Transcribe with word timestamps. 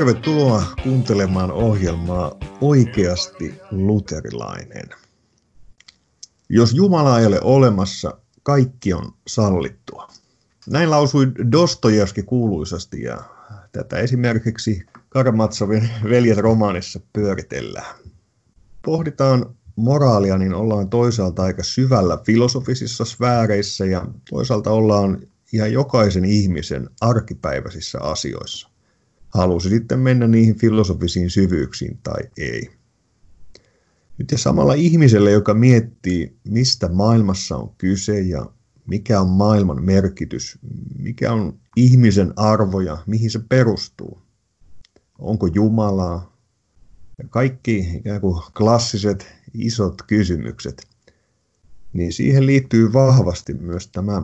Tervetuloa 0.00 0.62
kuuntelemaan 0.82 1.52
ohjelmaa 1.52 2.32
Oikeasti 2.60 3.54
luterilainen. 3.70 4.88
Jos 6.48 6.74
Jumala 6.74 7.20
ei 7.20 7.26
ole 7.26 7.40
olemassa, 7.42 8.18
kaikki 8.42 8.92
on 8.92 9.12
sallittua. 9.26 10.08
Näin 10.66 10.90
lausui 10.90 11.32
Dostojevski 11.52 12.22
kuuluisasti 12.22 13.02
ja 13.02 13.18
tätä 13.72 13.98
esimerkiksi 13.98 14.86
Karamatsovin 15.08 15.90
veljet 16.04 16.38
romaanissa 16.38 17.00
pyöritellään. 17.12 17.94
Pohditaan 18.84 19.54
moraalia, 19.76 20.38
niin 20.38 20.54
ollaan 20.54 20.90
toisaalta 20.90 21.42
aika 21.42 21.62
syvällä 21.62 22.18
filosofisissa 22.24 23.04
sfääreissä 23.04 23.86
ja 23.86 24.06
toisaalta 24.30 24.70
ollaan 24.70 25.20
ihan 25.52 25.72
jokaisen 25.72 26.24
ihmisen 26.24 26.90
arkipäiväisissä 27.00 28.00
asioissa. 28.00 28.69
Halusi 29.30 29.68
sitten 29.68 29.98
mennä 29.98 30.26
niihin 30.26 30.58
filosofisiin 30.58 31.30
syvyyksiin 31.30 31.98
tai 32.02 32.20
ei. 32.38 32.70
Nyt 34.18 34.30
ja 34.30 34.38
samalla 34.38 34.74
ihmiselle, 34.74 35.30
joka 35.30 35.54
miettii, 35.54 36.36
mistä 36.44 36.88
maailmassa 36.88 37.56
on 37.56 37.74
kyse 37.78 38.20
ja 38.20 38.46
mikä 38.86 39.20
on 39.20 39.28
maailman 39.28 39.84
merkitys, 39.84 40.58
mikä 40.98 41.32
on 41.32 41.58
ihmisen 41.76 42.32
arvo 42.36 42.80
ja 42.80 42.98
mihin 43.06 43.30
se 43.30 43.40
perustuu. 43.48 44.22
Onko 45.18 45.46
Jumalaa? 45.46 46.36
Ja 47.18 47.28
kaikki 47.28 47.78
ikään 47.78 48.20
kuin 48.20 48.42
klassiset 48.58 49.26
isot 49.54 50.02
kysymykset, 50.02 50.86
niin 51.92 52.12
siihen 52.12 52.46
liittyy 52.46 52.92
vahvasti 52.92 53.54
myös 53.54 53.88
tämä 53.88 54.22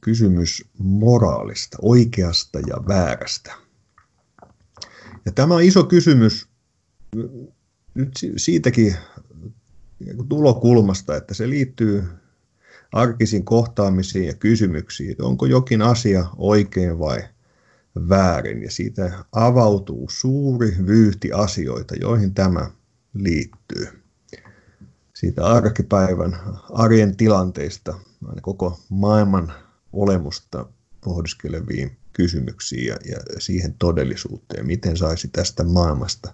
kysymys 0.00 0.64
moraalista, 0.78 1.78
oikeasta 1.82 2.60
ja 2.60 2.76
väärästä. 2.88 3.61
Ja 5.24 5.32
tämä 5.32 5.54
on 5.54 5.62
iso 5.62 5.84
kysymys 5.84 6.48
nyt 7.94 8.12
siitäkin 8.36 8.96
tulokulmasta, 10.28 11.16
että 11.16 11.34
se 11.34 11.48
liittyy 11.48 12.04
arkisiin 12.92 13.44
kohtaamisiin 13.44 14.26
ja 14.26 14.34
kysymyksiin, 14.34 15.10
että 15.10 15.24
onko 15.24 15.46
jokin 15.46 15.82
asia 15.82 16.26
oikein 16.36 16.98
vai 16.98 17.22
väärin. 18.08 18.62
Ja 18.62 18.70
siitä 18.70 19.24
avautuu 19.32 20.08
suuri 20.10 20.76
vyyhti 20.86 21.32
asioita, 21.32 21.94
joihin 21.94 22.34
tämä 22.34 22.70
liittyy. 23.14 23.86
Siitä 25.14 25.46
arkipäivän 25.46 26.38
arjen 26.70 27.16
tilanteista, 27.16 27.98
koko 28.42 28.80
maailman 28.88 29.52
olemusta 29.92 30.66
pohdiskeleviin 31.04 31.96
kysymyksiin 32.12 32.86
ja, 32.86 32.96
ja 33.08 33.16
siihen 33.38 33.74
todellisuuteen, 33.78 34.66
miten 34.66 34.96
saisi 34.96 35.28
tästä 35.28 35.64
maailmasta 35.64 36.32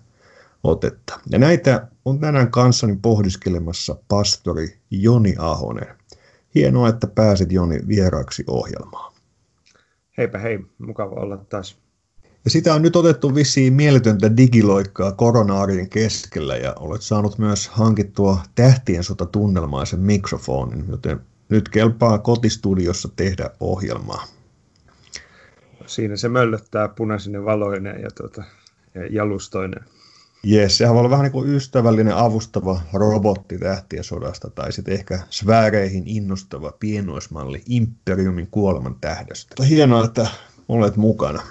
otetta. 0.64 1.20
Ja 1.30 1.38
näitä 1.38 1.88
on 2.04 2.20
tänään 2.20 2.50
kanssani 2.50 2.98
pohdiskelemassa 3.02 3.96
pastori 4.08 4.78
Joni 4.90 5.34
Ahonen. 5.38 5.86
Hienoa, 6.54 6.88
että 6.88 7.06
pääsit 7.06 7.52
Joni 7.52 7.80
vieraaksi 7.88 8.44
ohjelmaan. 8.46 9.12
Heipä 10.18 10.38
hei, 10.38 10.58
mukava 10.78 11.20
olla 11.20 11.36
taas. 11.36 11.78
Ja 12.44 12.50
sitä 12.50 12.74
on 12.74 12.82
nyt 12.82 12.96
otettu 12.96 13.34
vissiin 13.34 13.72
mieletöntä 13.72 14.36
digiloikkaa 14.36 15.12
koronaarien 15.12 15.88
keskellä 15.88 16.56
ja 16.56 16.74
olet 16.74 17.02
saanut 17.02 17.38
myös 17.38 17.68
hankittua 17.68 18.42
tähtien 18.54 19.04
sota 19.04 19.26
tunnelmaisen 19.26 20.00
mikrofonin, 20.00 20.84
joten 20.88 21.20
nyt 21.48 21.68
kelpaa 21.68 22.18
kotistudiossa 22.18 23.08
tehdä 23.16 23.50
ohjelmaa. 23.60 24.37
Siinä 25.88 26.16
se 26.16 26.28
möllöttää 26.28 26.88
punaisinen 26.88 27.44
valoinen 27.44 28.02
ja, 28.02 28.10
tuota, 28.10 28.44
ja 28.94 29.06
jalustoinen. 29.06 29.84
Jes, 30.42 30.78
sehän 30.78 30.94
voi 30.94 31.00
olla 31.00 31.10
vähän 31.10 31.22
niin 31.24 31.32
kuin 31.32 31.54
ystävällinen 31.54 32.16
avustava 32.16 32.80
robotti 32.92 33.58
tähtien 33.58 34.04
sodasta, 34.04 34.50
tai 34.50 34.72
sitten 34.72 34.94
ehkä 34.94 35.20
sfääreihin 35.30 36.02
innostava 36.06 36.72
pienoismalli 36.80 37.62
Imperiumin 37.66 38.48
kuoleman 38.50 38.96
tähdöstä. 39.00 39.64
Hienoa, 39.64 40.04
että 40.04 40.26
olet 40.68 40.96
mukana. 40.96 41.42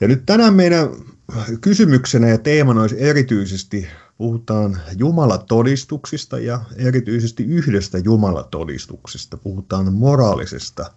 Ja 0.00 0.08
nyt 0.08 0.22
tänään 0.26 0.54
meidän 0.54 0.88
kysymyksenä 1.60 2.28
ja 2.28 2.38
teemana 2.38 2.80
olisi 2.80 2.96
erityisesti, 2.98 3.86
puhutaan 4.18 4.80
jumalatodistuksista 4.96 6.38
ja 6.38 6.60
erityisesti 6.76 7.44
yhdestä 7.44 7.98
jumalatodistuksesta, 7.98 9.36
puhutaan 9.36 9.92
moraalisesta 9.92 10.90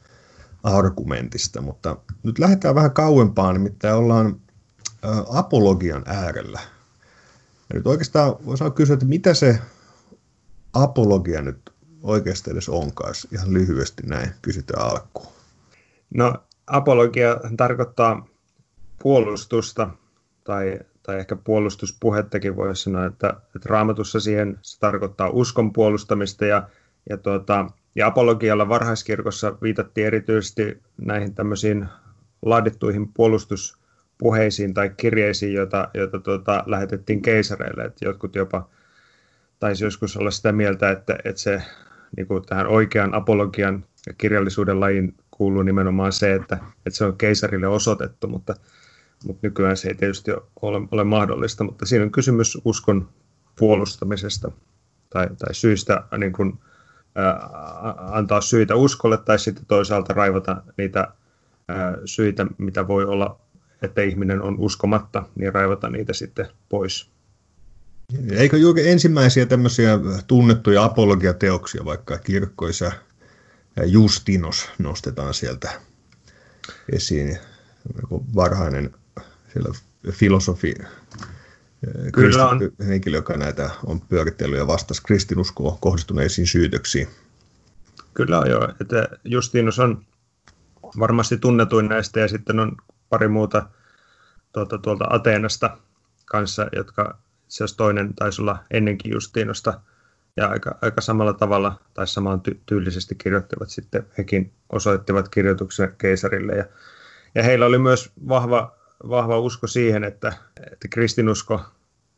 argumentista, 0.63 1.61
mutta 1.61 1.97
nyt 2.23 2.39
lähdetään 2.39 2.75
vähän 2.75 2.91
kauempaan, 2.91 3.53
nimittäin 3.53 3.95
ollaan 3.95 4.41
apologian 5.33 6.03
äärellä. 6.05 6.59
Ja 7.69 7.75
nyt 7.75 7.87
oikeastaan 7.87 8.35
voisi 8.45 8.63
kysyä, 8.75 8.93
että 8.93 9.05
mitä 9.05 9.33
se 9.33 9.59
apologia 10.73 11.41
nyt 11.41 11.73
oikeasti 12.03 12.51
edes 12.51 12.69
onkaan, 12.69 13.13
ihan 13.33 13.53
lyhyesti 13.53 14.03
näin 14.05 14.29
kysytään 14.41 14.85
alkuun. 14.85 15.27
No 16.13 16.33
apologia 16.67 17.37
tarkoittaa 17.57 18.27
puolustusta 19.03 19.89
tai, 20.43 20.79
tai 21.03 21.19
ehkä 21.19 21.35
puolustuspuhettakin 21.35 22.55
voisi 22.55 22.83
sanoa, 22.83 23.05
että, 23.05 23.29
että 23.55 23.69
raamatussa 23.69 24.19
siihen 24.19 24.59
se 24.61 24.79
tarkoittaa 24.79 25.29
uskon 25.29 25.73
puolustamista 25.73 26.45
ja, 26.45 26.69
ja, 27.09 27.17
tuota, 27.17 27.65
ja 27.95 28.07
apologialla 28.07 28.69
varhaiskirkossa 28.69 29.57
viitattiin 29.61 30.07
erityisesti 30.07 30.81
näihin 31.01 31.35
tämmöisiin 31.35 31.87
laadittuihin 32.41 33.13
puolustuspuheisiin 33.13 34.73
tai 34.73 34.89
kirjeisiin, 34.97 35.53
joita, 35.53 35.87
joita 35.93 36.19
tuota, 36.19 36.63
lähetettiin 36.65 37.21
keisareille. 37.21 37.83
Että 37.83 38.05
jotkut 38.05 38.35
jopa 38.35 38.69
taisi 39.59 39.83
joskus 39.83 40.17
olla 40.17 40.31
sitä 40.31 40.51
mieltä, 40.51 40.91
että, 40.91 41.17
että 41.25 41.41
se 41.41 41.63
niin 42.17 42.27
kuin 42.27 42.43
tähän 42.45 42.67
oikean 42.67 43.13
apologian 43.13 43.85
ja 44.07 44.13
kirjallisuuden 44.13 44.79
lajin 44.79 45.15
kuuluu 45.31 45.63
nimenomaan 45.63 46.13
se, 46.13 46.33
että, 46.33 46.57
että 46.85 46.97
se 46.97 47.05
on 47.05 47.17
keisarille 47.17 47.67
osoitettu, 47.67 48.27
mutta, 48.27 48.55
mutta 49.25 49.47
nykyään 49.47 49.77
se 49.77 49.87
ei 49.87 49.95
tietysti 49.95 50.31
ole, 50.61 50.87
ole 50.91 51.03
mahdollista. 51.03 51.63
Mutta 51.63 51.85
siinä 51.85 52.05
on 52.05 52.11
kysymys 52.11 52.57
uskon 52.65 53.09
puolustamisesta 53.59 54.51
tai, 55.09 55.27
tai 55.27 55.53
syistä 55.53 56.03
niin 56.17 56.33
kuin, 56.33 56.59
antaa 58.11 58.41
syitä 58.41 58.75
uskolle 58.75 59.17
tai 59.17 59.39
sitten 59.39 59.65
toisaalta 59.65 60.13
raivata 60.13 60.61
niitä 60.77 61.07
syitä, 62.05 62.45
mitä 62.57 62.87
voi 62.87 63.05
olla, 63.05 63.39
että 63.81 64.01
ihminen 64.01 64.41
on 64.41 64.55
uskomatta, 64.59 65.23
niin 65.35 65.53
raivata 65.53 65.89
niitä 65.89 66.13
sitten 66.13 66.47
pois. 66.69 67.09
Eikö 68.31 68.57
juuri 68.57 68.89
ensimmäisiä 68.89 69.45
tämmöisiä 69.45 69.99
tunnettuja 70.27 70.83
apologiateoksia, 70.83 71.85
vaikka 71.85 72.17
kirkkoisa 72.17 72.91
Justinos 73.85 74.69
nostetaan 74.79 75.33
sieltä 75.33 75.71
esiin, 76.91 77.37
varhainen 78.35 78.95
siellä 79.53 79.69
filosofi, 80.11 80.75
Kyllä 82.13 82.47
on. 82.47 82.59
henkilö, 82.87 83.17
joka 83.17 83.37
näitä 83.37 83.69
on 83.85 84.01
pyöritellyt 84.01 84.59
ja 84.59 84.67
vastasi 84.67 85.03
kristinuskoon 85.03 85.77
kohdistuneisiin 85.79 86.47
syytöksiin. 86.47 87.07
Kyllä 88.13 88.39
on 88.39 88.49
joo, 88.49 88.67
että 88.81 89.07
Justinus 89.23 89.79
on 89.79 90.05
varmasti 90.99 91.37
tunnetuin 91.37 91.89
näistä 91.89 92.19
ja 92.19 92.27
sitten 92.27 92.59
on 92.59 92.77
pari 93.09 93.27
muuta 93.27 93.69
tuolta, 94.51 94.77
tuolta 94.77 95.05
Ateenasta 95.09 95.77
kanssa, 96.25 96.67
jotka 96.75 97.17
itse 97.45 97.63
asiassa 97.63 97.77
toinen 97.77 98.13
taisi 98.13 98.41
olla 98.41 98.63
ennenkin 98.71 99.11
Justiinosta 99.11 99.81
ja 100.37 100.47
aika, 100.47 100.77
aika 100.81 101.01
samalla 101.01 101.33
tavalla 101.33 101.79
tai 101.93 102.07
samaan 102.07 102.41
ty- 102.49 102.59
tyylisesti 102.65 103.15
kirjoittivat 103.15 103.69
sitten, 103.69 104.05
hekin 104.17 104.53
osoittivat 104.69 105.29
kirjoituksen 105.29 105.95
keisarille 105.97 106.53
ja, 106.53 106.65
ja 107.35 107.43
heillä 107.43 107.65
oli 107.65 107.79
myös 107.79 108.11
vahva, 108.27 108.78
vahva 109.09 109.39
usko 109.39 109.67
siihen, 109.67 110.03
että, 110.03 110.33
että 110.71 110.87
kristinusko 110.89 111.61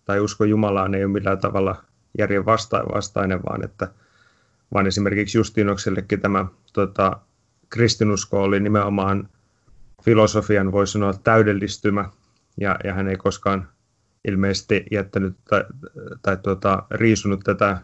tai 0.05 0.19
usko 0.19 0.45
Jumalaan 0.45 0.95
ei 0.95 1.03
ole 1.03 1.11
millään 1.11 1.39
tavalla 1.39 1.83
järjen 2.17 2.45
vasta- 2.45 2.85
vastainen, 2.93 3.39
vaan 3.43 3.63
että 3.63 3.87
vaan 4.73 4.87
esimerkiksi 4.87 5.37
Justinoksellekin 5.37 6.21
tämä 6.21 6.45
tota, 6.73 7.17
kristinusko 7.69 8.43
oli 8.43 8.59
nimenomaan 8.59 9.29
filosofian, 10.03 10.71
voi 10.71 10.87
sanoa, 10.87 11.13
täydellistymä, 11.13 12.09
ja, 12.59 12.75
ja 12.83 12.93
hän 12.93 13.07
ei 13.07 13.17
koskaan 13.17 13.67
ilmeisesti 14.27 14.85
jättänyt 14.91 15.35
tai, 15.49 15.63
tai 16.21 16.37
tuota, 16.37 16.83
riisunut 16.91 17.39
tätä 17.43 17.77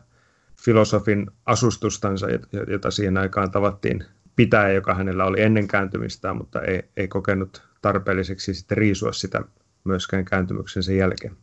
filosofin 0.61 1.31
asustustansa, 1.45 2.27
jota 2.67 2.91
siihen 2.91 3.17
aikaan 3.17 3.51
tavattiin 3.51 4.05
pitää, 4.35 4.71
joka 4.71 4.93
hänellä 4.93 5.25
oli 5.25 5.41
ennen 5.41 5.67
kääntymistään, 5.67 6.37
mutta 6.37 6.61
ei, 6.61 6.83
ei 6.97 7.07
kokenut 7.07 7.66
tarpeelliseksi 7.81 8.53
sitten 8.53 8.77
riisua 8.77 9.13
sitä 9.13 9.41
myöskään 9.83 10.25
kääntymyksen 10.25 10.83
sen 10.83 10.97
jälkeen. 10.97 11.37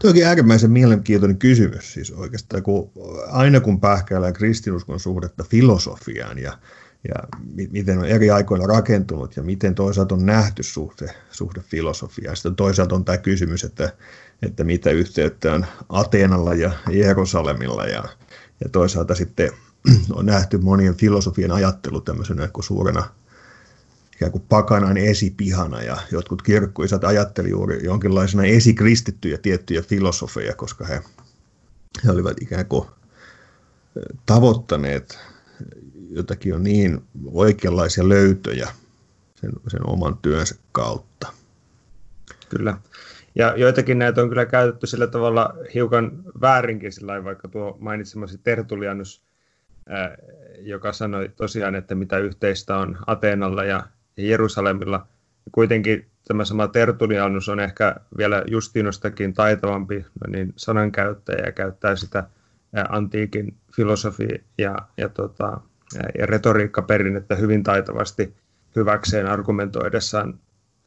Tuo 0.00 0.08
onkin 0.08 0.26
äärimmäisen 0.26 0.70
mielenkiintoinen 0.70 1.38
kysymys. 1.38 1.92
Siis 1.92 2.10
oikeastaan 2.10 2.62
kun, 2.62 2.92
aina 3.30 3.60
kun 3.60 3.80
pähkäillään 3.80 4.32
kristinuskon 4.32 5.00
suhdetta 5.00 5.44
filosofiaan 5.44 6.38
ja 6.38 6.58
ja 7.08 7.14
miten 7.70 7.98
on 7.98 8.04
eri 8.04 8.30
aikoina 8.30 8.66
rakentunut 8.66 9.36
ja 9.36 9.42
miten 9.42 9.74
toisaalta 9.74 10.14
on 10.14 10.26
nähty 10.26 10.62
suhde, 10.62 11.14
suhde 11.30 11.60
filosofiaan. 11.60 12.36
Sitten 12.36 12.56
toisaalta 12.56 12.94
on 12.94 13.04
tämä 13.04 13.18
kysymys, 13.18 13.64
että, 13.64 13.92
että 14.42 14.64
mitä 14.64 14.90
yhteyttä 14.90 15.54
on 15.54 15.66
Ateenalla 15.88 16.54
ja 16.54 16.70
Jerusalemilla 16.90 17.86
ja, 17.86 18.04
ja 18.60 18.68
toisaalta 18.72 19.14
sitten 19.14 19.50
on 20.12 20.26
nähty 20.26 20.58
monien 20.58 20.94
filosofian 20.94 21.50
ajattelu 21.50 22.00
tämmöisenä 22.00 22.48
suurena 22.60 23.04
ikään 24.20 24.32
kuin 24.32 24.44
pakanan 24.48 24.96
esipihana 24.96 25.82
ja 25.82 25.96
jotkut 26.12 26.42
kirkkoisat 26.42 27.04
ajatteli 27.04 27.50
juuri 27.50 27.84
jonkinlaisena 27.84 28.44
esikristittyjä 28.44 29.38
tiettyjä 29.38 29.82
filosofeja, 29.82 30.54
koska 30.54 30.84
he, 30.84 31.02
he 32.04 32.10
olivat 32.10 32.42
ikään 32.42 32.66
kuin 32.66 32.86
tavoittaneet 34.26 35.18
jotakin 36.10 36.54
on 36.54 36.62
niin 36.62 37.00
oikeanlaisia 37.32 38.08
löytöjä 38.08 38.68
sen, 39.34 39.52
sen 39.68 39.86
oman 39.86 40.18
työnsä 40.22 40.54
kautta. 40.72 41.32
Kyllä. 42.48 42.76
Ja 43.34 43.56
joitakin 43.56 43.98
näitä 43.98 44.22
on 44.22 44.28
kyllä 44.28 44.46
käytetty 44.46 44.86
sillä 44.86 45.06
tavalla 45.06 45.54
hiukan 45.74 46.22
väärinkin, 46.40 46.92
sillä 46.92 47.24
vaikka 47.24 47.48
tuo 47.48 47.76
mainitsemasi 47.80 48.38
Tertulianus, 48.38 49.22
joka 50.58 50.92
sanoi 50.92 51.28
tosiaan, 51.36 51.74
että 51.74 51.94
mitä 51.94 52.18
yhteistä 52.18 52.76
on 52.76 52.98
Ateenalla 53.06 53.64
ja 53.64 53.82
Jerusalemilla. 54.28 55.06
Kuitenkin 55.52 56.06
tämä 56.28 56.44
sama 56.44 56.68
Tertulianus 56.68 57.48
on 57.48 57.60
ehkä 57.60 57.96
vielä 58.18 58.42
Justinostakin 58.46 59.34
taitavampi 59.34 59.96
no 59.96 60.30
niin 60.30 60.52
sanankäyttäjä 60.56 61.46
ja 61.46 61.52
käyttää 61.52 61.96
sitä 61.96 62.24
antiikin 62.88 63.54
filosofi 63.76 64.28
ja, 64.58 64.76
ja 64.96 65.08
tota, 65.08 65.60
ja 66.18 66.26
retoriikkaperinnettä 66.26 67.34
hyvin 67.34 67.62
taitavasti 67.62 68.34
hyväkseen 68.76 69.26
argumentoidessaan 69.26 70.38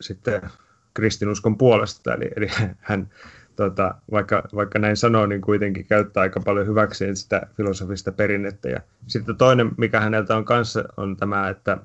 sitten 0.01 0.41
kristinuskon 0.94 1.57
puolesta. 1.57 2.13
Eli, 2.13 2.30
eli 2.35 2.47
hän, 2.80 3.09
tota, 3.56 3.95
vaikka, 4.12 4.44
vaikka 4.56 4.80
näin 4.80 4.97
sanoo, 4.97 5.25
niin 5.25 5.41
kuitenkin 5.41 5.85
käyttää 5.85 6.21
aika 6.21 6.39
paljon 6.39 6.68
hyväkseen 6.68 7.15
sitä 7.15 7.47
filosofista 7.57 8.12
perinnettä. 8.12 8.69
Ja 8.69 8.80
sitten 9.07 9.38
toinen, 9.38 9.71
mikä 9.77 10.00
häneltä 10.00 10.38
on 10.38 10.45
kanssa, 10.45 10.83
on 10.97 11.18
tämä, 11.18 11.50
että, 11.50 11.77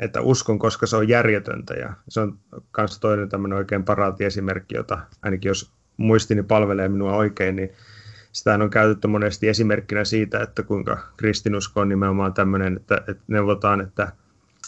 että 0.00 0.20
uskon, 0.20 0.58
koska 0.58 0.86
se 0.86 0.96
on 0.96 1.08
järjetöntä. 1.08 1.74
Ja 1.74 1.92
se 2.08 2.20
on 2.20 2.38
myös 2.78 2.98
toinen 2.98 3.28
tämmöinen 3.28 3.58
oikein 3.58 3.84
paraatiesimerkki, 3.84 4.74
jota 4.76 4.98
ainakin 5.22 5.48
jos 5.48 5.70
muistini 5.96 6.42
palvelee 6.42 6.88
minua 6.88 7.16
oikein, 7.16 7.56
niin 7.56 7.70
sitä 8.32 8.54
on 8.54 8.70
käytetty 8.70 9.08
monesti 9.08 9.48
esimerkkinä 9.48 10.04
siitä, 10.04 10.40
että 10.40 10.62
kuinka 10.62 10.98
kristinusko 11.16 11.80
on 11.80 11.88
nimenomaan 11.88 12.34
tämmöinen, 12.34 12.76
että, 12.76 12.96
että 12.96 13.22
neuvotaan, 13.28 13.80
että 13.80 14.12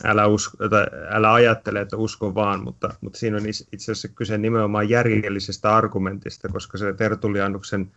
älä, 0.04 0.26
usko, 0.26 0.64
että 0.64 0.86
älä 1.10 1.32
ajattele, 1.32 1.80
että 1.80 1.96
usko 1.96 2.34
vaan, 2.34 2.64
mutta, 2.64 2.94
mutta 3.00 3.18
siinä 3.18 3.36
on 3.36 3.48
itse 3.48 3.92
asiassa 3.92 4.08
kyse 4.08 4.38
nimenomaan 4.38 4.88
järjellisestä 4.88 5.76
argumentista, 5.76 6.48
koska 6.48 6.78
se 6.78 6.92
Tertulianuksen 6.92 7.92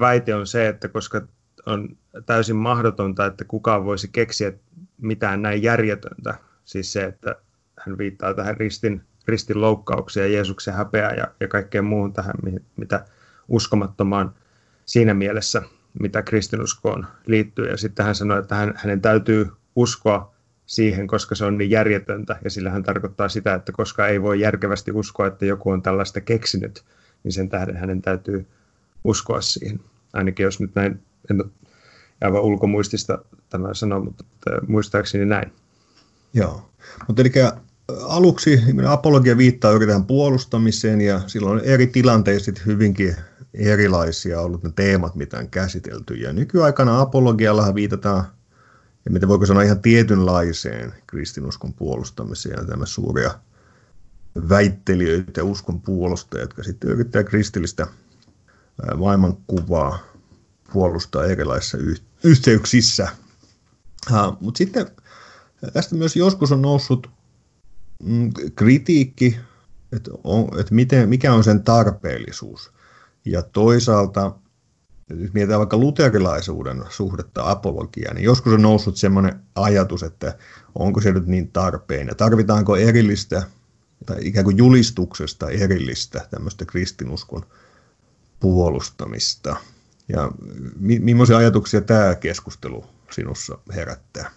väite 0.00 0.34
on 0.34 0.46
se, 0.46 0.68
että 0.68 0.88
koska 0.88 1.22
on 1.66 1.96
täysin 2.26 2.56
mahdotonta, 2.56 3.26
että 3.26 3.44
kukaan 3.44 3.84
voisi 3.84 4.08
keksiä 4.12 4.52
mitään 5.00 5.42
näin 5.42 5.62
järjetöntä, 5.62 6.34
siis 6.64 6.92
se, 6.92 7.04
että 7.04 7.36
hän 7.80 7.98
viittaa 7.98 8.34
tähän 8.34 8.56
ristin, 8.56 9.02
ristin 9.26 9.60
loukkaukseen 9.60 10.30
ja 10.30 10.36
Jeesuksen 10.36 10.74
häpeään 10.74 11.16
ja, 11.16 11.28
ja 11.40 11.48
kaikkeen 11.48 11.84
muuhun 11.84 12.12
tähän, 12.12 12.34
mitä 12.76 13.04
uskomattomaan 13.48 14.34
siinä 14.86 15.14
mielessä, 15.14 15.62
mitä 16.00 16.22
kristinuskoon 16.22 17.06
liittyy. 17.26 17.68
Ja 17.68 17.76
sitten 17.76 18.06
hän 18.06 18.14
sanoi, 18.14 18.38
että 18.38 18.54
hän, 18.54 18.74
hänen 18.76 19.00
täytyy 19.00 19.48
uskoa 19.76 20.34
siihen, 20.66 21.06
koska 21.06 21.34
se 21.34 21.44
on 21.44 21.58
niin 21.58 21.70
järjetöntä. 21.70 22.36
Ja 22.44 22.50
sillä 22.50 22.70
hän 22.70 22.82
tarkoittaa 22.82 23.28
sitä, 23.28 23.54
että 23.54 23.72
koska 23.72 24.08
ei 24.08 24.22
voi 24.22 24.40
järkevästi 24.40 24.92
uskoa, 24.92 25.26
että 25.26 25.46
joku 25.46 25.70
on 25.70 25.82
tällaista 25.82 26.20
keksinyt, 26.20 26.84
niin 27.24 27.32
sen 27.32 27.48
tähden 27.48 27.76
hänen 27.76 28.02
täytyy 28.02 28.46
uskoa 29.04 29.40
siihen. 29.40 29.80
Ainakin 30.12 30.44
jos 30.44 30.60
nyt 30.60 30.74
näin, 30.74 31.02
en 31.30 31.44
aivan 32.24 32.42
ulkomuistista 32.42 33.18
tämä 33.50 33.74
sanoa, 33.74 34.00
mutta 34.00 34.24
muistaakseni 34.66 35.24
näin. 35.24 35.52
Joo, 36.34 36.70
mutta 37.08 37.22
eli 37.22 37.32
aluksi 38.02 38.60
apologia 38.88 39.36
viittaa 39.36 39.72
yritetään 39.72 40.06
puolustamiseen 40.06 41.00
ja 41.00 41.20
silloin 41.26 41.60
eri 41.60 41.86
tilanteissa 41.86 42.52
hyvinkin 42.66 43.16
erilaisia 43.54 44.40
ollut 44.40 44.62
ne 44.62 44.72
teemat, 44.76 45.14
mitä 45.14 45.38
on 45.38 45.50
käsitelty. 45.50 46.14
Ja 46.14 46.32
nykyaikana 46.32 47.00
apologiallahan 47.00 47.74
viitataan, 47.74 48.24
ja 49.04 49.10
miten 49.10 49.28
voiko 49.28 49.46
sanoa 49.46 49.62
ihan 49.62 49.80
tietynlaiseen 49.80 50.94
kristinuskon 51.06 51.74
puolustamiseen 51.74 52.56
ja 52.58 52.64
tämä 52.64 52.86
suuria 52.86 53.34
väittelijöitä 54.48 55.40
ja 55.40 55.44
uskon 55.44 55.80
puolustajia, 55.80 56.42
jotka 56.42 56.62
sitten 56.62 56.90
yrittää 56.90 57.24
kristillistä 57.24 57.86
maailmankuvaa 58.96 59.98
puolustaa 60.72 61.24
erilaisissa 61.24 61.78
yhteyksissä. 62.24 63.08
Mutta 64.40 64.58
sitten 64.58 64.86
tästä 65.72 65.94
myös 65.94 66.16
joskus 66.16 66.52
on 66.52 66.62
noussut 66.62 67.10
mm, 68.04 68.32
kritiikki, 68.56 69.38
että, 69.92 70.10
että 70.60 70.74
miten, 70.74 71.08
mikä 71.08 71.34
on 71.34 71.44
sen 71.44 71.62
tarpeellisuus. 71.62 72.72
Ja 73.24 73.42
toisaalta, 73.42 74.32
jos 75.08 75.32
mietitään 75.32 75.58
vaikka 75.58 75.76
luterilaisuuden 75.76 76.84
suhdetta 76.90 77.50
apologiaan, 77.50 78.16
niin 78.16 78.24
joskus 78.24 78.52
on 78.52 78.62
noussut 78.62 78.96
sellainen 78.96 79.40
ajatus, 79.54 80.02
että 80.02 80.38
onko 80.74 81.00
se 81.00 81.12
nyt 81.12 81.26
niin 81.26 81.50
tarpeen 81.50 82.08
ja 82.08 82.14
tarvitaanko 82.14 82.76
erillistä 82.76 83.42
tai 84.06 84.16
ikään 84.20 84.44
kuin 84.44 84.56
julistuksesta 84.56 85.50
erillistä 85.50 86.26
tämmöistä 86.30 86.64
kristinuskon 86.64 87.46
puolustamista. 88.40 89.56
Ja 90.08 90.30
mi- 90.80 90.98
millaisia 90.98 91.36
ajatuksia 91.36 91.80
tämä 91.80 92.14
keskustelu 92.14 92.84
sinussa 93.10 93.58
herättää? 93.74 94.30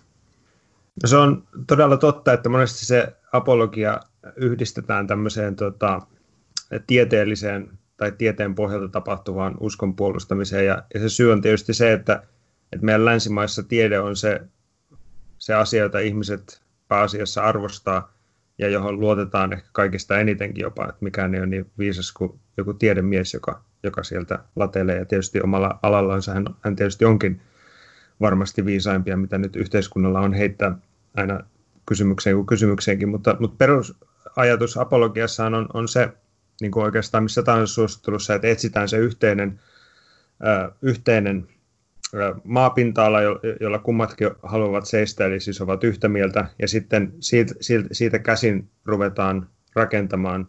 No 1.03 1.07
se 1.07 1.17
on 1.17 1.43
todella 1.67 1.97
totta, 1.97 2.33
että 2.33 2.49
monesti 2.49 2.85
se 2.85 3.15
apologia 3.31 3.99
yhdistetään 4.35 5.07
tämmöiseen 5.07 5.55
tota, 5.55 6.01
tieteelliseen 6.87 7.69
tai 7.97 8.11
tieteen 8.11 8.55
pohjalta 8.55 8.87
tapahtuvaan 8.87 9.55
uskon 9.59 9.95
puolustamiseen. 9.95 10.65
Ja, 10.65 10.83
ja 10.93 10.99
se 10.99 11.09
syy 11.09 11.31
on 11.31 11.41
tietysti 11.41 11.73
se, 11.73 11.93
että, 11.93 12.23
että 12.71 12.85
meidän 12.85 13.05
länsimaissa 13.05 13.63
tiede 13.63 13.99
on 13.99 14.15
se, 14.15 14.41
se 15.37 15.53
asia, 15.53 15.83
jota 15.83 15.99
ihmiset 15.99 16.61
pääasiassa 16.87 17.43
arvostaa 17.43 18.16
ja 18.57 18.69
johon 18.69 18.99
luotetaan 18.99 19.53
ehkä 19.53 19.69
kaikista 19.71 20.19
enitenkin 20.19 20.61
jopa, 20.61 20.83
että 20.83 20.97
mikään 21.01 21.35
ei 21.35 21.39
ole 21.39 21.47
niin 21.47 21.71
viisas 21.77 22.11
kuin 22.11 22.39
joku 22.57 22.73
tiedemies, 22.73 23.33
joka, 23.33 23.61
joka 23.83 24.03
sieltä 24.03 24.39
latelee. 24.55 24.97
Ja 24.97 25.05
tietysti 25.05 25.41
omalla 25.41 25.79
alallansa 25.81 26.33
hän, 26.33 26.45
hän 26.61 26.75
tietysti 26.75 27.05
onkin 27.05 27.41
varmasti 28.21 28.65
viisaimpia, 28.65 29.17
mitä 29.17 29.37
nyt 29.37 29.55
yhteiskunnalla 29.55 30.19
on 30.19 30.33
heittää 30.33 30.77
aina 31.15 31.39
kysymykseen 31.85 32.35
kuin 32.35 32.45
kysymykseenkin, 32.45 33.09
mutta, 33.09 33.35
mutta 33.39 33.55
perusajatus 33.57 34.77
apologiassaan 34.77 35.53
on, 35.53 35.67
on 35.73 35.87
se, 35.87 36.09
niin 36.61 36.71
kuin 36.71 36.83
oikeastaan 36.83 37.23
missä 37.23 37.43
tahansa 37.43 37.73
suosittelussa, 37.73 38.35
että 38.35 38.47
etsitään 38.47 38.89
se 38.89 38.97
yhteinen, 38.97 39.59
ö, 40.45 40.71
yhteinen 40.81 41.47
maapinta-ala, 42.43 43.21
jo, 43.21 43.39
jolla 43.61 43.79
kummatkin 43.79 44.29
haluavat 44.43 44.85
seistä, 44.85 45.25
eli 45.25 45.39
siis 45.39 45.61
ovat 45.61 45.83
yhtä 45.83 46.07
mieltä, 46.09 46.47
ja 46.59 46.67
sitten 46.67 47.13
siitä, 47.19 47.53
siitä, 47.61 47.87
siitä 47.91 48.19
käsin 48.19 48.69
ruvetaan 48.85 49.47
rakentamaan 49.75 50.47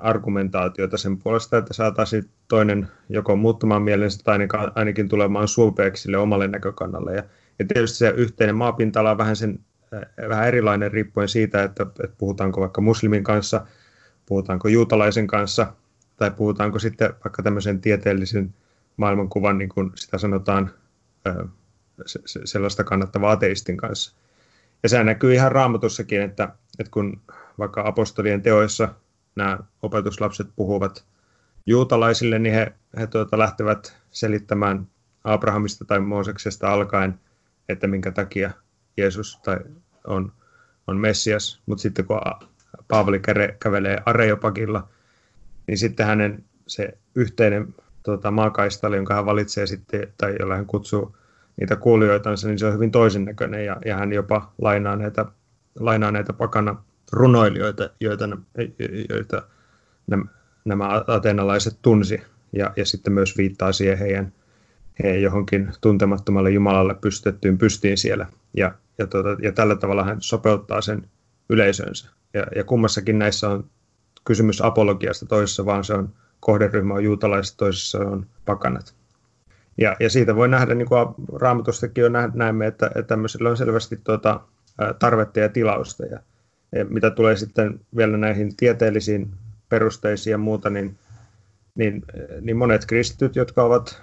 argumentaatiota 0.00 0.96
sen 0.96 1.18
puolesta, 1.18 1.58
että 1.58 1.74
saataisiin 1.74 2.24
toinen 2.48 2.88
joko 3.08 3.36
muuttamaan 3.36 3.82
mielensä 3.82 4.20
tai 4.24 4.38
ainakin, 4.74 5.08
tulemaan 5.08 5.48
suopeaksi 5.48 6.02
sille 6.02 6.16
omalle 6.16 6.48
näkökannalle. 6.48 7.14
Ja, 7.14 7.22
ja 7.58 7.64
tietysti 7.64 7.98
se 7.98 8.14
yhteinen 8.16 8.56
maapinta-ala 8.56 9.10
on 9.10 9.18
vähän, 9.18 9.36
sen, 9.36 9.58
vähän 10.28 10.48
erilainen 10.48 10.92
riippuen 10.92 11.28
siitä, 11.28 11.62
että, 11.62 11.86
että 12.04 12.16
puhutaanko 12.18 12.60
vaikka 12.60 12.80
muslimin 12.80 13.24
kanssa– 13.24 13.64
puhutaanko 14.28 14.68
juutalaisen 14.68 15.26
kanssa 15.26 15.72
tai 16.16 16.30
puhutaanko 16.30 16.78
sitten 16.78 17.10
vaikka 17.24 17.42
tämmöisen 17.42 17.80
tieteellisen 17.80 18.54
maailmankuvan, 18.98 19.58
niin 19.58 19.68
kuin 19.68 19.92
sitä 19.94 20.18
sanotaan, 20.18 20.70
sellaista 22.44 22.84
kannattavaa 22.84 23.32
ateistin 23.32 23.76
kanssa. 23.76 24.14
Ja 24.82 24.88
sehän 24.88 25.06
näkyy 25.06 25.34
ihan 25.34 25.52
raamatussakin, 25.52 26.22
että, 26.22 26.48
että 26.78 26.90
kun 26.90 27.20
vaikka 27.58 27.82
apostolien 27.86 28.42
teoissa 28.42 28.94
nämä 29.36 29.58
opetuslapset 29.82 30.46
puhuvat 30.56 31.04
juutalaisille, 31.66 32.38
niin 32.38 32.54
he, 32.54 32.72
he 32.98 33.06
tuota, 33.06 33.38
lähtevät 33.38 33.96
selittämään 34.10 34.86
Abrahamista 35.24 35.84
tai 35.84 36.00
Mooseksesta 36.00 36.72
alkaen, 36.72 37.20
että 37.68 37.86
minkä 37.86 38.10
takia 38.10 38.50
Jeesus 38.96 39.40
tai 39.44 39.58
on, 40.06 40.32
on 40.86 40.96
Messias. 40.96 41.62
Mutta 41.66 41.82
sitten 41.82 42.04
kun 42.04 42.20
Paavali 42.88 43.20
kävelee 43.60 44.02
Areopagilla, 44.06 44.88
niin 45.66 45.78
sitten 45.78 46.06
hänen 46.06 46.44
se 46.66 46.98
yhteinen 47.14 47.74
tuota, 48.08 48.30
maakaistali, 48.30 48.96
jonka 48.96 49.14
hän 49.14 49.26
valitsee 49.26 49.66
sitten, 49.66 50.12
tai 50.18 50.36
jolla 50.40 50.56
hän 50.56 50.66
kutsuu 50.66 51.16
niitä 51.60 51.76
kuulijoitansa, 51.76 52.48
niin 52.48 52.58
se 52.58 52.66
on 52.66 52.74
hyvin 52.74 52.90
toisen 52.90 53.24
näköinen 53.24 53.64
ja, 53.64 53.76
ja 53.84 53.96
hän 53.96 54.12
jopa 54.12 54.52
lainaa 54.58 54.96
näitä, 54.96 55.26
lainaa 55.80 56.10
näitä 56.10 56.32
pakana 56.32 56.82
runoilijoita, 57.12 57.90
joita, 58.00 58.28
joita 59.08 59.42
nämä, 60.06 60.24
nämä 60.64 61.04
ateenalaiset 61.06 61.78
tunsi 61.82 62.22
ja, 62.52 62.72
ja 62.76 62.86
sitten 62.86 63.12
myös 63.12 63.36
viittaa 63.36 63.72
siihen 63.72 63.98
heidän, 63.98 64.32
heidän 65.02 65.22
johonkin 65.22 65.72
tuntemattomalle 65.80 66.50
Jumalalle 66.50 66.94
pystytettyyn 66.94 67.58
pystiin 67.58 67.98
siellä 67.98 68.26
ja, 68.56 68.74
ja, 68.98 69.06
tuota, 69.06 69.36
ja 69.42 69.52
tällä 69.52 69.76
tavalla 69.76 70.04
hän 70.04 70.16
sopeuttaa 70.20 70.80
sen 70.80 71.08
yleisönsä. 71.48 72.08
Ja, 72.34 72.46
ja 72.56 72.64
kummassakin 72.64 73.18
näissä 73.18 73.48
on 73.48 73.70
kysymys 74.24 74.60
apologiasta, 74.64 75.26
toisessa 75.26 75.64
vaan 75.64 75.84
se 75.84 75.94
on 75.94 76.12
kohderyhmä 76.40 76.94
on 76.94 77.04
juutalaiset, 77.04 77.56
toisessa 77.56 77.98
on 77.98 78.26
pakanat. 78.44 78.94
Ja, 79.78 79.96
ja 80.00 80.10
siitä 80.10 80.36
voi 80.36 80.48
nähdä, 80.48 80.74
niin 80.74 80.88
kuin 80.88 81.14
raamatustakin 81.34 82.02
jo 82.02 82.08
näemme, 82.34 82.66
että, 82.66 82.86
että 82.86 83.02
tämmöisellä 83.02 83.50
on 83.50 83.56
selvästi 83.56 84.00
tuota, 84.04 84.40
tarvetta 84.98 85.40
ja 85.40 85.48
tilausta. 85.48 86.06
Ja, 86.06 86.20
ja 86.72 86.84
mitä 86.84 87.10
tulee 87.10 87.36
sitten 87.36 87.80
vielä 87.96 88.16
näihin 88.16 88.56
tieteellisiin 88.56 89.30
perusteisiin 89.68 90.32
ja 90.32 90.38
muuta, 90.38 90.70
niin, 90.70 90.98
niin, 91.74 92.04
niin 92.40 92.56
monet 92.56 92.86
kristityt, 92.86 93.36
jotka 93.36 93.62
ovat 93.62 94.02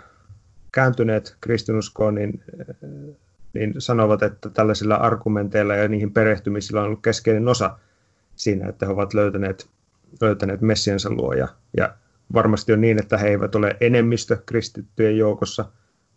kääntyneet 0.71 1.37
kristinuskoon, 1.41 2.15
niin, 2.15 2.43
niin 3.53 3.73
sanovat, 3.77 4.23
että 4.23 4.49
tällaisilla 4.49 4.95
argumenteilla 4.95 5.75
ja 5.75 5.87
niihin 5.87 6.13
perehtymisillä 6.13 6.81
on 6.81 6.85
ollut 6.85 7.01
keskeinen 7.01 7.47
osa 7.47 7.77
siinä, 8.35 8.69
että 8.69 8.85
he 8.85 8.91
ovat 8.91 9.13
löytäneet, 9.13 9.69
löytäneet 10.21 10.61
Messiansa 10.61 11.09
luo. 11.09 11.33
Ja, 11.33 11.47
ja 11.77 11.95
varmasti 12.33 12.73
on 12.73 12.81
niin, 12.81 12.99
että 12.99 13.17
he 13.17 13.27
eivät 13.27 13.55
ole 13.55 13.77
enemmistö 13.81 14.37
kristittyjen 14.45 15.17
joukossa, 15.17 15.65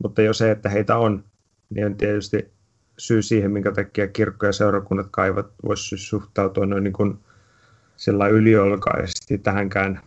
mutta 0.02 0.22
jo 0.22 0.32
se, 0.32 0.50
että 0.50 0.68
heitä 0.68 0.96
on, 0.96 1.24
niin 1.70 1.86
on 1.86 1.96
tietysti 1.96 2.50
syy 2.98 3.22
siihen, 3.22 3.50
minkä 3.50 3.72
takia 3.72 4.08
kirkko 4.08 4.46
ja 4.46 4.52
seurakunnat 4.52 5.06
kaivat 5.10 5.46
voisi 5.64 5.96
suhtautua 5.96 6.66
noin 6.66 6.84
niin 6.84 6.92
kuin 6.92 7.18
yliolkaisesti 8.30 9.38
tähänkään 9.38 10.00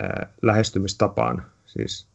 ää, 0.00 0.32
lähestymistapaan, 0.42 1.46
siis 1.66 2.08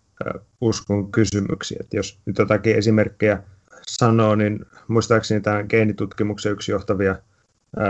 uskon 0.62 1.12
kysymyksiä. 1.12 1.78
Että 1.82 1.98
jos 1.98 2.20
nyt 2.26 2.38
jotakin 2.38 2.76
esimerkkejä 2.76 3.44
sanoo, 3.82 4.36
niin 4.36 4.66
muistaakseni 4.88 5.42
tämä 5.42 5.64
geenitutkimuksen 5.64 6.52
yksi 6.52 6.72
johtavia 6.72 7.16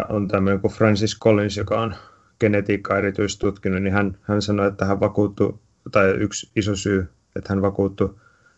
on 0.10 0.28
tämmöinen 0.28 0.62
kuin 0.62 0.74
Francis 0.74 1.20
Collins, 1.20 1.58
joka 1.58 1.82
on 1.82 1.96
genetiikkaa 2.40 2.98
erityistutkinut, 2.98 3.84
niin 3.84 3.94
hän, 3.94 4.18
hän 4.22 4.42
sanoi, 4.42 4.68
että 4.68 4.86
hän 4.86 5.00
vakuuttui, 5.00 5.60
tai 5.92 6.10
yksi 6.10 6.52
iso 6.56 6.76
syy, 6.76 7.10
että 7.36 7.54
hän 7.54 7.62
vakuuttui 7.62 8.16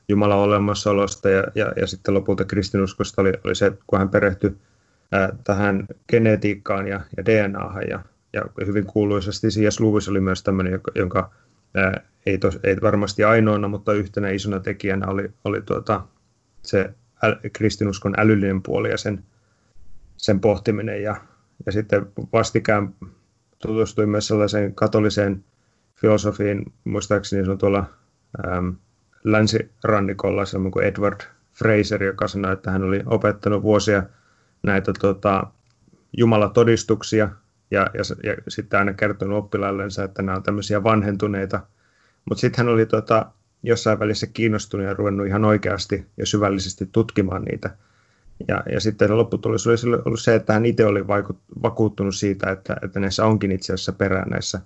Jumalan 0.09 0.37
olemassaolosta 0.37 1.29
ja, 1.29 1.43
ja, 1.55 1.73
ja 1.75 1.87
sitten 1.87 2.13
lopulta 2.13 2.45
kristinuskosta 2.45 3.21
oli, 3.21 3.33
oli 3.43 3.55
se, 3.55 3.71
kun 3.87 3.99
hän 3.99 4.09
perehtyi 4.09 4.57
ää, 5.11 5.29
tähän 5.43 5.87
genetiikkaan 6.09 6.87
ja, 6.87 7.01
ja 7.17 7.25
DNAhan 7.25 7.83
ja, 7.89 7.99
ja 8.33 8.41
hyvin 8.65 8.85
kuuluisasti 8.85 9.47
C.S. 9.47 9.79
Lewis 9.79 10.09
oli 10.09 10.19
myös 10.19 10.43
tämmöinen, 10.43 10.71
jonka, 10.71 10.91
jonka 10.95 11.31
ää, 11.75 12.01
ei, 12.25 12.37
tos, 12.37 12.59
ei 12.63 12.75
varmasti 12.81 13.23
ainoana, 13.23 13.67
mutta 13.67 13.93
yhtenä 13.93 14.29
isona 14.29 14.59
tekijänä 14.59 15.07
oli, 15.07 15.31
oli 15.43 15.61
tuota, 15.61 16.01
se 16.61 16.93
äl, 17.23 17.35
kristinuskon 17.53 18.13
älyllinen 18.17 18.61
puoli 18.61 18.89
ja 18.89 18.97
sen, 18.97 19.23
sen 20.17 20.39
pohtiminen 20.39 21.03
ja, 21.03 21.15
ja 21.65 21.71
sitten 21.71 22.07
vastikään 22.33 22.93
tutustuin 23.61 24.09
myös 24.09 24.27
sellaiseen 24.27 24.75
katoliseen 24.75 25.43
filosofiin, 25.95 26.73
muistaakseni 26.83 27.45
se 27.45 27.51
on 27.51 27.57
tuolla 27.57 27.85
äm, 28.47 28.75
länsirannikolla 29.23 30.45
semmoinen 30.45 30.71
kuin 30.71 30.85
Edward 30.85 31.21
Fraser, 31.53 32.03
joka 32.03 32.27
sanoi, 32.27 32.53
että 32.53 32.71
hän 32.71 32.83
oli 32.83 33.03
opettanut 33.05 33.63
vuosia 33.63 34.03
näitä 34.63 34.91
tota, 34.99 35.47
jumalatodistuksia 36.17 37.29
ja, 37.71 37.87
ja, 37.93 38.01
ja 38.23 38.35
sitten 38.47 38.79
aina 38.79 38.93
kertonut 38.93 39.37
oppilaillensa, 39.37 40.03
että 40.03 40.21
nämä 40.21 40.35
on 40.35 40.43
tämmöisiä 40.43 40.83
vanhentuneita. 40.83 41.59
Mutta 42.29 42.41
sitten 42.41 42.65
hän 42.65 42.73
oli 42.73 42.85
tota, 42.85 43.25
jossain 43.63 43.99
välissä 43.99 44.27
kiinnostunut 44.27 44.85
ja 44.85 44.93
ruvennut 44.93 45.27
ihan 45.27 45.45
oikeasti 45.45 46.05
ja 46.17 46.25
syvällisesti 46.25 46.89
tutkimaan 46.91 47.41
niitä. 47.41 47.69
Ja, 48.47 48.63
ja 48.71 48.79
sitten 48.79 49.17
lopputulos 49.17 49.67
oli 49.67 50.01
ollut 50.05 50.21
se, 50.21 50.35
että 50.35 50.53
hän 50.53 50.65
itse 50.65 50.85
oli 50.85 51.07
vaikut, 51.07 51.37
vakuuttunut 51.61 52.15
siitä, 52.15 52.51
että, 52.51 52.75
että 52.83 52.99
näissä 52.99 53.25
onkin 53.25 53.51
itse 53.51 53.73
asiassa 53.73 53.91
perää 53.91 54.25
näissä 54.29 54.61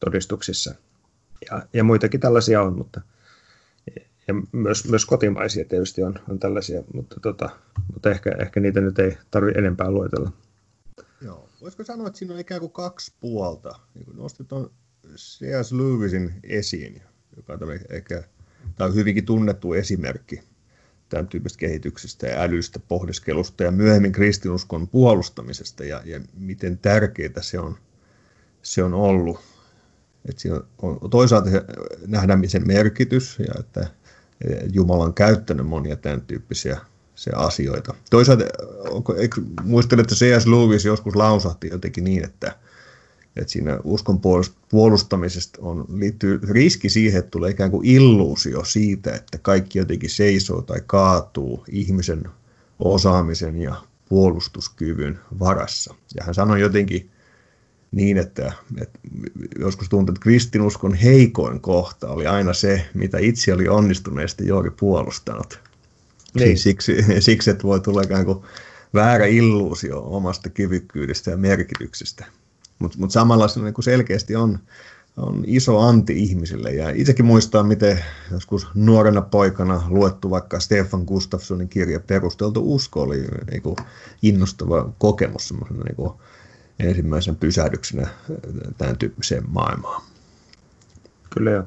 todistuksissa. 0.00 0.74
Ja, 1.50 1.62
ja 1.72 1.84
muitakin 1.84 2.20
tällaisia 2.20 2.62
on, 2.62 2.76
mutta 2.76 3.00
ja 4.28 4.34
myös, 4.52 4.88
myös 4.88 5.06
kotimaisia 5.06 5.64
tietysti 5.64 6.02
on, 6.02 6.14
on 6.28 6.38
tällaisia, 6.38 6.82
mutta, 6.94 7.20
tota, 7.20 7.50
mutta 7.92 8.10
ehkä, 8.10 8.30
ehkä 8.38 8.60
niitä 8.60 8.80
nyt 8.80 8.98
ei 8.98 9.18
tarvitse 9.30 9.58
enempää 9.58 9.90
luetella. 9.90 10.32
Joo. 11.20 11.48
Voisiko 11.60 11.84
sanoa, 11.84 12.06
että 12.06 12.18
siinä 12.18 12.34
on 12.34 12.40
ikään 12.40 12.60
kuin 12.60 12.72
kaksi 12.72 13.12
puolta? 13.20 13.78
Niin 13.94 14.04
kuin 14.04 14.16
nostit 14.16 14.48
tuon 14.48 14.70
C.S. 15.16 15.72
Lewisin 15.72 16.34
esiin, 16.42 17.02
joka 17.36 17.52
on 17.52 17.72
ehkä, 17.90 18.22
tämä 18.76 18.88
on 18.88 18.94
hyvinkin 18.94 19.24
tunnettu 19.24 19.72
esimerkki 19.72 20.51
tämän 21.12 21.28
tyyppistä 21.28 21.58
kehityksestä 21.58 22.26
ja 22.26 22.40
älystä, 22.40 22.80
pohdiskelusta 22.88 23.62
ja 23.62 23.70
myöhemmin 23.70 24.12
kristinuskon 24.12 24.88
puolustamisesta 24.88 25.84
ja, 25.84 26.02
ja 26.04 26.20
miten 26.38 26.78
tärkeää 26.78 27.40
se 27.40 27.58
on, 27.58 27.78
se 28.62 28.82
on 28.82 28.94
ollut. 28.94 29.40
Että 30.28 30.42
siinä 30.42 30.60
on, 30.82 31.10
toisaalta 31.10 31.50
nähdään 32.06 32.48
sen 32.48 32.66
merkitys 32.66 33.38
ja 33.38 33.60
että 33.60 33.86
Jumala 34.72 35.04
on 35.04 35.14
käyttänyt 35.14 35.66
monia 35.66 35.96
tämän 35.96 36.20
tyyppisiä 36.20 36.80
se 37.14 37.30
asioita. 37.34 37.94
Toisaalta 38.10 38.44
muistelen, 39.62 40.02
että 40.02 40.14
C.S. 40.14 40.46
Lewis 40.46 40.84
joskus 40.84 41.16
lausahti 41.16 41.68
jotenkin 41.68 42.04
niin, 42.04 42.24
että, 42.24 42.56
että 43.36 43.52
siinä 43.52 43.78
uskon 43.84 44.20
puolustamisesta 44.70 45.58
on, 45.62 45.84
liittyy 45.94 46.40
riski 46.50 46.88
siihen, 46.88 47.18
että 47.18 47.30
tulee 47.30 47.50
ikään 47.50 47.70
kuin 47.70 47.86
illuusio 47.86 48.64
siitä, 48.64 49.14
että 49.14 49.38
kaikki 49.38 49.78
jotenkin 49.78 50.10
seisoo 50.10 50.62
tai 50.62 50.80
kaatuu 50.86 51.64
ihmisen 51.68 52.24
osaamisen 52.78 53.56
ja 53.56 53.74
puolustuskyvyn 54.08 55.18
varassa. 55.38 55.94
Ja 56.14 56.24
hän 56.24 56.34
sanoi 56.34 56.60
jotenkin 56.60 57.10
niin, 57.92 58.18
että, 58.18 58.52
että 58.80 58.98
joskus 59.58 59.88
tuntuu, 59.88 60.12
että 60.12 60.22
kristinuskon 60.22 60.94
heikoin 60.94 61.60
kohta 61.60 62.08
oli 62.08 62.26
aina 62.26 62.52
se, 62.52 62.86
mitä 62.94 63.18
itse 63.18 63.54
oli 63.54 63.68
onnistuneesti 63.68 64.46
juuri 64.46 64.70
puolustanut. 64.70 65.60
Niin. 66.34 66.58
Siksi, 66.58 66.96
siksi, 67.20 67.50
että 67.50 67.62
voi 67.62 67.80
tulla 67.80 68.02
ikään 68.02 68.24
kuin 68.24 68.38
väärä 68.94 69.26
illuusio 69.26 70.00
omasta 70.00 70.50
kyvykkyydestä 70.50 71.30
ja 71.30 71.36
merkityksestä. 71.36 72.24
Mutta 72.82 72.98
mut 72.98 73.10
samalla 73.10 73.48
se 73.48 73.60
niin 73.60 73.74
selkeästi 73.80 74.36
on, 74.36 74.58
on 75.16 75.42
iso 75.46 75.78
anti 75.78 76.22
ihmisille. 76.22 76.70
Ja 76.70 76.90
itsekin 76.90 77.24
muistaa, 77.24 77.62
miten 77.62 78.04
joskus 78.30 78.66
nuorena 78.74 79.22
poikana 79.22 79.82
luettu 79.88 80.30
vaikka 80.30 80.60
Stefan 80.60 81.04
Gustafssonin 81.04 81.68
kirja 81.68 82.00
Perusteltu 82.00 82.74
usko 82.74 83.02
oli 83.02 83.24
niin 83.50 83.62
kuin 83.62 83.76
innostava 84.22 84.92
kokemus 84.98 85.54
niin 85.84 85.96
kuin 85.96 86.12
ensimmäisen 86.78 87.36
pysähdyksenä 87.36 88.08
tämän 88.78 88.98
tyyppiseen 88.98 89.44
maailmaan. 89.48 90.02
Kyllä 91.30 91.50
joo. 91.50 91.64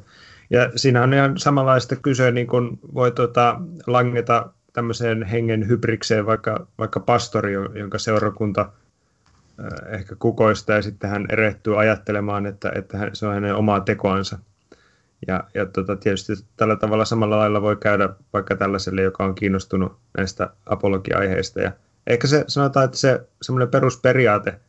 Ja 0.50 0.72
siinä 0.76 1.04
on 1.04 1.14
ihan 1.14 1.40
samanlaista 1.40 1.96
kyse, 1.96 2.32
niin 2.32 2.48
kuin 2.48 2.80
voi 2.94 3.12
tuota, 3.12 3.62
langeta 3.88 4.52
tämmöiseen 4.74 5.24
hengen 5.24 5.68
hybrikseen 5.68 6.26
vaikka, 6.26 6.68
vaikka 6.78 7.00
pastori, 7.00 7.54
jonka 7.54 8.00
seurakunta 8.00 8.72
ehkä 9.88 10.16
kukoistaa 10.16 10.76
ja 10.76 10.82
sitten 10.82 11.10
hän 11.10 11.26
erehtyy 11.30 11.80
ajattelemaan, 11.80 12.46
että, 12.46 12.72
että 12.76 13.10
se 13.14 13.28
on 13.28 13.34
hänen 13.34 13.56
omaa 13.56 13.80
tekoansa. 13.80 14.40
Ja, 15.28 15.44
ja 15.54 15.66
tota, 15.66 15.96
tietysti 15.96 16.34
tällä 16.58 16.76
tavalla 16.76 17.06
samalla 17.06 17.38
lailla 17.38 17.62
voi 17.62 17.76
käydä 17.76 18.10
vaikka 18.34 18.56
tällaiselle, 18.56 19.02
joka 19.02 19.26
on 19.26 19.36
kiinnostunut 19.36 19.98
näistä 20.18 20.50
apologia-aiheista. 20.66 21.62
Ja 21.62 21.72
ehkä 22.08 22.28
se 22.28 22.44
sanotaan, 22.48 22.86
että 22.86 22.98
se 22.98 23.28
semmoinen 23.42 23.70
perusperiaate, 23.70 24.60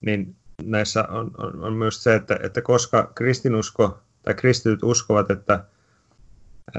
niin 0.00 0.36
näissä 0.62 1.04
on, 1.08 1.30
on, 1.38 1.64
on 1.64 1.72
myös 1.72 2.02
se, 2.02 2.14
että, 2.14 2.38
että 2.42 2.62
koska 2.62 3.12
kristinusko 3.14 3.98
tai 4.22 4.34
kristityt 4.34 4.82
uskovat, 4.82 5.30
että 5.30 5.64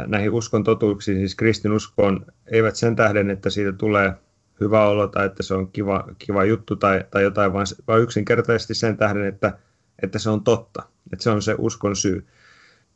näihin 0.07 0.31
uskon 0.31 0.63
totuuksiin, 0.63 1.17
siis 1.17 1.35
kristinuskoon, 1.35 2.25
eivät 2.51 2.75
sen 2.75 2.95
tähden, 2.95 3.29
että 3.29 3.49
siitä 3.49 3.71
tulee 3.73 4.13
hyvä 4.59 4.85
olo 4.87 5.07
tai 5.07 5.25
että 5.25 5.43
se 5.43 5.53
on 5.53 5.71
kiva, 5.71 6.07
kiva 6.19 6.45
juttu 6.45 6.75
tai, 6.75 7.03
tai 7.11 7.23
jotain, 7.23 7.53
vaan, 7.53 7.65
vaan 7.87 8.01
yksinkertaisesti 8.01 8.73
sen 8.73 8.97
tähden, 8.97 9.25
että, 9.25 9.57
että 10.01 10.19
se 10.19 10.29
on 10.29 10.43
totta, 10.43 10.83
että 11.13 11.23
se 11.23 11.29
on 11.29 11.41
se 11.41 11.55
uskon 11.57 11.95
syy. 11.95 12.27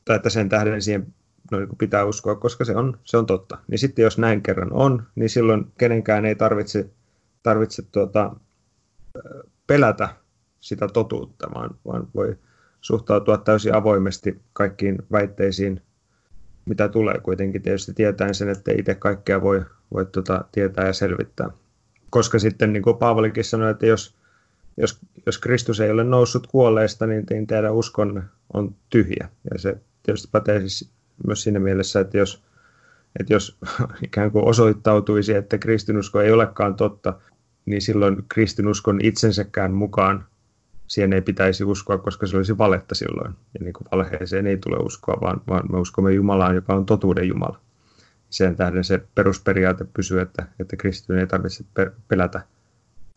Tai 0.05 0.15
että 0.15 0.29
sen 0.29 0.49
tähden 0.49 0.81
siihen 0.81 1.13
no, 1.51 1.59
niin 1.59 1.69
pitää 1.77 2.05
uskoa, 2.05 2.35
koska 2.35 2.65
se 2.65 2.75
on, 2.75 2.97
se 3.03 3.17
on 3.17 3.25
totta. 3.25 3.57
Niin 3.67 3.79
sitten 3.79 4.03
jos 4.03 4.17
näin 4.17 4.41
kerran 4.41 4.73
on, 4.73 5.03
niin 5.15 5.29
silloin 5.29 5.71
kenenkään 5.77 6.25
ei 6.25 6.35
tarvitse, 6.35 6.89
tarvitse 7.43 7.81
tuota, 7.81 8.35
pelätä 9.67 10.09
sitä 10.59 10.87
totuutta, 10.87 11.47
vaan, 11.53 11.69
vaan 11.87 12.07
voi 12.15 12.37
suhtautua 12.81 13.37
täysin 13.37 13.75
avoimesti 13.75 14.41
kaikkiin 14.53 14.97
väitteisiin 15.11 15.81
mitä 16.69 16.89
tulee 16.89 17.19
kuitenkin 17.23 17.61
tietysti 17.61 17.93
tietäen 17.93 18.35
sen, 18.35 18.49
että 18.49 18.71
itse 18.77 18.95
kaikkea 18.95 19.41
voi, 19.41 19.65
voi 19.93 20.05
tuota, 20.05 20.45
tietää 20.51 20.88
ja 20.88 20.93
selvittää. 20.93 21.49
Koska 22.09 22.39
sitten 22.39 22.73
niin 22.73 22.83
kuin 22.83 22.97
Paavalikin 22.97 23.43
sanoi, 23.43 23.71
että 23.71 23.85
jos, 23.85 24.15
jos, 24.77 24.99
jos 25.25 25.38
Kristus 25.38 25.79
ei 25.79 25.91
ole 25.91 26.03
noussut 26.03 26.47
kuolleista, 26.47 27.07
niin, 27.07 27.23
niin 27.29 27.47
teidän 27.47 27.73
uskon 27.73 28.23
on 28.53 28.75
tyhjä. 28.89 29.29
Ja 29.53 29.59
se 29.59 29.77
tietysti 30.03 30.27
pätee 30.31 30.59
siis 30.59 30.89
myös 31.27 31.43
siinä 31.43 31.59
mielessä, 31.59 31.99
että 31.99 32.17
jos, 32.17 32.43
että 33.19 33.33
jos 33.33 33.57
ikään 34.03 34.31
kuin 34.31 34.45
osoittautuisi, 34.45 35.33
että 35.33 35.57
kristinusko 35.57 36.21
ei 36.21 36.31
olekaan 36.31 36.75
totta, 36.75 37.19
niin 37.65 37.81
silloin 37.81 38.25
kristinuskon 38.29 38.99
itsensäkään 39.03 39.71
mukaan 39.71 40.25
siihen 40.89 41.13
ei 41.13 41.22
pitäisi 41.22 41.63
uskoa, 41.63 41.98
koska 41.98 42.27
se 42.27 42.38
olisi 42.38 42.58
valetta 42.58 42.96
silloin. 42.96 43.36
Ja 43.53 43.63
niin 43.63 43.74
kuin 43.74 43.88
valheeseen 43.91 44.48
ei 44.48 44.58
tule 44.58 44.77
uskoa, 44.77 45.17
vaan, 45.22 45.41
vaan 45.48 45.72
me 45.72 45.79
uskomme 45.79 46.13
Jumalaan, 46.13 46.55
joka 46.55 46.74
on 46.74 46.86
totuuden 46.86 47.27
Jumala. 47.27 47.60
Sen 48.29 48.55
tähden 48.55 48.84
se 48.84 49.01
perusperiaate 49.15 49.86
pysyy, 49.93 50.22
että, 50.22 50.48
että 50.60 50.75
kristityn 50.75 51.19
ei 51.19 51.27
tarvitse 51.27 51.63
pelätä, 52.08 52.41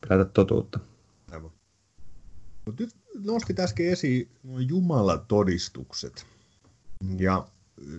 pelätä 0.09 0.31
totuutta. 0.35 0.79
Nyt 2.79 2.91
nostit 3.25 3.61
äsken 3.61 3.87
esiin 3.87 4.29
Jumalatodistukset. 4.69 6.27
Ja 7.19 7.47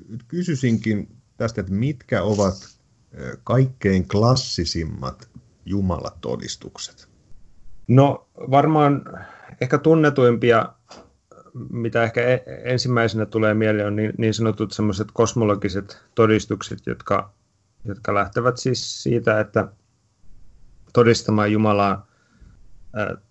nyt 0.09 0.23
kysyisinkin 0.27 1.15
tästä, 1.37 1.61
että 1.61 1.73
mitkä 1.73 2.23
ovat 2.23 2.77
kaikkein 3.43 4.07
klassisimmat 4.07 5.29
Jumalatodistukset? 5.65 7.07
No 7.87 8.27
varmaan 8.35 9.03
ehkä 9.61 9.77
tunnetuimpia, 9.77 10.65
mitä 11.69 12.03
ehkä 12.03 12.21
e-, 12.21 12.43
ensimmäisenä 12.63 13.25
tulee 13.25 13.53
mieleen, 13.53 13.87
on 13.87 13.95
niin, 13.95 14.13
niin 14.17 14.33
sanotut 14.33 14.71
semmoiset 14.71 15.07
kosmologiset 15.13 16.01
todistukset, 16.15 16.79
jotka, 16.85 17.33
jotka 17.85 18.13
lähtevät 18.13 18.57
siis 18.57 19.03
siitä, 19.03 19.39
että 19.39 19.67
todistamaan 20.93 21.51
Jumalaa 21.51 22.07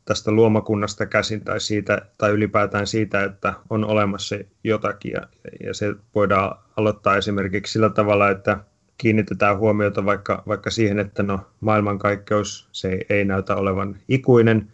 tästä 0.05 0.33
luomakunnasta 0.33 1.07
käsin 1.07 1.45
tai, 1.45 1.61
siitä, 1.61 2.03
tai 2.19 2.31
ylipäätään 2.31 2.87
siitä, 2.87 3.25
että 3.25 3.55
on 3.71 3.85
olemassa 3.85 4.37
jotakin. 4.65 5.13
Ja, 5.13 5.21
ja 5.67 5.75
se 5.75 5.95
voidaan 6.15 6.59
aloittaa 6.77 7.17
esimerkiksi 7.17 7.73
sillä 7.73 7.91
tavalla, 7.91 8.31
että 8.31 8.59
kiinnitetään 8.99 9.59
huomiota 9.59 10.05
vaikka, 10.05 10.43
vaikka 10.47 10.71
siihen, 10.71 10.99
että 10.99 11.23
no, 11.23 11.41
maailmankaikkeus 11.61 12.69
se 12.73 12.89
ei, 12.89 13.07
ei 13.11 13.25
näytä 13.25 13.57
olevan 13.57 13.97
ikuinen. 14.09 14.73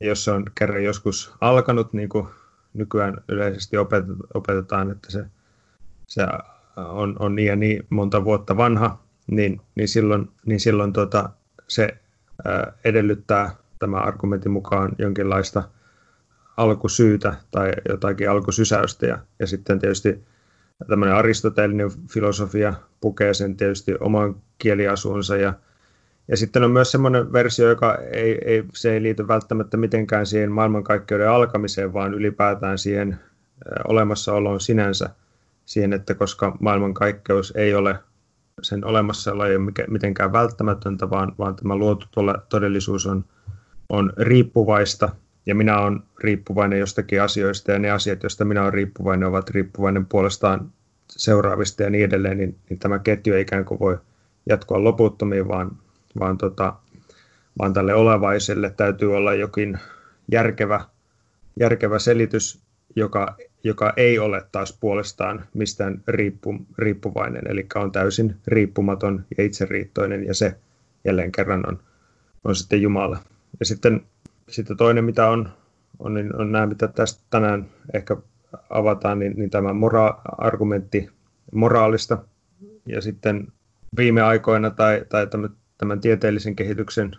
Jos 0.00 0.24
se 0.24 0.30
on 0.30 0.44
kerran 0.54 0.84
joskus 0.84 1.34
alkanut, 1.40 1.92
niin 1.92 2.08
kuin 2.08 2.26
nykyään 2.74 3.16
yleisesti 3.28 3.76
opetetaan, 4.34 4.90
että 4.90 5.10
se, 5.10 5.24
se 6.06 6.26
on, 6.76 7.16
on 7.18 7.34
niin 7.34 7.48
ja 7.48 7.56
niin 7.56 7.86
monta 7.90 8.24
vuotta 8.24 8.56
vanha, 8.56 9.02
niin, 9.26 9.60
niin 9.74 9.88
silloin, 9.88 10.28
niin 10.46 10.60
silloin 10.60 10.92
tota, 10.92 11.30
se 11.68 11.96
ää, 12.44 12.72
edellyttää 12.84 13.50
tämä 13.78 13.96
argumentin 13.96 14.52
mukaan 14.52 14.92
jonkinlaista 14.98 15.62
alkusyytä 16.56 17.34
tai 17.50 17.72
jotakin 17.88 18.30
alkusysäystä. 18.30 19.06
Ja, 19.06 19.18
ja 19.38 19.46
sitten 19.46 19.78
tietysti 19.78 20.24
tämmöinen 20.88 21.16
aristoteellinen 21.16 21.90
filosofia 22.12 22.74
pukee 23.00 23.34
sen 23.34 23.56
tietysti 23.56 23.94
oman 24.00 24.36
kieliasuunsa 24.58 25.36
ja 25.36 25.54
ja 26.28 26.36
sitten 26.36 26.64
on 26.64 26.70
myös 26.70 26.92
semmoinen 26.92 27.32
versio, 27.32 27.68
joka 27.68 27.98
ei, 28.12 28.38
ei, 28.44 28.64
se 28.74 28.92
ei 28.92 29.02
liity 29.02 29.28
välttämättä 29.28 29.76
mitenkään 29.76 30.26
siihen 30.26 30.52
maailmankaikkeuden 30.52 31.30
alkamiseen, 31.30 31.92
vaan 31.92 32.14
ylipäätään 32.14 32.78
siihen 32.78 33.18
olemassaoloon 33.88 34.60
sinänsä, 34.60 35.10
siihen, 35.66 35.92
että 35.92 36.14
koska 36.14 36.56
maailmankaikkeus 36.60 37.52
ei 37.56 37.74
ole 37.74 37.98
sen 38.62 38.84
olemassaolo 38.84 39.44
ei 39.44 39.56
ole 39.56 39.72
mitenkään 39.88 40.32
välttämätöntä, 40.32 41.10
vaan, 41.10 41.32
vaan 41.38 41.56
tämä 41.56 41.76
luotu 41.76 42.06
todellisuus 42.48 43.06
on, 43.06 43.24
on 43.88 44.12
riippuvaista. 44.16 45.08
Ja 45.46 45.54
minä 45.54 45.78
olen 45.78 46.00
riippuvainen 46.20 46.78
jostakin 46.78 47.22
asioista 47.22 47.72
ja 47.72 47.78
ne 47.78 47.90
asiat, 47.90 48.22
joista 48.22 48.44
minä 48.44 48.62
olen 48.62 48.72
riippuvainen, 48.72 49.28
ovat 49.28 49.50
riippuvainen 49.50 50.06
puolestaan 50.06 50.72
seuraavista 51.10 51.82
ja 51.82 51.90
niin 51.90 52.04
edelleen, 52.04 52.38
niin, 52.38 52.58
niin 52.70 52.78
tämä 52.78 52.98
ketju 52.98 53.34
ei 53.34 53.42
ikään 53.42 53.64
kuin 53.64 53.80
voi 53.80 53.98
jatkua 54.46 54.84
loputtomiin, 54.84 55.48
vaan, 55.48 55.76
vaan, 56.18 56.38
tota, 56.38 56.74
vaan 57.58 57.72
tälle 57.72 57.94
olevaiselle 57.94 58.70
täytyy 58.70 59.16
olla 59.16 59.34
jokin 59.34 59.78
järkevä, 60.32 60.84
järkevä 61.60 61.98
selitys, 61.98 62.62
joka, 62.96 63.36
joka 63.64 63.92
ei 63.96 64.18
ole 64.18 64.46
taas 64.52 64.78
puolestaan 64.80 65.44
mistään 65.54 66.02
riippu, 66.08 66.56
riippuvainen, 66.78 67.42
eli 67.48 67.66
on 67.74 67.92
täysin 67.92 68.36
riippumaton 68.46 69.24
ja 69.38 69.44
itseriittoinen, 69.44 70.26
ja 70.26 70.34
se 70.34 70.56
jälleen 71.04 71.32
kerran 71.32 71.68
on, 71.68 71.80
on 72.44 72.56
sitten 72.56 72.82
Jumala. 72.82 73.18
Ja 73.60 73.66
sitten 73.66 74.06
sitten 74.48 74.76
toinen, 74.76 75.04
mitä 75.04 75.28
on, 75.28 75.48
on, 75.98 76.14
niin 76.14 76.36
on 76.36 76.52
nämä, 76.52 76.66
mitä 76.66 76.88
tästä 76.88 77.24
tänään 77.30 77.66
ehkä 77.94 78.16
avataan, 78.70 79.18
niin, 79.18 79.32
niin 79.36 79.50
tämä 79.50 79.68
mora- 79.68 80.20
argumentti 80.38 81.10
moraalista. 81.52 82.18
Ja 82.86 83.00
sitten 83.00 83.52
viime 83.96 84.22
aikoina 84.22 84.70
tai, 84.70 85.04
tai 85.08 85.26
tämän, 85.84 86.00
tieteellisen 86.00 86.56
kehityksen 86.56 87.12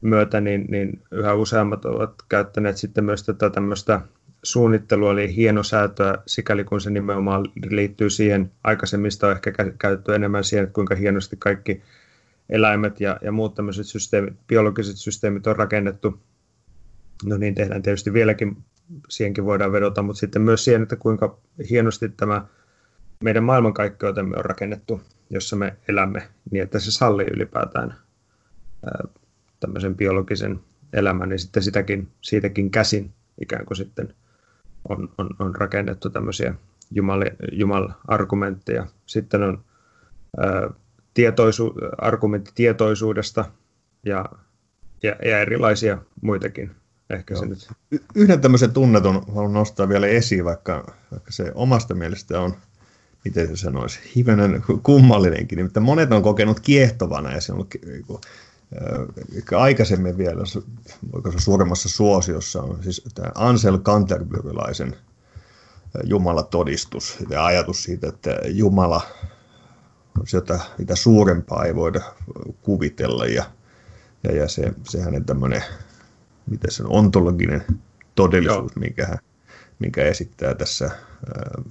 myötä, 0.00 0.40
niin, 0.40 0.66
niin 0.68 1.02
yhä 1.10 1.34
useammat 1.34 1.84
ovat 1.84 2.14
käyttäneet 2.28 2.76
sitten 2.76 3.04
myös 3.04 3.22
tätä 3.22 3.50
tämmöistä 3.50 4.00
suunnittelua, 4.42 5.12
eli 5.12 5.36
hienosäätöä, 5.36 6.18
sikäli 6.26 6.64
kun 6.64 6.80
se 6.80 6.90
nimenomaan 6.90 7.44
liittyy 7.70 8.10
siihen, 8.10 8.50
aikaisemmista 8.64 9.26
on 9.26 9.32
ehkä 9.32 9.52
käytetty 9.78 10.14
enemmän 10.14 10.44
siihen, 10.44 10.64
että 10.64 10.74
kuinka 10.74 10.94
hienosti 10.94 11.36
kaikki 11.38 11.82
eläimet 12.48 13.00
ja, 13.00 13.18
ja 13.22 13.32
muut 13.32 13.54
tämmöiset 13.54 13.86
systeemit, 13.86 14.34
biologiset 14.46 14.96
systeemit 14.96 15.46
on 15.46 15.56
rakennettu. 15.56 16.20
No 17.24 17.36
niin 17.36 17.54
tehdään 17.54 17.82
tietysti 17.82 18.12
vieläkin, 18.12 18.56
siihenkin 19.08 19.44
voidaan 19.44 19.72
vedota, 19.72 20.02
mutta 20.02 20.20
sitten 20.20 20.42
myös 20.42 20.64
siihen, 20.64 20.82
että 20.82 20.96
kuinka 20.96 21.38
hienosti 21.70 22.08
tämä 22.08 22.46
meidän 23.24 23.44
maailmankaikkeutemme 23.44 24.36
on 24.36 24.44
rakennettu, 24.44 25.00
jossa 25.30 25.56
me 25.56 25.76
elämme, 25.88 26.28
niin 26.50 26.62
että 26.62 26.78
se 26.78 26.92
sallii 26.92 27.26
ylipäätään 27.26 27.94
ää, 28.86 29.08
tämmöisen 29.60 29.96
biologisen 29.96 30.60
elämän, 30.92 31.28
niin 31.28 31.38
sitten 31.38 31.62
sitäkin, 31.62 32.08
siitäkin 32.20 32.70
käsin 32.70 33.12
ikään 33.40 33.66
kuin 33.66 33.76
sitten 33.76 34.14
on, 34.88 35.12
on, 35.18 35.30
on 35.38 35.56
rakennettu 35.56 36.10
tämmöisiä 36.10 36.54
Jumal, 36.90 37.24
Jumal-argumentteja. 37.52 38.86
Sitten 39.06 39.42
on 39.42 39.64
ää, 40.38 40.70
tietoisu, 41.14 41.74
argumentti 41.98 42.52
tietoisuudesta 42.54 43.44
ja, 44.04 44.24
ja, 45.02 45.16
ja 45.24 45.40
erilaisia 45.40 45.98
muitakin 46.20 46.70
Ehkä 47.10 47.36
se 47.36 47.46
nyt. 47.46 47.70
Yhden 48.14 48.40
tämmöisen 48.40 48.72
tunnetun 48.72 49.22
haluan 49.34 49.52
nostaa 49.52 49.88
vielä 49.88 50.06
esiin, 50.06 50.44
vaikka, 50.44 50.94
vaikka 51.12 51.32
se 51.32 51.52
omasta 51.54 51.94
mielestä 51.94 52.40
on, 52.40 52.54
miten 53.24 53.48
se 53.48 53.56
sanoisi, 53.56 54.00
hivenen 54.16 54.62
kummallinenkin. 54.82 55.56
Nimittäin 55.56 55.84
monet 55.84 56.12
on 56.12 56.22
kokenut 56.22 56.60
kiehtovana 56.60 57.32
ja 57.32 57.40
se 57.40 57.52
on 57.52 57.56
ollut 57.56 57.74
niinku, 57.86 58.20
äh, 59.52 59.60
aikaisemmin 59.60 60.18
vielä, 60.18 60.42
voiko 61.12 61.32
se 61.32 61.38
suuremmassa 61.38 61.88
suosiossa 61.88 62.62
on 62.62 62.82
siis 62.82 63.02
tämä 63.14 63.32
Ansel 63.34 63.78
Canterburylaisen 63.78 64.96
Jumalatodistus 66.04 67.16
ja 67.30 67.44
ajatus 67.44 67.82
siitä, 67.82 68.08
että 68.08 68.40
Jumala 68.46 69.02
on 70.20 70.26
sieltä, 70.26 70.60
mitä 70.78 70.96
suurempaa 70.96 71.64
ei 71.64 71.74
voida 71.74 72.00
kuvitella 72.62 73.26
ja, 73.26 73.44
ja, 74.24 74.34
ja 74.36 74.48
se, 74.48 74.72
se 74.88 75.00
hänen 75.00 75.24
tämmöinen 75.24 75.62
miten 76.50 76.70
se 76.70 76.82
on, 76.82 76.90
ontologinen 76.90 77.64
todellisuus, 78.14 78.76
minkä, 78.76 79.06
hän, 79.06 79.18
minkä 79.78 80.04
esittää 80.04 80.54
tässä 80.54 80.84
äh, 80.84 81.64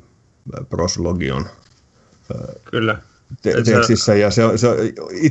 proslogion 0.70 1.46
äh, 2.36 2.56
Kyllä. 2.72 3.02
Te- 3.42 3.64
tekstissä. 3.64 4.16
Ja 4.16 4.32
se, 4.32 4.42
se, 4.56 4.68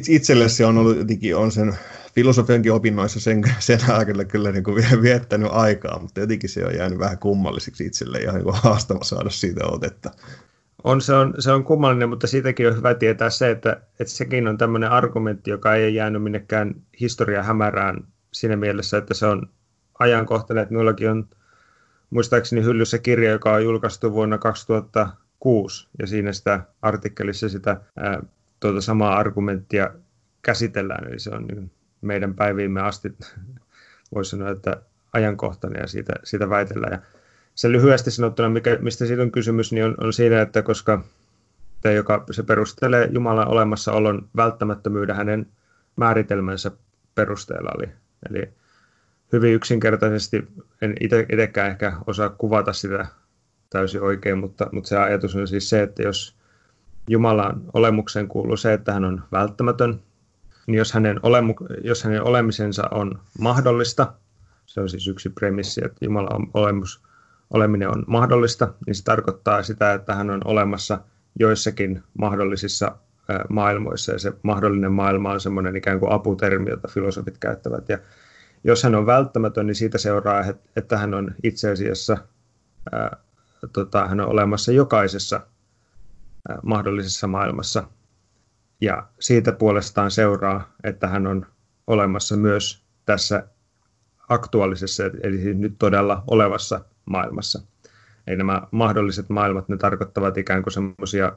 itselle 0.09 0.49
se 0.49 0.66
on 0.66 0.79
ollut 0.79 0.97
jotenkin 0.97 1.37
on 1.37 1.53
sen 1.53 1.75
filosofiankin 2.14 2.73
opinnoissa 2.73 3.21
sen, 3.21 3.42
sen 3.59 3.81
aikana 3.90 4.25
kyllä 4.25 4.53
niin 4.53 4.64
kuin 4.64 4.85
viettänyt 5.03 5.49
aikaa, 5.53 5.99
mutta 5.99 6.21
jotenkin 6.21 6.51
se 6.51 6.64
on 6.64 6.75
jäänyt 6.75 6.99
vähän 6.99 7.18
kummalliseksi 7.18 7.87
itselle 7.87 8.18
ja 8.18 8.33
niin 8.33 8.44
haastava 8.53 9.05
saada 9.05 9.31
siitä 9.31 9.66
otetta. 9.66 10.11
On, 10.85 11.01
se 11.01 11.12
on, 11.12 11.35
se 11.38 11.53
on 11.53 11.64
kummallinen, 11.64 12.09
mutta 12.09 12.27
siitäkin 12.27 12.68
on 12.68 12.77
hyvä 12.77 12.94
tietää 12.94 13.31
se, 13.31 13.51
että, 13.51 13.81
että 14.01 14.14
sekin 14.14 14.49
on 14.49 14.59
tämmöinen 14.59 14.90
argumentti, 14.90 15.51
joka 15.51 15.75
ei 15.75 15.94
jäänyt 15.94 16.23
minnekään 16.23 16.75
historia 17.01 17.42
hämärään 17.42 18.05
siinä 18.33 18.57
mielessä, 18.57 18.99
että 18.99 19.14
se 19.14 19.27
on 19.27 19.49
ajankohtainen, 19.99 20.62
että 20.62 20.75
minullakin 20.75 21.11
on 21.11 21.29
muistaakseni 22.11 22.64
hyllyssä 22.64 22.99
kirja, 22.99 23.31
joka 23.31 23.53
on 23.53 23.64
julkaistu 23.64 24.12
vuonna 24.12 24.38
2006, 24.38 25.88
ja 25.99 26.07
siinä 26.07 26.33
sitä 26.33 26.61
artikkelissa 26.83 27.49
sitä 27.49 27.81
ää, 27.97 28.23
tuota 28.61 28.81
samaa 28.81 29.16
argumenttia 29.16 29.90
käsitellään, 30.42 31.09
eli 31.09 31.18
se 31.18 31.31
on 31.31 31.44
niin 31.44 31.71
meidän 32.01 32.35
päiviimme 32.35 32.81
asti, 32.81 33.16
voisi 34.14 34.31
sanoa, 34.31 34.51
että 34.51 34.77
ajankohtainen, 35.12 35.81
ja 35.81 35.87
siitä, 35.87 36.12
siitä 36.25 36.51
väitellään. 36.51 36.92
Ja 36.92 36.99
se 37.55 37.73
lyhyesti 37.73 38.11
sanottuna, 38.11 38.49
mikä, 38.49 38.79
mistä 38.81 39.07
siitä 39.07 39.23
on 39.23 39.31
kysymys, 39.31 39.73
niin 39.73 39.85
on, 39.85 39.94
on 40.01 40.12
siinä, 40.12 40.40
että 40.40 40.62
koska 40.62 41.05
joka 41.94 42.25
se 42.31 42.42
perustelee 42.42 43.09
Jumalan 43.12 43.49
olemassaolon 43.49 44.29
välttämättömyyden 44.37 45.16
hänen 45.16 45.47
määritelmänsä 45.97 46.71
perusteella. 47.14 47.71
Eli, 47.79 47.92
eli 48.31 48.49
hyvin 49.33 49.55
yksinkertaisesti, 49.55 50.49
en 50.83 50.95
itsekään 51.31 51.71
ehkä 51.71 51.93
osaa 52.07 52.29
kuvata 52.29 52.73
sitä 52.73 53.07
täysin 53.71 54.03
oikein, 54.03 54.38
mutta, 54.38 54.69
mutta 54.73 54.88
se 54.88 54.97
ajatus 54.97 55.37
on 55.37 55.49
siis 55.49 55.71
se, 55.71 55.83
että 55.83 56.03
jos 56.03 56.37
Jumalan 57.09 57.62
olemukseen 57.73 58.29
kuuluu 58.29 58.57
se, 58.57 58.73
että 58.73 58.93
hän 58.93 59.05
on 59.05 59.23
välttämätön, 59.33 60.01
niin 60.67 60.79
jos 60.79 60.93
hänen, 60.93 61.21
olemu, 61.23 61.55
jos 61.85 62.05
hänen 62.05 62.23
olemisensa 62.23 62.88
on 62.91 63.19
mahdollista, 63.38 64.12
se 64.67 64.81
on 64.81 64.88
siis 64.88 65.09
yksi 65.09 65.29
premissi, 65.29 65.81
että 65.85 66.05
Jumalan 66.05 66.47
olemus, 66.55 67.03
oleminen 67.51 67.88
on 67.88 68.05
mahdollista, 68.07 68.73
niin 68.87 68.95
se 68.95 69.05
tarkoittaa 69.05 69.62
sitä, 69.62 69.93
että 69.93 70.14
hän 70.14 70.31
on 70.31 70.41
olemassa 70.45 71.01
joissakin 71.38 72.03
mahdollisissa 72.19 72.97
maailmoissa, 73.49 74.12
ja 74.12 74.19
se 74.19 74.33
mahdollinen 74.43 74.93
maailma 74.93 75.33
on 75.33 75.41
semmoinen 75.41 75.77
ikään 75.77 76.01
kuin 76.01 76.12
aputermi, 76.12 76.71
jota 76.71 76.88
filosofit 76.88 77.38
käyttävät. 77.38 77.88
Ja 77.88 77.99
jos 78.64 78.83
hän 78.83 78.94
on 78.94 79.07
välttämätön, 79.07 79.66
niin 79.66 79.75
siitä 79.75 79.99
seuraa, 79.99 80.44
että 80.77 80.99
hän 80.99 81.14
on 81.14 81.35
itse 81.42 81.71
asiassa 81.71 82.18
ää, 82.92 83.16
tota, 83.73 84.07
hän 84.07 84.21
on 84.21 84.29
olemassa 84.29 84.73
jokaisessa 84.73 85.40
ää, 86.49 86.59
mahdollisessa 86.62 87.27
maailmassa. 87.27 87.85
Ja 88.81 89.07
siitä 89.21 89.53
puolestaan 89.53 90.11
seuraa, 90.11 90.73
että 90.85 91.09
hän 91.09 91.27
on 91.27 91.47
olemassa 91.87 92.37
myös 92.37 92.83
tässä 93.07 93.49
aktuaalisessa, 94.29 95.05
eli 95.23 95.38
siis 95.38 95.57
nyt 95.57 95.75
todella 95.79 96.25
olevassa 96.27 96.81
maailmassa. 97.05 97.62
Eli 98.27 98.37
nämä 98.37 98.62
mahdolliset 98.71 99.29
maailmat, 99.29 99.68
ne 99.68 99.77
tarkoittavat 99.77 100.38
ikään 100.38 100.62
kuin 100.62 100.73
semmoisia 100.73 101.33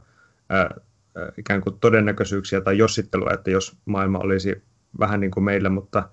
ikään 1.37 1.61
kuin 1.61 1.79
todennäköisyyksiä 1.79 2.61
tai 2.61 2.77
jossittelua, 2.77 3.31
että 3.33 3.51
jos 3.51 3.77
maailma 3.85 4.19
olisi 4.19 4.63
vähän 4.99 5.19
niin 5.19 5.31
kuin 5.31 5.43
meillä, 5.43 5.69
mutta, 5.69 6.09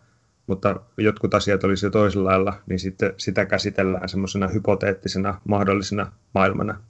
mutta 0.49 0.81
jotkut 0.97 1.35
asiat 1.35 1.65
olisi 1.65 1.87
jo 1.87 1.91
toisella 1.91 2.31
lailla, 2.31 2.55
niin 2.67 2.79
sitten 2.79 3.15
sitä 3.17 3.47
käsitellään 3.47 4.09
semmoisena 4.09 4.49
hypoteettisena 4.49 5.41
mahdollisena 5.45 6.13
maailmana. 6.35 6.81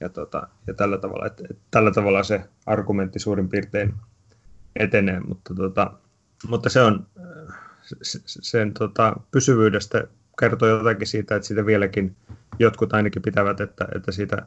Ja, 0.00 0.08
tota, 0.08 0.48
ja 0.66 0.74
tällä, 0.74 0.98
tavalla, 0.98 1.26
että, 1.26 1.44
että 1.50 1.62
tällä 1.70 1.90
tavalla 1.90 2.22
se 2.22 2.40
argumentti 2.66 3.18
suurin 3.18 3.48
piirtein 3.48 3.94
etenee, 4.76 5.20
mutta, 5.20 5.54
tota, 5.54 5.92
mutta 6.48 6.68
se 6.68 6.80
on 6.80 7.06
sen 8.26 8.74
tota, 8.74 9.16
pysyvyydestä 9.30 10.04
kertoo 10.40 10.68
jotakin 10.68 11.06
siitä, 11.06 11.36
että 11.36 11.48
siitä 11.48 11.66
vieläkin 11.66 12.16
jotkut 12.58 12.92
ainakin 12.92 13.22
pitävät, 13.22 13.60
että, 13.60 13.88
että, 13.94 14.12
siitä, 14.12 14.46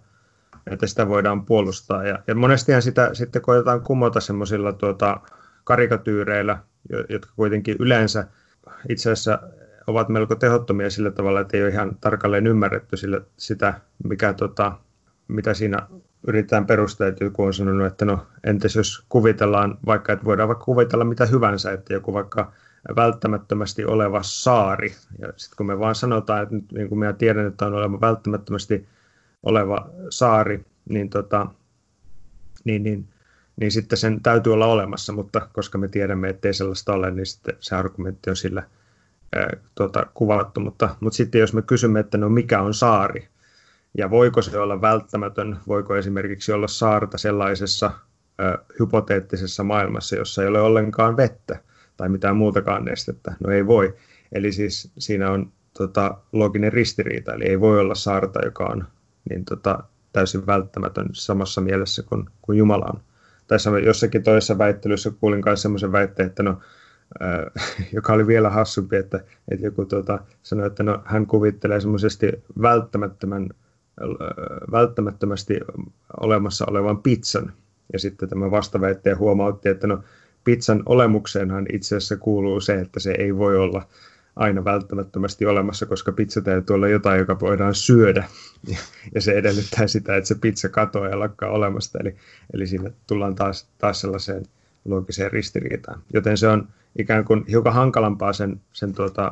että 0.67 0.87
sitä 0.87 1.07
voidaan 1.07 1.45
puolustaa. 1.45 2.03
Ja, 2.03 2.19
ja 2.27 2.35
monestihan 2.35 2.81
sitä 2.81 3.13
sitten 3.13 3.41
koetaan 3.41 3.81
kumota 3.81 4.19
semmoisilla 4.19 4.73
tuota, 4.73 5.19
karikatyyreillä, 5.63 6.57
jotka 7.09 7.31
kuitenkin 7.35 7.75
yleensä 7.79 8.27
itse 8.89 9.11
asiassa 9.11 9.39
ovat 9.87 10.09
melko 10.09 10.35
tehottomia 10.35 10.89
sillä 10.89 11.11
tavalla, 11.11 11.39
että 11.39 11.57
ei 11.57 11.63
ole 11.63 11.71
ihan 11.71 11.97
tarkalleen 12.01 12.47
ymmärretty 12.47 12.97
sillä, 12.97 13.21
sitä, 13.37 13.73
mikä, 14.03 14.33
tota, 14.33 14.77
mitä 15.27 15.53
siinä 15.53 15.77
yritetään 16.27 16.65
perustaa, 16.65 17.07
joku 17.19 17.43
on 17.43 17.53
sanonut, 17.53 17.87
että 17.87 18.05
no 18.05 18.27
entäs 18.43 18.75
jos 18.75 19.05
kuvitellaan 19.09 19.77
vaikka, 19.85 20.13
että 20.13 20.25
voidaan 20.25 20.49
vaikka 20.49 20.65
kuvitella 20.65 21.05
mitä 21.05 21.25
hyvänsä, 21.25 21.71
että 21.71 21.93
joku 21.93 22.13
vaikka 22.13 22.51
välttämättömästi 22.95 23.85
oleva 23.85 24.23
saari. 24.23 24.95
Ja 25.19 25.33
sitten 25.35 25.57
kun 25.57 25.65
me 25.65 25.79
vaan 25.79 25.95
sanotaan, 25.95 26.43
että 26.43 26.55
nyt 26.55 26.71
niin 26.71 26.89
kuin 26.89 26.99
minä 26.99 27.13
tiedän, 27.13 27.47
että 27.47 27.65
on 27.65 27.73
oleva 27.73 28.01
välttämättömästi 28.01 28.87
oleva 29.43 29.89
saari, 30.09 30.65
niin, 30.89 31.09
tota, 31.09 31.47
niin, 32.63 32.83
niin, 32.83 33.07
niin 33.55 33.71
sitten 33.71 33.97
sen 33.97 34.21
täytyy 34.23 34.53
olla 34.53 34.65
olemassa, 34.65 35.13
mutta 35.13 35.47
koska 35.53 35.77
me 35.77 35.87
tiedämme, 35.87 36.29
että 36.29 36.47
ei 36.47 36.53
sellaista 36.53 36.93
ole, 36.93 37.11
niin 37.11 37.25
sitten 37.25 37.57
se 37.59 37.75
argumentti 37.75 38.29
on 38.29 38.35
sillä 38.35 38.63
ää, 39.35 39.49
tota, 39.75 40.05
kuvattu. 40.13 40.59
Mutta, 40.59 40.95
mutta 40.99 41.17
sitten 41.17 41.41
jos 41.41 41.53
me 41.53 41.61
kysymme, 41.61 41.99
että 41.99 42.17
no 42.17 42.29
mikä 42.29 42.61
on 42.61 42.73
saari, 42.73 43.27
ja 43.97 44.09
voiko 44.09 44.41
se 44.41 44.59
olla 44.59 44.81
välttämätön, 44.81 45.57
voiko 45.67 45.95
esimerkiksi 45.95 46.51
olla 46.51 46.67
saarta 46.67 47.17
sellaisessa 47.17 47.91
ää, 48.37 48.57
hypoteettisessa 48.79 49.63
maailmassa, 49.63 50.15
jossa 50.15 50.41
ei 50.41 50.47
ole 50.47 50.61
ollenkaan 50.61 51.17
vettä, 51.17 51.59
tai 51.97 52.09
mitään 52.09 52.35
muutakaan 52.35 52.85
nestettä. 52.85 53.35
No 53.39 53.51
ei 53.51 53.67
voi. 53.67 53.95
Eli 54.31 54.51
siis 54.51 54.91
siinä 54.97 55.31
on 55.31 55.51
tota, 55.77 56.17
looginen 56.31 56.73
ristiriita, 56.73 57.33
eli 57.33 57.43
ei 57.43 57.59
voi 57.59 57.79
olla 57.79 57.95
saarta, 57.95 58.45
joka 58.45 58.65
on 58.65 58.85
niin, 59.29 59.45
tota, 59.45 59.83
täysin 60.13 60.45
välttämätön 60.45 61.07
samassa 61.13 61.61
mielessä 61.61 62.03
kuin, 62.03 62.25
kuin 62.41 62.57
Jumala 62.57 62.85
on. 62.85 63.01
Tai 63.51 63.85
jossakin 63.85 64.23
toisessa 64.23 64.57
väittelyssä 64.57 65.11
kuulin 65.19 65.41
myös 65.45 65.61
sellaisen 65.61 65.91
väitteen, 65.91 66.27
että 66.29 66.43
no, 66.43 66.59
joka 67.93 68.13
oli 68.13 68.27
vielä 68.27 68.49
hassumpi, 68.49 68.95
että, 68.95 69.17
että 69.51 69.65
joku 69.65 69.85
tota, 69.85 70.19
sanoi, 70.43 70.67
että 70.67 70.83
no, 70.83 71.01
hän 71.05 71.27
kuvittelee 71.27 71.79
semmoisesti 71.79 72.27
välttämättömän, 72.61 73.49
välttämättömästi 74.71 75.59
olemassa 76.21 76.65
olevan 76.69 77.01
pizzan. 77.01 77.53
Ja 77.93 77.99
sitten 77.99 78.29
tämä 78.29 78.51
vastaväittäjä 78.51 79.15
huomautti, 79.15 79.69
että 79.69 79.87
no, 79.87 80.03
pizzan 80.43 80.83
olemukseenhan 80.85 81.65
itse 81.73 81.95
asiassa 81.95 82.17
kuuluu 82.17 82.61
se, 82.61 82.79
että 82.79 82.99
se 82.99 83.11
ei 83.11 83.37
voi 83.37 83.57
olla 83.57 83.87
aina 84.35 84.63
välttämättömästi 84.63 85.45
olemassa, 85.45 85.85
koska 85.85 86.11
pizza 86.11 86.41
täytyy 86.41 86.73
olla 86.73 86.87
jotain, 86.87 87.19
joka 87.19 87.39
voidaan 87.39 87.75
syödä. 87.75 88.25
Ja 89.15 89.21
se 89.21 89.31
edellyttää 89.31 89.87
sitä, 89.87 90.15
että 90.15 90.27
se 90.27 90.35
pizza 90.35 90.69
katoaa 90.69 91.07
ja 91.07 91.19
lakkaa 91.19 91.49
olemasta. 91.49 91.99
Eli, 92.01 92.15
eli 92.53 92.67
siinä 92.67 92.91
tullaan 93.07 93.35
taas, 93.35 93.69
taas 93.77 94.01
sellaiseen 94.01 94.45
loogiseen 94.85 95.31
ristiriitaan. 95.31 96.01
Joten 96.13 96.37
se 96.37 96.47
on 96.47 96.67
ikään 96.97 97.25
kuin 97.25 97.45
hiukan 97.47 97.73
hankalampaa 97.73 98.33
sen, 98.33 98.61
sen 98.73 98.93
tuota, 98.93 99.31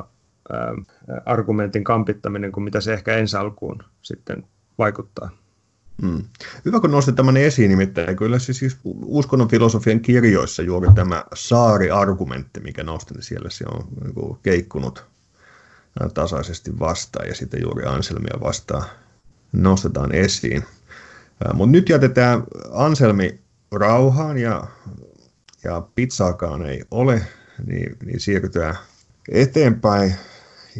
argumentin 1.26 1.84
kampittaminen 1.84 2.52
kuin 2.52 2.64
mitä 2.64 2.82
se 2.82 2.94
ehkä 2.94 3.18
ensi 3.18 3.38
alkuun 3.38 3.84
sitten 4.02 4.44
vaikuttaa. 4.78 5.30
Mm. 6.02 6.24
Hyvä, 6.66 6.80
kun 6.80 6.92
nostit 6.92 7.16
tämän 7.16 7.38
esiin, 7.38 7.70
nimittäin 7.70 8.16
kyllä 8.16 8.40
siis, 8.40 8.60
siis 8.60 8.78
uskonnon 9.06 9.50
filosofian 9.50 10.00
kirjoissa 10.00 10.62
juuri 10.62 10.88
tämä 10.96 11.24
saari-argumentti, 11.34 12.60
mikä 12.60 12.84
nostin, 12.84 13.16
niin 13.16 13.24
siellä 13.24 13.50
se 13.50 13.66
on 13.74 13.88
niin 14.04 14.14
kuin, 14.14 14.40
keikkunut 14.44 15.06
tasaisesti 16.14 16.80
vastaan 16.80 17.28
ja 17.28 17.36
sitten 17.36 17.62
juuri 17.62 17.86
Anselmia 17.86 18.40
vastaan 18.42 18.84
nostetaan 19.52 20.12
esiin. 20.12 20.64
Mutta 21.54 21.72
nyt 21.72 21.90
jätetään 21.90 22.44
Anselmi 22.72 23.40
rauhaan 23.72 24.38
ja, 24.38 24.68
ja 25.64 25.88
pizzaakaan 25.96 26.66
ei 26.66 26.84
ole, 26.92 27.22
niin, 27.66 27.98
niin 28.06 28.20
siirrytään 28.20 28.76
eteenpäin. 29.32 30.16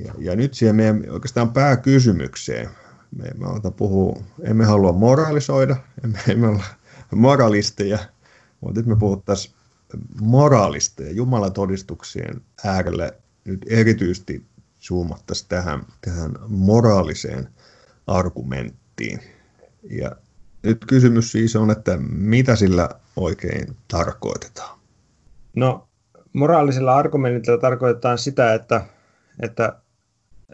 Ja, 0.06 0.14
ja 0.18 0.36
nyt 0.36 0.54
siihen 0.54 0.76
meidän 0.76 1.06
oikeastaan 1.10 1.54
pääkysymykseen, 1.54 2.70
me 3.18 3.28
emme, 3.28 3.72
puhua, 3.78 4.24
emme 4.42 4.66
halua 4.66 4.92
moralisoida, 4.92 5.76
emme, 6.04 6.20
emme 6.28 6.48
olla 6.48 6.64
moralisteja, 7.16 8.00
mutta 8.62 8.80
nyt 8.80 8.88
me 8.88 8.96
puhuttaisiin 8.96 9.56
moraalista 10.22 11.04
ja 11.04 11.12
Jumalan 11.12 11.54
todistuksien 11.54 12.42
äärelle 12.66 13.14
nyt 13.46 13.66
erityisesti 13.70 14.46
zoomattaisiin 14.82 15.50
tähän, 15.50 15.86
tähän 16.02 16.32
moraaliseen 16.48 17.50
argumenttiin. 18.08 19.20
Ja 19.90 20.12
nyt 20.64 20.86
kysymys 20.86 21.32
siis 21.32 21.56
on, 21.56 21.72
että 21.72 21.98
mitä 22.10 22.56
sillä 22.56 22.90
oikein 23.16 23.78
tarkoitetaan? 23.88 24.80
No, 25.56 25.88
moraalisella 26.34 26.96
argumentilla 26.96 27.58
tarkoitetaan 27.58 28.18
sitä, 28.18 28.54
että, 28.54 28.86
että, 29.40 29.82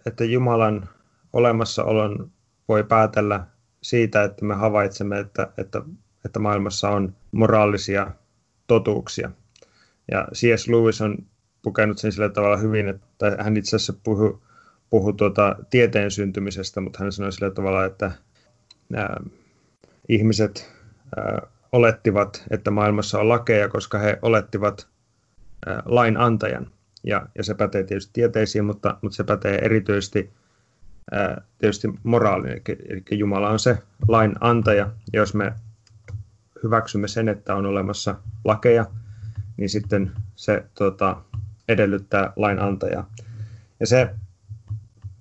että 0.06 0.24
Jumalan 0.24 0.90
olemassaolon 1.34 2.32
voi 2.68 2.84
päätellä 2.84 3.46
siitä, 3.82 4.24
että 4.24 4.46
me 4.46 4.56
havaitsemme, 4.56 5.20
että, 5.20 5.50
että, 5.58 5.82
että 6.26 6.40
maailmassa 6.40 6.90
on 6.90 7.16
moraalisia 7.32 8.12
totuuksia. 8.68 9.32
Ja 10.12 10.28
C.S. 10.34 10.68
Lewis 10.68 11.02
on 11.02 11.18
pukenut 11.62 11.98
sen 11.98 12.12
sillä 12.12 12.30
tavalla 12.30 12.58
hyvin, 12.58 12.90
että 12.90 13.38
hän 13.40 13.58
itse 13.58 13.76
asiassa 13.76 13.94
puhui, 14.04 14.40
puhui 14.90 15.14
tuota 15.14 15.56
tieteen 15.70 16.12
syntymisestä, 16.12 16.82
mutta 16.82 17.00
hän 17.02 17.12
sanoi 17.12 17.32
sillä 17.32 17.52
tavalla, 17.52 17.86
että 17.86 18.12
nämä 18.90 19.10
ihmiset 20.10 20.72
ää, 21.18 21.42
olettivat, 21.72 22.44
että 22.52 22.72
maailmassa 22.72 23.20
on 23.20 23.30
lakeja, 23.30 23.70
koska 23.70 23.98
he 24.00 24.20
olettivat 24.22 24.88
ää, 25.66 25.84
lain 25.86 26.18
antajan. 26.18 26.72
Ja, 27.04 27.26
ja 27.38 27.44
se 27.44 27.54
pätee 27.54 27.84
tietysti 27.84 28.14
tieteisiin, 28.14 28.66
mutta, 28.66 28.98
mutta 29.02 29.16
se 29.16 29.24
pätee 29.24 29.56
erityisesti 29.56 30.34
tietysti 31.58 31.88
moraalinen, 32.04 32.62
eli 32.90 33.04
Jumala 33.12 33.50
on 33.50 33.60
se 33.60 33.78
lain 34.08 34.36
antaja, 34.42 34.92
ja 35.14 35.20
jos 35.20 35.34
me 35.34 35.54
hyväksymme 36.64 37.08
sen, 37.08 37.30
että 37.30 37.56
on 37.56 37.66
olemassa 37.66 38.16
lakeja, 38.44 38.86
niin 39.58 39.70
sitten 39.70 40.12
se 40.36 40.66
tota, 40.74 41.22
edellyttää 41.68 42.34
lain 42.36 42.60
antajaa. 42.60 43.10
Ja 43.80 43.88
se 43.88 44.10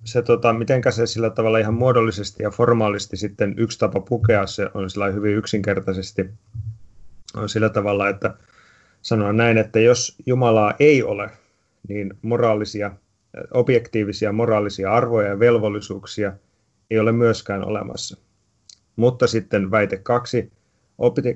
se 0.05 0.21
tota, 0.21 0.53
mitenkä 0.53 0.91
se 0.91 1.05
sillä 1.05 1.29
tavalla 1.29 1.57
ihan 1.57 1.73
muodollisesti 1.73 2.43
ja 2.43 2.51
formaalisti 2.51 3.17
sitten 3.17 3.53
yksi 3.57 3.79
tapa 3.79 3.99
pukea 3.99 4.47
se 4.47 4.69
on 4.73 4.89
sillä 4.89 5.05
hyvin 5.05 5.35
yksinkertaisesti 5.35 6.29
on 7.35 7.49
sillä 7.49 7.69
tavalla, 7.69 8.09
että 8.09 8.33
sanoa 9.01 9.33
näin, 9.33 9.57
että 9.57 9.79
jos 9.79 10.15
Jumalaa 10.25 10.73
ei 10.79 11.03
ole, 11.03 11.29
niin 11.87 12.13
moraalisia, 12.21 12.91
objektiivisia 13.53 14.31
moraalisia 14.31 14.93
arvoja 14.93 15.27
ja 15.27 15.39
velvollisuuksia 15.39 16.33
ei 16.91 16.99
ole 16.99 17.11
myöskään 17.11 17.63
olemassa. 17.63 18.17
Mutta 18.95 19.27
sitten 19.27 19.71
väite 19.71 19.97
kaksi, 19.97 20.51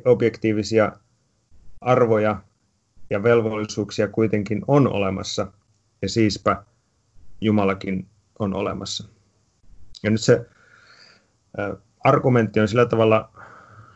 objektiivisia 0.06 0.92
arvoja 1.82 2.42
ja 3.10 3.24
velvollisuuksia 3.24 4.08
kuitenkin 4.08 4.62
on 4.68 4.88
olemassa, 4.88 5.52
ja 6.02 6.10
siispä 6.10 6.64
Jumalakin 7.42 8.08
on 8.40 8.54
olemassa. 8.54 9.10
Ja 10.04 10.10
nyt 10.10 10.22
se 10.22 10.46
argumentti 12.04 12.60
on 12.60 12.68
sillä 12.68 12.86
tavalla 12.86 13.30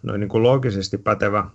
noin 0.03 0.19
niin 0.19 0.29
kuin 0.29 0.43
loogisesti 0.43 0.97
pätevä, 0.97 1.49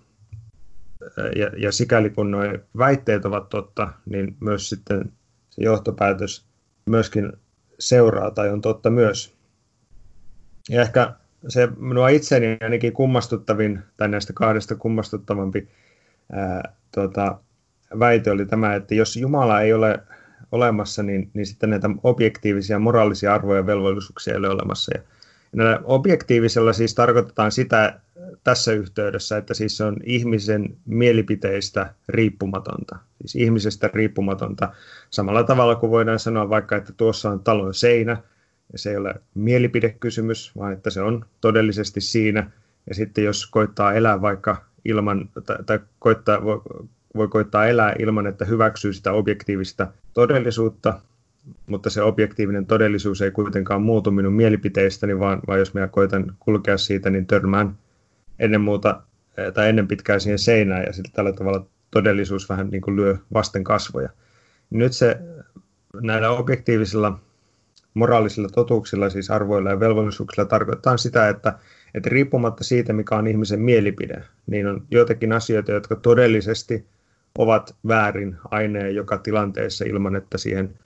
ja, 1.36 1.50
ja 1.56 1.72
sikäli 1.72 2.10
kun 2.10 2.30
nuo 2.30 2.42
väitteet 2.78 3.24
ovat 3.24 3.48
totta, 3.48 3.92
niin 4.06 4.36
myös 4.40 4.68
sitten 4.68 5.12
se 5.58 5.64
johtopäätös 5.64 6.46
myöskin 6.86 7.32
seuraa 7.78 8.30
tai 8.30 8.50
on 8.50 8.60
totta 8.60 8.90
myös. 8.90 9.34
Ja 10.68 10.82
ehkä 10.82 11.14
se 11.48 11.68
minua 11.76 12.08
itseni 12.08 12.56
ainakin 12.60 12.92
kummastuttavin, 12.92 13.82
tai 13.96 14.08
näistä 14.08 14.32
kahdesta 14.32 14.74
kummastuttavampi 14.74 15.68
ää, 16.32 16.72
tota, 16.94 17.38
väite 17.98 18.30
oli 18.30 18.46
tämä, 18.46 18.74
että 18.74 18.94
jos 18.94 19.16
Jumala 19.16 19.60
ei 19.60 19.72
ole 19.72 20.02
olemassa, 20.52 21.02
niin, 21.02 21.30
niin 21.34 21.46
sitten 21.46 21.70
näitä 21.70 21.90
objektiivisia 22.02 22.78
moraalisia 22.78 23.34
arvoja 23.34 23.60
ja 23.60 23.66
velvollisuuksia 23.66 24.34
ei 24.34 24.38
ole 24.38 24.48
olemassa. 24.48 24.92
Ja 24.94 25.02
näillä 25.52 25.80
objektiivisella 25.84 26.72
siis 26.72 26.94
tarkoitetaan 26.94 27.52
sitä 27.52 28.00
tässä 28.44 28.72
yhteydessä, 28.72 29.36
että 29.36 29.54
siis 29.54 29.76
se 29.76 29.84
on 29.84 29.96
ihmisen 30.04 30.76
mielipiteistä 30.86 31.94
riippumatonta, 32.08 32.98
siis 33.20 33.36
ihmisestä 33.36 33.90
riippumatonta. 33.94 34.68
Samalla 35.10 35.44
tavalla 35.44 35.74
kuin 35.74 35.90
voidaan 35.90 36.18
sanoa 36.18 36.48
vaikka, 36.48 36.76
että 36.76 36.92
tuossa 36.92 37.30
on 37.30 37.40
talon 37.40 37.74
seinä, 37.74 38.22
ja 38.72 38.78
se 38.78 38.90
ei 38.90 38.96
ole 38.96 39.14
mielipidekysymys, 39.34 40.52
vaan 40.56 40.72
että 40.72 40.90
se 40.90 41.02
on 41.02 41.24
todellisesti 41.40 42.00
siinä. 42.00 42.50
Ja 42.88 42.94
sitten 42.94 43.24
jos 43.24 43.46
koittaa 43.46 43.92
elää 43.92 44.20
vaikka 44.20 44.64
ilman, 44.84 45.28
tai, 45.46 45.56
tai 45.66 45.80
koittaa, 45.98 46.44
voi, 46.44 46.60
voi 47.16 47.28
koittaa 47.28 47.66
elää 47.66 47.94
ilman, 47.98 48.26
että 48.26 48.44
hyväksyy 48.44 48.92
sitä 48.92 49.12
objektiivista 49.12 49.86
todellisuutta, 50.14 51.00
mutta 51.66 51.90
se 51.90 52.02
objektiivinen 52.02 52.66
todellisuus 52.66 53.22
ei 53.22 53.30
kuitenkaan 53.30 53.82
muutu 53.82 54.10
minun 54.10 54.32
mielipiteistäni, 54.32 55.18
vaan, 55.18 55.40
vaan 55.46 55.58
jos 55.58 55.74
minä 55.74 55.88
koitan 55.88 56.36
kulkea 56.38 56.78
siitä, 56.78 57.10
niin 57.10 57.26
törmään 57.26 57.78
ennen 58.38 58.60
muuta 58.60 59.02
eh, 59.36 59.52
tai 59.52 59.68
ennen 59.68 59.88
pitkään 59.88 60.20
siihen 60.20 60.38
seinään 60.38 60.84
ja 60.86 60.92
sitten 60.92 61.12
tällä 61.12 61.32
tavalla 61.32 61.66
todellisuus 61.90 62.48
vähän 62.48 62.70
niin 62.70 62.82
kuin 62.82 62.96
lyö 62.96 63.16
vasten 63.34 63.64
kasvoja. 63.64 64.08
Nyt 64.70 64.92
se 64.92 65.18
näillä 66.02 66.30
objektiivisilla 66.30 67.18
moraalisilla 67.94 68.48
totuuksilla, 68.48 69.10
siis 69.10 69.30
arvoilla 69.30 69.70
ja 69.70 69.80
velvollisuuksilla 69.80 70.48
tarkoittaa 70.48 70.96
sitä, 70.96 71.28
että, 71.28 71.58
että 71.94 72.10
riippumatta 72.10 72.64
siitä, 72.64 72.92
mikä 72.92 73.16
on 73.16 73.26
ihmisen 73.26 73.60
mielipide, 73.60 74.22
niin 74.46 74.66
on 74.66 74.86
joitakin 74.90 75.32
asioita, 75.32 75.72
jotka 75.72 75.96
todellisesti 75.96 76.86
ovat 77.38 77.76
väärin 77.88 78.36
aineen 78.44 78.94
joka 78.94 79.18
tilanteessa 79.18 79.84
ilman, 79.84 80.16
että 80.16 80.38
siihen 80.38 80.78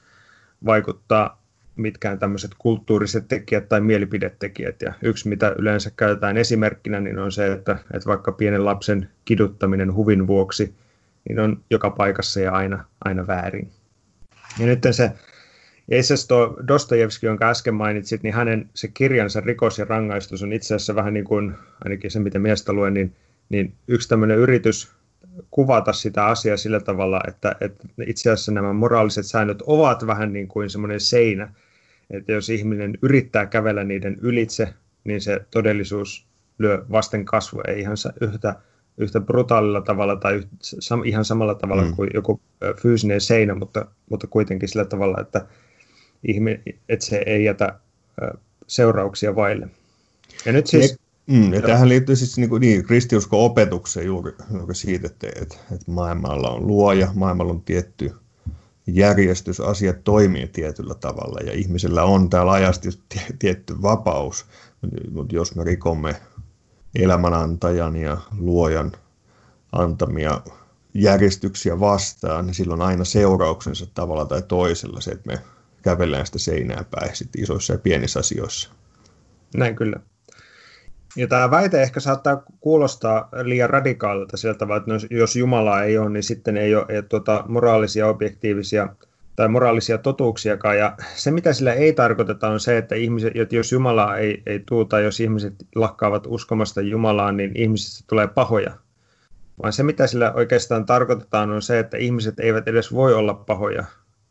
vaikuttaa 0.65 1.43
mitkään 1.77 2.19
tämmöiset 2.19 2.51
kulttuuriset 2.59 3.29
tekijät 3.29 3.69
tai 3.69 3.81
mielipidetekijät. 3.81 4.83
Ja 4.83 4.93
yksi, 5.03 5.29
mitä 5.29 5.55
yleensä 5.59 5.91
käytetään 5.97 6.37
esimerkkinä, 6.37 7.01
niin 7.01 7.19
on 7.19 7.33
se, 7.33 7.53
että, 7.53 7.79
että 7.95 8.07
vaikka 8.07 8.33
pienen 8.33 8.65
lapsen 8.65 9.09
kiduttaminen 9.25 9.95
huvin 9.95 10.27
vuoksi, 10.27 10.75
niin 11.29 11.41
on 11.41 11.61
joka 11.71 11.91
paikassa 11.91 12.41
ja 12.41 12.53
aina, 12.53 12.85
aina 13.05 13.27
väärin. 13.27 13.71
Ja 14.59 14.67
nyt 14.67 14.87
se 14.91 15.13
ja 15.89 15.99
Dostojevski, 16.69 17.27
jonka 17.27 17.51
äsken 17.51 17.75
mainitsit, 17.75 18.23
niin 18.23 18.35
hänen 18.35 18.71
se 18.75 18.89
kirjansa 18.89 19.41
Rikos 19.41 19.79
ja 19.79 19.85
rangaistus 19.85 20.43
on 20.43 20.53
itse 20.53 20.75
asiassa 20.75 20.95
vähän 20.95 21.15
niin 21.15 21.25
kuin, 21.25 21.55
ainakin 21.85 22.11
se 22.11 22.21
mitä 22.21 22.39
miestä 22.39 22.73
luen, 22.73 22.95
niin, 22.95 23.17
niin 23.49 23.75
yksi 23.89 24.09
tämmöinen 24.09 24.39
yritys 24.39 24.93
kuvata 25.51 25.93
sitä 25.93 26.27
asiaa 26.27 26.57
sillä 26.57 26.81
tavalla, 26.81 27.21
että, 27.29 27.57
että 27.61 27.85
itse 28.07 28.31
asiassa 28.31 28.53
nämä 28.53 28.73
moraaliset 28.73 29.27
säännöt 29.27 29.63
ovat 29.67 30.07
vähän 30.07 30.33
niin 30.33 30.49
kuin 30.49 30.71
semmoinen 30.71 31.01
seinä, 31.01 31.55
että 32.11 32.33
jos 32.33 32.51
ihminen 32.51 32.99
yrittää 33.03 33.47
kävellä 33.47 33.85
niiden 33.85 34.17
ylitse, 34.21 34.75
niin 35.05 35.21
se 35.21 35.41
todellisuus 35.51 36.27
lyö 36.59 36.85
vasten 36.91 37.25
kasvua, 37.25 37.63
ei 37.69 37.81
ihan 37.81 37.97
yhtä, 38.21 38.55
yhtä 38.99 39.21
brutaalilla 39.21 39.81
tavalla 39.81 40.17
tai 40.17 40.35
yhtä, 40.35 40.51
sam, 40.61 41.05
ihan 41.05 41.25
samalla 41.25 41.55
tavalla 41.55 41.83
mm. 41.85 41.97
kuin 41.97 42.11
joku 42.15 42.41
fyysinen 42.83 43.21
seinä, 43.21 43.55
mutta, 43.55 43.87
mutta 44.11 44.27
kuitenkin 44.27 44.69
sillä 44.69 44.85
tavalla, 44.85 45.21
että, 45.21 45.47
ihme, 46.29 46.61
että 46.89 47.07
se 47.07 47.23
ei 47.27 47.45
jätä 47.45 47.79
seurauksia 48.67 49.37
vaille. 49.37 49.69
Ja 50.47 50.53
nyt 50.53 50.67
siis... 50.67 50.99
Mm, 51.33 51.53
ja 51.53 51.63
tähän 51.63 51.89
liittyy 51.89 52.17
siis 52.17 52.39
niin, 52.39 52.51
niin 52.61 52.85
kristiusko-opetukseen 52.85 54.07
juuri, 54.07 54.33
juuri 54.59 54.75
siitä, 54.75 55.07
että, 55.07 55.27
että, 55.27 55.57
että 55.73 55.91
maailmalla 55.91 56.51
on 56.51 56.67
luoja, 56.67 57.09
maailmalla 57.15 57.53
on 57.53 57.63
tietty 57.63 58.15
järjestys, 58.87 59.61
asiat 59.61 60.05
toimii 60.05 60.47
tietyllä 60.47 60.95
tavalla 60.95 61.41
ja 61.47 61.53
ihmisellä 61.53 62.05
on 62.05 62.31
täällä 62.31 62.53
ajasti 62.53 62.89
tietty 63.39 63.83
vapaus, 63.83 64.47
mutta 65.11 65.35
jos 65.35 65.55
me 65.55 65.65
rikomme 65.65 66.17
elämänantajan 66.95 67.97
ja 67.97 68.19
luojan 68.39 68.93
antamia 69.73 70.41
järjestyksiä 70.95 71.81
vastaan, 71.81 72.47
niin 72.47 72.55
silloin 72.55 72.83
aina 72.83 73.05
seurauksensa 73.05 73.87
tavalla 73.95 74.25
tai 74.25 74.43
toisella 74.43 75.01
se, 75.01 75.11
että 75.11 75.33
me 75.33 75.39
kävellään 75.83 76.27
sitä 76.27 76.39
seinää 76.39 76.85
päin 76.91 77.17
sitten 77.17 77.43
isoissa 77.43 77.73
ja 77.73 77.79
pienissä 77.79 78.21
asioissa. 78.21 78.71
Näin 79.57 79.77
kyllä. 79.77 80.01
Ja 81.17 81.27
tämä 81.27 81.51
väite 81.51 81.83
ehkä 81.83 82.01
saattaa 82.01 82.43
kuulostaa 82.61 83.29
liian 83.43 83.71
radikaalilta 83.71 84.37
sieltä 84.37 84.59
tavalla, 84.59 84.83
että 84.97 85.15
jos 85.15 85.37
Jumala 85.37 85.83
ei 85.83 85.99
ole, 85.99 86.11
niin 86.11 86.23
sitten 86.23 86.57
ei 86.57 86.75
ole, 86.75 86.87
ei 86.89 87.03
tuota 87.03 87.45
moraalisia, 87.49 88.07
objektiivisia 88.07 88.89
tai 89.37 89.49
moraalisia 89.49 89.99
totuuksiakaan. 89.99 90.79
Ja 90.79 90.97
se, 91.15 91.31
mitä 91.31 91.53
sillä 91.53 91.73
ei 91.73 91.93
tarkoiteta, 91.93 92.49
on 92.49 92.61
se, 92.61 92.79
että, 92.79 92.95
ihmiset, 92.95 93.33
että 93.37 93.57
jos 93.57 93.73
Jumala 93.73 94.17
ei, 94.17 94.43
ei 94.47 94.63
tule 94.67 94.87
tai 94.87 95.05
jos 95.05 95.21
ihmiset 95.21 95.55
lakkaavat 95.75 96.27
uskomasta 96.27 96.81
Jumalaan, 96.81 97.37
niin 97.37 97.53
ihmisistä 97.55 98.05
tulee 98.09 98.27
pahoja. 98.27 98.77
Vaan 99.63 99.73
se, 99.73 99.83
mitä 99.83 100.07
sillä 100.07 100.33
oikeastaan 100.33 100.87
tarkoitetaan, 100.87 101.51
on 101.51 101.63
se, 101.63 101.79
että 101.79 101.97
ihmiset 101.97 102.41
eivät 102.41 102.69
edes 102.69 102.93
voi 102.93 103.15
olla 103.15 103.35
pahoja, 103.35 103.85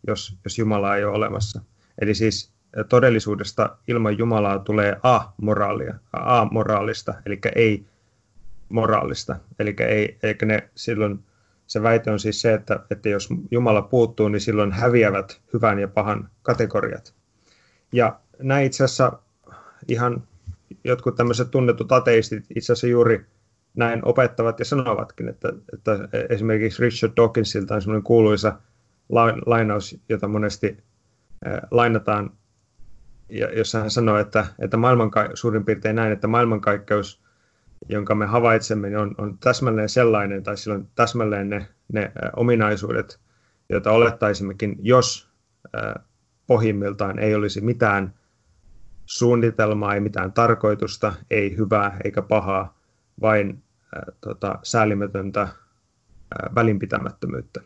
jos, 0.07 0.37
jos 0.43 0.57
Jumala 0.57 0.95
ei 0.95 1.03
ole 1.03 1.15
olemassa. 1.15 1.61
Eli 2.01 2.15
siis 2.15 2.51
todellisuudesta 2.89 3.77
ilman 3.87 4.17
Jumalaa 4.17 4.59
tulee 4.59 4.97
a-moraalia, 5.03 5.95
a-moraalista, 6.13 7.13
eli 7.25 7.39
ei 7.55 7.85
moraalista. 8.69 9.35
Eli 9.59 9.75
ei, 9.79 10.17
eikä 10.23 10.45
ne 10.45 10.69
silloin, 10.75 11.23
se 11.67 11.83
väite 11.83 12.11
on 12.11 12.19
siis 12.19 12.41
se, 12.41 12.53
että, 12.53 12.79
että 12.91 13.09
jos 13.09 13.29
Jumala 13.51 13.81
puuttuu, 13.81 14.27
niin 14.27 14.41
silloin 14.41 14.71
häviävät 14.71 15.41
hyvän 15.53 15.79
ja 15.79 15.87
pahan 15.87 16.29
kategoriat. 16.41 17.13
Ja 17.91 18.19
näin 18.39 18.65
itse 18.65 18.83
asiassa 18.83 19.19
ihan 19.87 20.23
jotkut 20.83 21.15
tämmöiset 21.15 21.51
tunnetut 21.51 21.91
ateistit 21.91 22.45
itse 22.55 22.73
asiassa 22.73 22.87
juuri 22.87 23.25
näin 23.75 24.05
opettavat 24.05 24.59
ja 24.59 24.65
sanovatkin, 24.65 25.27
että, 25.27 25.53
että 25.73 25.91
esimerkiksi 26.29 26.81
Richard 26.81 27.13
Dawkinsilta 27.17 27.75
on 27.75 27.81
semmoinen 27.81 28.03
kuuluisa 28.03 28.57
lainaus, 29.45 29.97
jota 30.09 30.27
monesti 30.27 30.77
lainataan 31.71 32.31
jossa 33.31 33.79
hän 33.79 33.91
sanoi, 33.91 34.21
että, 34.21 34.45
että 34.59 34.77
maailmanka- 34.77 35.31
suurin 35.33 35.65
piirtein 35.65 35.95
näin, 35.95 36.11
että 36.11 36.27
maailmankaikkeus, 36.27 37.21
jonka 37.89 38.15
me 38.15 38.25
havaitsemme, 38.25 38.89
niin 38.89 38.97
on, 38.97 39.15
on 39.17 39.37
täsmälleen 39.37 39.89
sellainen, 39.89 40.43
tai 40.43 40.57
silloin 40.57 40.87
täsmälleen 40.95 41.49
ne, 41.49 41.67
ne 41.93 42.11
ominaisuudet, 42.35 43.19
joita 43.69 43.91
olettaisimmekin, 43.91 44.75
jos 44.79 45.29
äh, 45.75 46.05
pohjimmiltaan 46.47 47.19
ei 47.19 47.35
olisi 47.35 47.61
mitään 47.61 48.13
suunnitelmaa, 49.05 49.93
ei 49.93 49.99
mitään 49.99 50.31
tarkoitusta, 50.31 51.13
ei 51.29 51.57
hyvää 51.57 51.97
eikä 52.03 52.21
pahaa, 52.21 52.77
vain 53.21 53.63
äh, 53.97 54.15
tota, 54.21 54.59
säälimätöntä 54.63 55.41
äh, 55.41 55.51
välinpitämättömyyttä, 56.55 57.61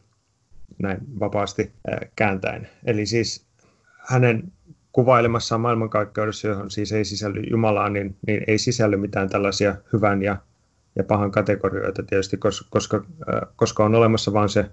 näin 0.81 0.97
vapaasti 1.19 1.71
äh, 1.89 2.09
kääntäen. 2.15 2.69
Eli 2.85 3.05
siis 3.05 3.45
hänen 4.09 4.51
kuvailemassaan 4.95 5.61
maailmankaikkeudessa, 5.61 6.47
johon 6.47 6.71
siis 6.71 6.91
ei 6.91 7.05
sisälly 7.05 7.41
Jumalaa, 7.49 7.89
niin, 7.89 8.15
niin 8.27 8.43
ei 8.47 8.57
sisälly 8.57 8.97
mitään 8.97 9.29
tällaisia 9.29 9.75
hyvän 9.93 10.21
ja, 10.21 10.37
ja 10.95 11.03
pahan 11.03 11.31
kategorioita 11.31 12.03
tietysti, 12.03 12.37
koska, 12.37 12.67
koska, 12.69 13.05
koska 13.55 13.85
on 13.85 13.95
olemassa 13.95 14.33
vain 14.33 14.49
se 14.49 14.65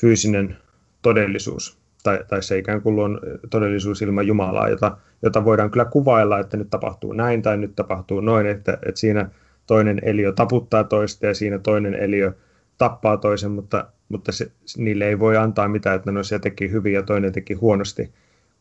fyysinen 0.00 0.56
todellisuus. 1.02 1.78
tai, 2.02 2.24
tai 2.28 2.42
se 2.42 2.58
ikään 2.58 2.82
kuin 2.82 2.98
on 2.98 3.20
todellisuus 3.50 4.02
ilman 4.02 4.26
Jumalaa, 4.26 4.68
jota, 4.68 4.96
jota 5.22 5.44
voidaan 5.44 5.70
kyllä 5.70 5.84
kuvailla, 5.84 6.38
että 6.38 6.56
nyt 6.56 6.70
tapahtuu 6.70 7.12
näin 7.12 7.42
tai 7.42 7.56
nyt 7.56 7.76
tapahtuu 7.76 8.20
noin, 8.20 8.46
että, 8.46 8.78
että 8.86 9.00
siinä 9.00 9.30
toinen 9.66 10.00
eliö 10.02 10.32
taputtaa 10.32 10.84
toista 10.84 11.26
ja 11.26 11.34
siinä 11.34 11.58
toinen 11.58 11.94
eliö 11.94 12.32
tappaa 12.78 13.16
toisen, 13.16 13.50
mutta, 13.50 13.86
mutta 14.08 14.32
se, 14.32 14.50
niille 14.76 15.08
ei 15.08 15.18
voi 15.18 15.36
antaa 15.36 15.68
mitään, 15.68 15.96
että 15.96 16.12
no 16.12 16.22
se 16.22 16.38
teki 16.38 16.70
hyvin 16.70 16.92
ja 16.92 17.02
toinen 17.02 17.32
teki 17.32 17.54
huonosti, 17.54 18.12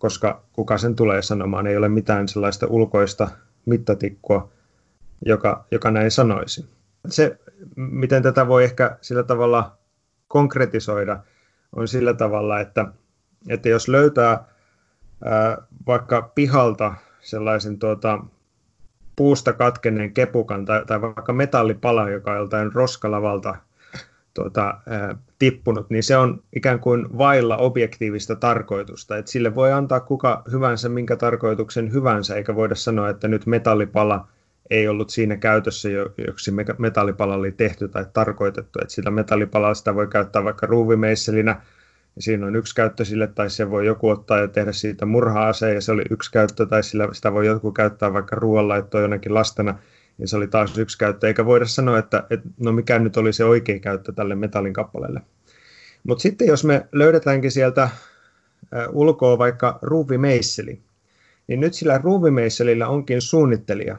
koska 0.02 0.42
kuka 0.54 0.78
sen 0.78 0.96
tulee 0.96 1.22
sanomaan, 1.22 1.68
ei 1.68 1.78
ole 1.78 1.90
mitään 1.90 2.28
sellaista 2.28 2.68
ulkoista 2.68 3.30
mittatikkua, 3.66 4.50
joka, 5.26 5.66
joka 5.72 5.92
näin 5.92 6.12
sanoisi. 6.12 6.66
Se, 7.08 7.40
miten 7.76 8.24
tätä 8.24 8.48
voi 8.48 8.64
ehkä 8.64 8.98
sillä 9.02 9.24
tavalla 9.24 9.78
konkretisoida, 10.28 11.20
on 11.76 11.88
sillä 11.88 12.14
tavalla, 12.14 12.60
että, 12.60 12.86
että 13.50 13.70
jos 13.70 13.88
löytää 13.88 14.44
ää, 15.26 15.58
vaikka 15.88 16.22
pihalta 16.36 16.94
sellaisen 17.20 17.80
tuota, 17.80 18.24
puusta 19.16 19.54
katkenneen 19.54 20.14
kepukan 20.14 20.66
tai, 20.66 20.86
tai 20.86 21.02
vaikka 21.02 21.34
metallipala, 21.34 22.10
joka 22.10 22.32
on 22.32 22.38
joltain 22.38 22.74
roskalavalta 22.74 23.56
tuota, 24.34 24.78
tippunut, 25.40 25.90
niin 25.90 26.04
se 26.04 26.18
on 26.18 26.44
ikään 26.56 26.80
kuin 26.80 27.18
vailla 27.18 27.58
objektiivista 27.58 28.36
tarkoitusta. 28.36 29.18
Et 29.18 29.28
sille 29.28 29.56
voi 29.56 29.72
antaa 29.72 30.00
kuka 30.00 30.44
hyvänsä 30.52 30.90
minkä 30.90 31.16
tarkoituksen 31.16 31.94
hyvänsä, 31.94 32.36
eikä 32.36 32.56
voida 32.56 32.76
sanoa, 32.76 33.10
että 33.10 33.28
nyt 33.28 33.46
metallipala 33.46 34.28
ei 34.70 34.88
ollut 34.88 35.10
siinä 35.10 35.38
käytössä, 35.38 35.90
joksi 36.28 36.52
metallipala 36.78 37.36
oli 37.36 37.52
tehty 37.52 37.88
tai 37.88 38.06
tarkoitettu. 38.14 38.80
Et 38.82 38.90
sitä 38.90 39.12
metallipalaa 39.12 39.74
sitä 39.74 39.96
voi 39.96 40.08
käyttää 40.08 40.44
vaikka 40.44 40.68
ruuvimeisselinä, 40.68 41.62
ja 42.16 42.22
siinä 42.22 42.46
on 42.46 42.56
yksi 42.56 42.76
käyttö 42.76 43.06
sille, 43.06 43.28
tai 43.28 43.50
se 43.50 43.72
voi 43.72 43.86
joku 43.86 44.10
ottaa 44.10 44.40
ja 44.40 44.48
tehdä 44.48 44.72
siitä 44.72 45.06
murha-ase, 45.06 45.74
ja 45.74 45.82
se 45.82 45.92
oli 45.92 46.04
yksi 46.10 46.32
käyttö, 46.32 46.66
tai 46.66 46.84
sillä, 46.84 47.08
sitä 47.12 47.34
voi 47.34 47.46
joku 47.46 47.72
käyttää 47.72 48.14
vaikka 48.14 48.36
ruoanlaittoa 48.36 49.02
jonnekin 49.02 49.34
lastena, 49.34 49.76
ja 50.22 50.28
se 50.28 50.38
oli 50.38 50.48
taas 50.48 50.78
yksi 50.78 50.98
käyttö, 50.98 51.28
eikä 51.28 51.46
voida 51.46 51.66
sanoa, 51.66 51.98
että, 51.98 52.24
että 52.30 52.50
no 52.60 52.72
mikä 52.72 53.00
nyt 53.00 53.18
oli 53.18 53.34
se 53.34 53.46
oikea 53.46 53.80
käyttö 53.80 54.12
tälle 54.12 54.36
metallin 54.36 54.74
kappaleelle. 54.74 55.22
Mutta 56.08 56.22
sitten 56.22 56.48
jos 56.48 56.64
me 56.64 56.88
löydetäänkin 56.92 57.52
sieltä 57.52 57.90
ulkoa 58.92 59.38
vaikka 59.38 59.80
ruuvimeisseli, 59.82 60.80
niin 61.48 61.60
nyt 61.60 61.74
sillä 61.74 61.98
ruuvimeisselillä 62.04 62.88
onkin 62.88 63.22
suunnittelija. 63.22 63.98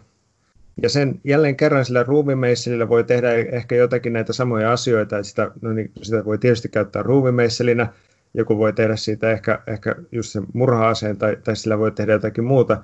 Ja 0.82 0.88
sen 0.88 1.20
jälleen 1.24 1.56
kerran 1.56 1.84
sillä 1.84 2.02
ruuvimeisselillä 2.02 2.88
voi 2.88 3.04
tehdä 3.04 3.32
ehkä 3.32 3.74
jotakin 3.74 4.12
näitä 4.12 4.32
samoja 4.32 4.72
asioita, 4.72 5.18
että 5.18 5.28
sitä, 5.28 5.50
no 5.62 5.72
niin, 5.72 5.90
sitä 6.02 6.24
voi 6.24 6.38
tietysti 6.38 6.68
käyttää 6.68 7.02
ruuvimeisselinä, 7.02 7.86
joku 8.34 8.58
voi 8.58 8.72
tehdä 8.72 8.96
siitä 8.96 9.30
ehkä, 9.30 9.62
ehkä 9.66 9.96
just 10.12 10.30
sen 10.30 10.46
murha-aseen 10.52 11.16
tai, 11.16 11.36
tai 11.44 11.56
sillä 11.56 11.78
voi 11.78 11.92
tehdä 11.92 12.12
jotakin 12.12 12.44
muuta, 12.44 12.82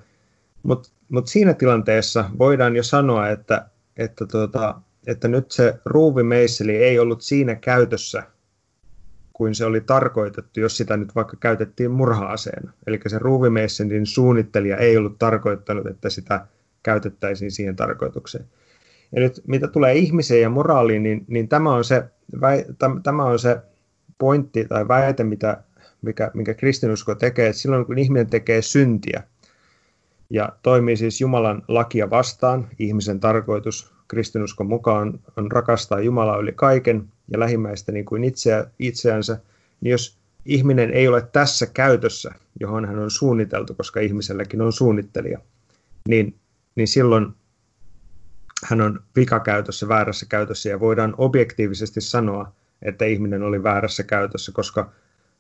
mutta 0.69 0.89
mut 1.09 1.29
siinä 1.29 1.55
tilanteessa 1.55 2.31
voidaan 2.39 2.77
jo 2.77 2.83
sanoa, 2.83 3.29
että, 3.29 3.67
että, 3.97 4.27
tuota, 4.27 4.81
että 5.07 5.29
nyt 5.29 5.51
se 5.51 5.75
ruuvimeisseli 5.85 6.77
ei 6.77 6.99
ollut 6.99 7.23
siinä 7.23 7.55
käytössä, 7.55 8.23
kuin 9.33 9.55
se 9.55 9.65
oli 9.65 9.81
tarkoitettu, 9.81 10.61
jos 10.61 10.77
sitä 10.77 10.97
nyt 10.97 11.15
vaikka 11.15 11.37
käytettiin 11.41 11.91
murha-aseena. 11.91 12.73
Eli 12.87 13.01
se 13.07 13.19
ruuvimeisselin 13.19 14.07
suunnittelija 14.07 14.77
ei 14.77 14.97
ollut 14.97 15.19
tarkoittanut, 15.19 15.87
että 15.87 16.11
sitä 16.11 16.47
käytettäisiin 16.83 17.51
siihen 17.51 17.77
tarkoitukseen. 17.77 18.45
Ja 19.13 19.21
nyt 19.21 19.43
mitä 19.47 19.69
tulee 19.69 19.95
ihmiseen 19.95 20.43
ja 20.43 20.51
moraaliin, 20.51 21.03
niin, 21.03 21.25
niin 21.29 21.49
tämä, 21.49 21.75
on 21.75 21.85
se, 21.85 22.05
tämä 23.03 23.25
on 23.25 23.39
se 23.39 23.57
pointti 24.19 24.65
tai 24.65 24.89
väite, 24.89 25.25
mitä, 25.25 25.63
mikä, 26.03 26.31
minkä 26.35 26.55
kristinusko 26.55 27.15
tekee, 27.15 27.49
että 27.49 27.61
silloin 27.63 27.87
kun 27.87 27.99
ihminen 27.99 28.31
tekee 28.31 28.63
syntiä, 28.63 29.23
ja 30.31 30.53
toimii 30.63 30.97
siis 30.97 31.21
Jumalan 31.21 31.63
lakia 31.69 32.11
vastaan. 32.11 32.69
Ihmisen 32.79 33.21
tarkoitus 33.21 33.93
kristinuskon 34.09 34.67
mukaan 34.67 35.21
on 35.37 35.53
rakastaa 35.53 36.01
Jumalaa 36.01 36.39
yli 36.39 36.53
kaiken 36.53 37.09
ja 37.33 37.41
lähimmäistä 37.41 37.93
niin 37.93 38.05
kuin 38.05 38.25
itseä, 38.25 38.67
itseänsä. 38.79 39.41
Niin 39.81 39.91
jos 39.91 40.19
ihminen 40.45 40.91
ei 40.91 41.09
ole 41.09 41.23
tässä 41.33 41.67
käytössä, 41.67 42.35
johon 42.61 42.85
hän 42.85 42.99
on 42.99 43.11
suunniteltu, 43.11 43.75
koska 43.75 44.01
ihmiselläkin 44.01 44.61
on 44.61 44.73
suunnittelija, 44.73 45.39
niin, 46.09 46.35
niin 46.75 46.89
silloin 46.89 47.27
hän 48.65 48.81
on 48.81 49.01
vikakäytössä, 49.17 49.89
väärässä 49.89 50.27
käytössä 50.27 50.69
ja 50.69 50.81
voidaan 50.81 51.15
objektiivisesti 51.19 52.01
sanoa, 52.01 52.53
että 52.83 53.05
ihminen 53.05 53.43
oli 53.43 53.63
väärässä 53.63 54.03
käytössä, 54.03 54.53
koska 54.53 54.93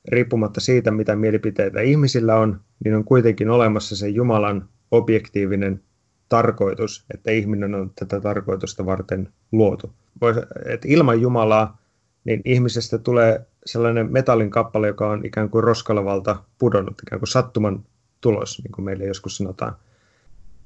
riippumatta 0.09 0.61
siitä, 0.61 0.91
mitä 0.91 1.17
mielipiteitä 1.17 1.81
ihmisillä 1.81 2.37
on, 2.37 2.61
niin 2.85 2.95
on 2.95 3.05
kuitenkin 3.05 3.51
olemassa 3.51 3.97
se 3.97 4.09
Jumalan 4.09 4.69
objektiivinen 4.91 5.81
tarkoitus, 6.29 7.05
että 7.15 7.31
ihminen 7.31 7.75
on 7.75 7.91
tätä 7.95 8.21
tarkoitusta 8.21 8.87
varten 8.87 9.29
luotu. 9.53 9.93
Voisi, 10.21 10.41
että 10.67 10.89
ilman 10.89 11.21
Jumalaa 11.21 11.79
niin 12.25 12.43
ihmisestä 12.45 12.99
tulee 12.99 13.47
sellainen 13.67 14.13
metallin 14.13 14.51
kappale, 14.51 14.87
joka 14.87 15.11
on 15.11 15.25
ikään 15.25 15.51
kuin 15.51 15.65
roskalavalta 15.65 16.43
pudonnut, 16.59 17.03
ikään 17.03 17.21
kuin 17.21 17.29
sattuman 17.29 17.85
tulos, 18.21 18.63
niin 18.65 18.73
kuin 18.73 18.85
meille 18.85 19.05
joskus 19.05 19.37
sanotaan. 19.37 19.77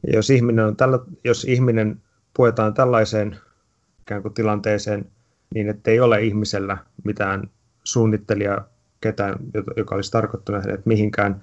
Ja 0.06 0.12
jos 0.16 0.30
ihminen, 0.30 0.64
on 0.64 0.76
tällä, 0.76 0.98
jos 1.24 1.44
ihminen 1.44 2.00
puetaan 2.34 2.74
tällaiseen 2.74 3.36
ikään 4.00 4.22
kuin 4.22 4.34
tilanteeseen, 4.34 5.06
niin 5.54 5.68
että 5.68 5.90
ei 5.90 6.00
ole 6.00 6.22
ihmisellä 6.22 6.78
mitään 7.04 7.50
suunnittelijaa, 7.84 8.68
ketään, 9.00 9.36
joka 9.76 9.94
olisi 9.94 10.10
tarkoittanut 10.10 10.64
hänet 10.64 10.86
mihinkään, 10.86 11.42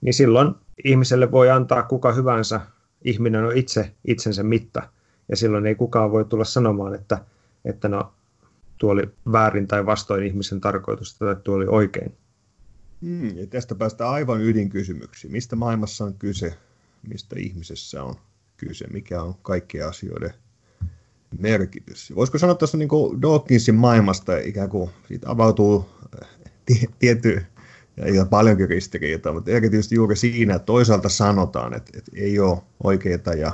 niin 0.00 0.14
silloin 0.14 0.54
ihmiselle 0.84 1.30
voi 1.30 1.50
antaa 1.50 1.82
kuka 1.82 2.12
hyvänsä, 2.12 2.60
ihminen 3.04 3.44
on 3.44 3.56
itse 3.56 3.94
itsensä 4.06 4.42
mitta, 4.42 4.82
ja 5.28 5.36
silloin 5.36 5.66
ei 5.66 5.74
kukaan 5.74 6.12
voi 6.12 6.24
tulla 6.24 6.44
sanomaan, 6.44 6.94
että, 6.94 7.18
että 7.64 7.88
no, 7.88 8.12
tuo 8.78 8.92
oli 8.92 9.10
väärin 9.32 9.66
tai 9.66 9.86
vastoin 9.86 10.26
ihmisen 10.26 10.60
tarkoitusta 10.60 11.24
tai 11.24 11.36
tuo 11.44 11.54
oli 11.54 11.66
oikein. 11.68 12.14
Hmm, 13.02 13.36
ja 13.36 13.46
tästä 13.46 13.74
päästään 13.74 14.10
aivan 14.10 14.42
ydinkysymyksiin. 14.42 15.32
Mistä 15.32 15.56
maailmassa 15.56 16.04
on 16.04 16.14
kyse, 16.14 16.54
mistä 17.08 17.36
ihmisessä 17.38 18.02
on 18.02 18.14
kyse, 18.56 18.86
mikä 18.92 19.22
on 19.22 19.34
kaikkien 19.42 19.88
asioiden 19.88 20.34
merkitys. 21.38 22.12
Voisiko 22.16 22.38
sanoa 22.38 22.54
tuossa 22.54 22.76
niin 22.76 22.88
Dawkinsin 23.22 23.74
maailmasta 23.74 24.38
ikään 24.38 24.68
kuin 24.68 24.90
siitä 25.08 25.30
avautuu 25.30 25.90
tietty 26.98 27.42
ja, 28.14 28.24
paljonkin 28.24 28.68
ristiriitaa, 28.68 29.32
mutta 29.32 29.50
erityisesti 29.50 29.94
juuri 29.94 30.16
siinä, 30.16 30.54
että 30.54 30.66
toisaalta 30.66 31.08
sanotaan, 31.08 31.74
että, 31.74 31.98
että 31.98 32.10
ei 32.14 32.38
ole 32.38 32.58
oikeaa 32.84 33.34
ja 33.38 33.52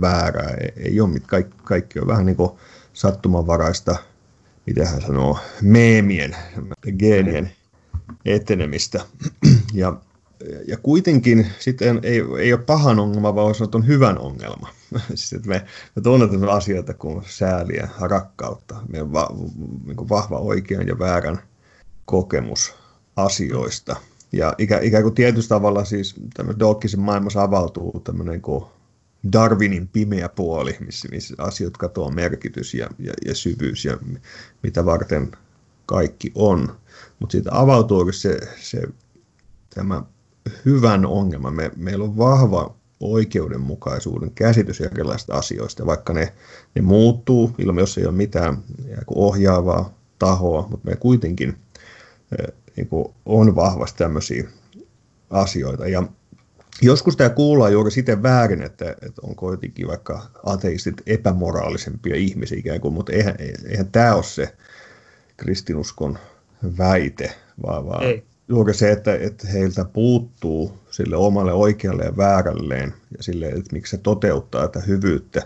väärää, 0.00 0.50
ei, 0.50 0.72
ei 0.76 1.00
ole, 1.00 1.10
mit, 1.10 1.26
kaikki, 1.26 1.56
kaikki 1.64 2.00
on 2.00 2.06
vähän 2.06 2.26
niin 2.26 2.36
kuin 2.36 2.50
sattumanvaraista, 2.92 3.96
mitä 4.66 4.86
hän 4.86 5.02
sanoo, 5.02 5.38
meemien, 5.62 6.36
geenien 6.98 7.52
etenemistä. 8.24 9.00
Ja, 9.74 9.96
ja 10.68 10.76
kuitenkin 10.76 11.46
sitten 11.58 12.00
ei, 12.02 12.22
ei 12.38 12.52
ole 12.52 12.62
pahan 12.62 12.98
ongelma, 12.98 13.34
vaan 13.34 13.46
on, 13.46 13.68
on 13.74 13.86
hyvän 13.86 14.18
ongelma. 14.18 14.68
siis, 15.14 15.32
että 15.32 15.48
me, 15.48 15.64
me 15.96 16.02
tunnetaan 16.02 16.48
asioita 16.48 16.94
kuin 16.94 17.24
sääliä, 17.26 17.88
rakkautta, 18.00 18.76
meidän 18.88 19.12
va, 19.12 19.28
niin 19.84 20.08
vahva 20.08 20.38
oikean 20.38 20.86
ja 20.86 20.98
väärän 20.98 21.38
kokemus 22.04 22.83
asioista. 23.16 23.96
Ja 24.32 24.54
ikä, 24.58 24.78
ikään 24.82 25.02
kuin 25.02 25.14
tietysti 25.14 25.48
tavalla 25.48 25.84
siis 25.84 26.14
Dawkinsin 26.58 27.00
maailmassa 27.00 27.42
avautuu 27.42 28.00
tämmöinen 28.04 28.40
kuin 28.42 28.64
Darwinin 29.32 29.88
pimeä 29.88 30.28
puoli, 30.28 30.76
missä, 30.80 31.08
missä 31.10 31.34
asiat 31.38 31.76
katoaa 31.76 32.10
merkitys 32.10 32.74
ja, 32.74 32.88
ja, 32.98 33.12
ja 33.26 33.34
syvyys 33.34 33.84
ja 33.84 33.98
mitä 34.62 34.84
varten 34.84 35.32
kaikki 35.86 36.32
on. 36.34 36.76
Mutta 37.18 37.32
siitä 37.32 37.50
avautuu 37.52 38.12
se, 38.12 38.38
se 38.60 38.82
tämä 39.74 40.02
hyvän 40.64 41.06
ongelma. 41.06 41.50
Me, 41.50 41.70
meillä 41.76 42.04
on 42.04 42.16
vahva 42.16 42.74
oikeudenmukaisuuden 43.00 44.30
käsitys 44.30 44.80
erilaisista 44.80 45.34
asioista, 45.34 45.86
vaikka 45.86 46.12
ne, 46.12 46.32
ne 46.74 46.82
muuttuu, 46.82 47.50
ilman 47.58 47.80
jos 47.80 47.98
ei 47.98 48.06
ole 48.06 48.14
mitään 48.14 48.62
ohjaavaa 49.14 49.94
tahoa, 50.18 50.66
mutta 50.70 50.90
me 50.90 50.96
kuitenkin 50.96 51.56
niin 52.76 52.88
kuin 52.88 53.14
on 53.26 53.56
vahvasti 53.56 53.98
tämmöisiä 53.98 54.48
asioita. 55.30 55.88
Ja 55.88 56.02
joskus 56.82 57.16
tämä 57.16 57.30
kuullaan 57.30 57.72
juuri 57.72 57.90
siten 57.90 58.22
väärin, 58.22 58.62
että, 58.62 58.90
että 58.90 59.22
onko 59.22 59.50
jotenkin 59.50 59.88
vaikka 59.88 60.22
ateistit 60.44 61.02
epämoraalisempia 61.06 62.16
ihmisiä 62.16 62.58
ikään 62.58 62.80
kuin, 62.80 62.94
mutta 62.94 63.12
eihän, 63.12 63.34
eihän 63.68 63.92
tämä 63.92 64.14
ole 64.14 64.22
se 64.22 64.54
kristinuskon 65.36 66.18
väite, 66.78 67.34
vaan, 67.66 67.86
vaan 67.86 68.04
Ei. 68.04 68.24
juuri 68.48 68.74
se, 68.74 68.90
että, 68.92 69.14
että 69.14 69.48
heiltä 69.48 69.84
puuttuu 69.84 70.78
sille 70.90 71.16
omalle 71.16 71.52
oikealle 71.52 72.04
ja 72.04 72.16
väärälleen 72.16 72.94
ja 73.16 73.22
sille, 73.22 73.46
että 73.46 73.72
miksi 73.72 73.90
se 73.90 73.98
toteuttaa 73.98 74.68
tätä 74.68 74.86
hyvyyttä, 74.86 75.42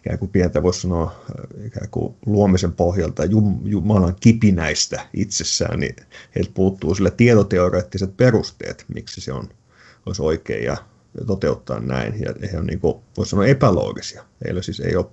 ikään 0.00 0.18
kuin 0.18 0.30
pientä 0.30 0.62
voisi 0.62 0.80
sanoa 0.80 1.24
ikään 1.64 1.88
kuin 1.90 2.14
luomisen 2.26 2.72
pohjalta 2.72 3.22
Jumalan 3.64 4.16
kipinäistä 4.20 5.06
itsessään, 5.14 5.80
niin 5.80 5.96
heiltä 6.34 6.50
puuttuu 6.54 6.94
sille 6.94 7.10
tietoteoreettiset 7.10 8.16
perusteet, 8.16 8.84
miksi 8.94 9.20
se 9.20 9.32
on, 9.32 9.48
olisi 10.06 10.22
oikein 10.22 10.64
ja 10.64 10.76
toteuttaa 11.26 11.80
näin. 11.80 12.20
Ja 12.20 12.34
he 12.52 12.58
on 12.58 12.66
niin 12.66 12.80
kuin, 12.80 12.94
voisi 13.16 13.30
sanoa 13.30 13.46
epäloogisia. 13.46 14.24
Heillä 14.44 14.62
siis 14.62 14.80
ei 14.80 14.96
ole, 14.96 15.06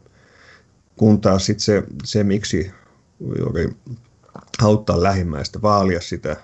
kun 0.95 1.21
taas 1.21 1.45
sit 1.45 1.59
se, 1.59 1.83
se, 2.03 2.23
miksi 2.23 2.71
juuri 3.39 3.69
auttaa 4.61 5.03
lähimmäistä, 5.03 5.61
vaalia 5.61 6.01
sitä 6.01 6.35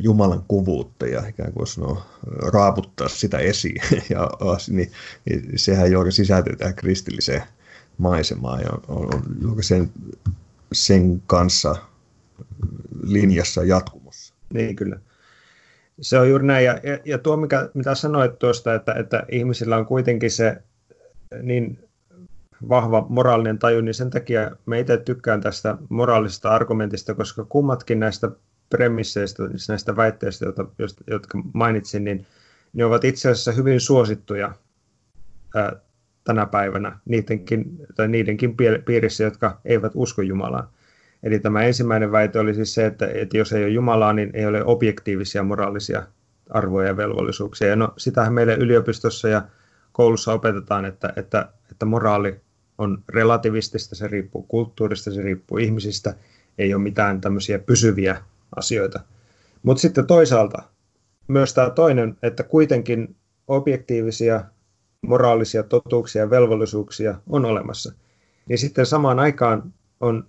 Jumalan 0.00 0.44
kuvuutta 0.48 1.06
ja 1.06 1.26
ikään 1.28 1.52
kuin 1.52 1.66
sanoa, 1.66 2.06
raaputtaa 2.52 3.08
sitä 3.08 3.38
esiin. 3.38 3.82
Ja, 4.10 4.30
niin, 4.68 4.92
niin 5.24 5.58
sehän 5.58 5.92
juuri 5.92 6.12
sisältyy 6.12 6.56
tähän 6.56 6.74
kristilliseen 6.74 7.42
maisemaan 7.98 8.60
ja 8.60 8.70
on, 8.88 9.14
on 9.14 9.22
juuri 9.40 9.62
sen, 9.62 9.90
sen 10.72 11.22
kanssa 11.26 11.76
linjassa 13.02 13.64
jatkumossa. 13.64 14.34
Niin 14.52 14.76
kyllä. 14.76 14.98
Se 16.00 16.18
on 16.18 16.28
juuri 16.28 16.46
näin. 16.46 16.64
Ja, 16.64 16.80
ja, 16.82 16.98
ja 17.04 17.18
tuo, 17.18 17.36
mikä, 17.36 17.70
mitä 17.74 17.94
sanoit 17.94 18.38
tuosta, 18.38 18.74
että, 18.74 18.94
että 18.94 19.26
ihmisillä 19.30 19.76
on 19.76 19.86
kuitenkin 19.86 20.30
se 20.30 20.62
niin 21.42 21.88
vahva 22.68 23.06
moraalinen 23.08 23.58
taju, 23.58 23.80
niin 23.80 23.94
sen 23.94 24.10
takia 24.10 24.50
me 24.66 24.80
itse 24.80 24.96
tykkään 24.96 25.40
tästä 25.40 25.76
moraalisesta 25.88 26.50
argumentista, 26.50 27.14
koska 27.14 27.44
kummatkin 27.44 28.00
näistä 28.00 28.30
premisseistä, 28.72 29.48
siis 29.50 29.68
näistä 29.68 29.96
väitteistä, 29.96 30.44
joita, 30.44 30.66
jotka 31.06 31.38
mainitsin, 31.52 32.04
niin 32.04 32.26
ne 32.72 32.84
ovat 32.84 33.04
itse 33.04 33.30
asiassa 33.30 33.52
hyvin 33.52 33.80
suosittuja 33.80 34.52
ää, 35.54 35.76
tänä 36.24 36.46
päivänä 36.46 36.98
niidenkin, 37.04 37.76
tai 37.94 38.08
niidenkin 38.08 38.56
piirissä, 38.84 39.24
jotka 39.24 39.60
eivät 39.64 39.92
usko 39.94 40.22
Jumalaan. 40.22 40.68
Eli 41.22 41.38
tämä 41.38 41.62
ensimmäinen 41.62 42.12
väite 42.12 42.38
oli 42.38 42.54
siis 42.54 42.74
se, 42.74 42.86
että, 42.86 43.08
että 43.14 43.36
jos 43.36 43.52
ei 43.52 43.64
ole 43.64 43.72
Jumalaa, 43.72 44.12
niin 44.12 44.30
ei 44.34 44.46
ole 44.46 44.64
objektiivisia 44.64 45.42
moraalisia 45.42 46.02
arvoja 46.50 46.88
ja 46.88 46.96
velvollisuuksia. 46.96 47.68
Ja 47.68 47.76
no, 47.76 47.92
sitähän 47.96 48.32
meille 48.32 48.54
yliopistossa 48.54 49.28
ja 49.28 49.42
koulussa 49.92 50.32
opetetaan, 50.32 50.84
että, 50.84 51.12
että, 51.16 51.48
että 51.70 51.86
moraali 51.86 52.40
on 52.78 53.02
relativistista, 53.08 53.94
se 53.94 54.08
riippuu 54.08 54.42
kulttuurista, 54.42 55.10
se 55.10 55.22
riippuu 55.22 55.58
ihmisistä, 55.58 56.14
ei 56.58 56.74
ole 56.74 56.82
mitään 56.82 57.20
tämmöisiä 57.20 57.58
pysyviä 57.58 58.22
asioita. 58.56 59.00
Mutta 59.62 59.80
sitten 59.80 60.06
toisaalta 60.06 60.62
myös 61.28 61.54
tämä 61.54 61.70
toinen, 61.70 62.16
että 62.22 62.42
kuitenkin 62.42 63.16
objektiivisia 63.48 64.44
moraalisia 65.02 65.62
totuuksia 65.62 66.22
ja 66.22 66.30
velvollisuuksia 66.30 67.14
on 67.28 67.44
olemassa. 67.44 67.92
Niin 68.48 68.58
sitten 68.58 68.86
samaan 68.86 69.18
aikaan 69.18 69.74
on, 70.00 70.26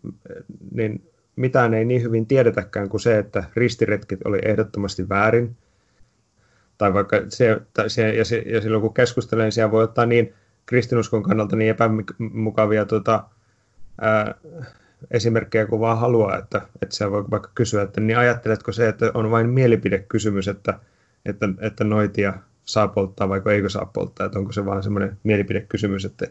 niin 0.72 1.12
mitään 1.36 1.74
ei 1.74 1.86
niin 1.86 2.02
hyvin 2.02 2.28
tiedetäkään 2.28 2.90
kuin 2.90 3.02
se, 3.02 3.18
että 3.18 3.44
ristiretkit 3.56 4.20
oli 4.26 4.40
ehdottomasti 4.46 5.10
väärin. 5.10 5.58
Tai 6.78 6.94
vaikka 6.94 7.18
se, 7.30 7.62
tai 7.74 7.90
se, 7.90 8.14
ja, 8.14 8.26
se, 8.26 8.38
ja 8.38 8.62
silloin 8.62 8.82
kun 8.82 8.94
keskustelen, 8.94 9.44
niin 9.44 9.52
siellä 9.52 9.72
voi 9.72 9.84
ottaa 9.84 10.06
niin 10.06 10.34
kristinuskon 10.66 11.24
kannalta 11.24 11.56
niin 11.56 11.70
epämukavia 11.70 12.86
tota, 12.86 13.24
ää, 14.02 14.36
esimerkkejä 15.12 15.66
kuin 15.66 15.80
vaan 15.80 16.00
haluaa, 16.00 16.38
että, 16.38 16.62
että 16.82 16.96
se 16.96 17.12
voi 17.12 17.26
vaikka 17.32 17.52
kysyä, 17.56 17.82
että 17.82 18.02
niin 18.02 18.18
ajatteletko 18.18 18.72
se, 18.72 18.88
että 18.88 19.12
on 19.14 19.32
vain 19.32 19.50
mielipidekysymys, 19.50 20.48
että, 20.48 20.80
että, 21.26 21.50
että 21.60 21.84
noitia 21.84 22.34
saa 22.66 22.88
polttaa 22.88 23.30
vai 23.30 23.42
eikö 23.52 23.70
saa 23.70 23.86
polttaa, 23.86 24.26
että 24.26 24.40
onko 24.40 24.52
se 24.52 24.66
vain 24.66 24.84
semmoinen 24.84 25.18
mielipidekysymys, 25.24 26.06
että, 26.06 26.28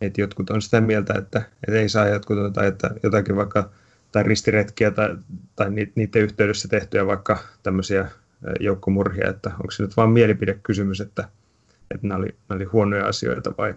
että 0.00 0.20
jotkut 0.20 0.50
on 0.50 0.62
sitä 0.62 0.80
mieltä, 0.80 1.14
että, 1.14 1.42
että 1.66 1.78
ei 1.78 1.88
saa 1.88 2.08
jotkut, 2.08 2.52
tai 2.52 2.66
että 2.66 2.90
jotakin 3.02 3.36
vaikka 3.36 3.70
tai 4.12 4.22
ristiretkiä 4.22 4.90
tai, 4.90 5.16
tai 5.56 5.70
niiden 5.70 6.22
yhteydessä 6.22 6.68
tehtyjä 6.68 7.06
vaikka 7.06 7.38
tämmöisiä 7.62 8.08
joukkomurhia, 8.60 9.30
että 9.30 9.50
onko 9.50 9.70
se 9.70 9.82
nyt 9.82 9.96
vain 9.96 10.10
mielipidekysymys, 10.10 11.00
että, 11.00 11.28
että 11.90 12.06
nämä 12.06 12.18
oli, 12.18 12.34
nämä 12.48 12.56
oli 12.56 12.64
huonoja 12.64 13.06
asioita 13.06 13.52
vai 13.58 13.74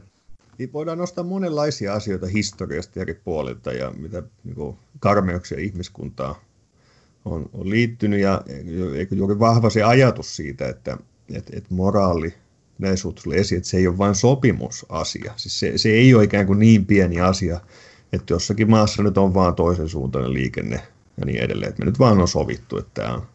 niin 0.58 0.74
voidaan 0.74 0.98
nostaa 0.98 1.24
monenlaisia 1.24 1.94
asioita 1.94 2.28
historiasta 2.28 3.00
eri 3.00 3.14
puolilta 3.14 3.72
ja 3.72 3.92
mitä 3.98 4.24
niin 4.44 4.56
kuin, 4.56 4.78
karmeuksia 5.00 5.60
ihmiskuntaa 5.60 6.42
on, 7.26 7.50
on 7.54 7.70
liittynyt 7.70 8.20
ja 8.20 8.42
eikö 8.96 9.16
juuri 9.16 9.40
vahva 9.40 9.70
se 9.70 9.84
ajatus 9.84 10.36
siitä, 10.36 10.70
että 10.70 10.98
et, 11.34 11.50
et 11.54 11.72
moraali 11.72 12.34
näin 12.78 12.98
tuli 13.24 13.38
esiin, 13.38 13.58
että 13.58 13.70
se 13.70 13.78
ei 13.78 13.88
ole 13.88 13.98
vain 13.98 14.16
sopimusasia. 14.16 15.34
Siis 15.36 15.60
se, 15.60 15.78
se 15.78 15.90
ei 15.90 16.14
ole 16.14 16.24
ikään 16.24 16.48
kuin 16.48 16.60
niin 16.60 16.86
pieni 16.86 17.22
asia, 17.22 17.60
että 18.14 18.34
jossakin 18.34 18.70
maassa 18.70 19.04
nyt 19.04 19.18
on 19.18 19.34
vaan 19.34 19.56
toisen 19.56 19.90
suuntainen 19.90 20.34
liikenne 20.34 20.82
ja 21.18 21.26
niin 21.26 21.40
edelleen. 21.40 21.70
Että 21.70 21.80
me 21.82 21.86
nyt 21.86 22.00
vaan 22.00 22.22
on 22.22 22.28
sovittu, 22.28 22.78
että 22.78 22.92
tämä 22.94 23.14
on, 23.14 23.28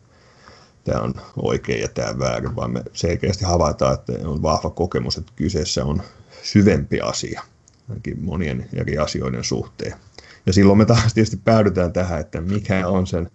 tämä 0.88 1.00
on 1.00 1.14
oikein 1.36 1.80
ja 1.80 1.88
tämä 1.88 2.18
väärin, 2.18 2.56
vaan 2.56 2.70
me 2.70 2.82
selkeästi 2.92 3.44
havaitaan, 3.44 3.94
että 3.94 4.12
on 4.24 4.42
vahva 4.42 4.70
kokemus, 4.70 5.18
että 5.18 5.32
kyseessä 5.36 5.84
on 5.84 6.02
syvempi 6.42 7.00
asia, 7.00 7.42
ainakin 7.88 8.24
monien 8.24 8.68
eri 8.72 8.98
asioiden 8.98 9.44
suhteen. 9.44 9.94
Ja 10.46 10.52
silloin 10.52 10.78
me 10.78 10.84
taas 10.84 11.14
tietysti 11.14 11.36
päädytään 11.36 11.92
tähän, 11.92 12.20
että 12.20 12.40
mikä 12.40 12.88
on 12.88 13.06
sen, 13.06 13.30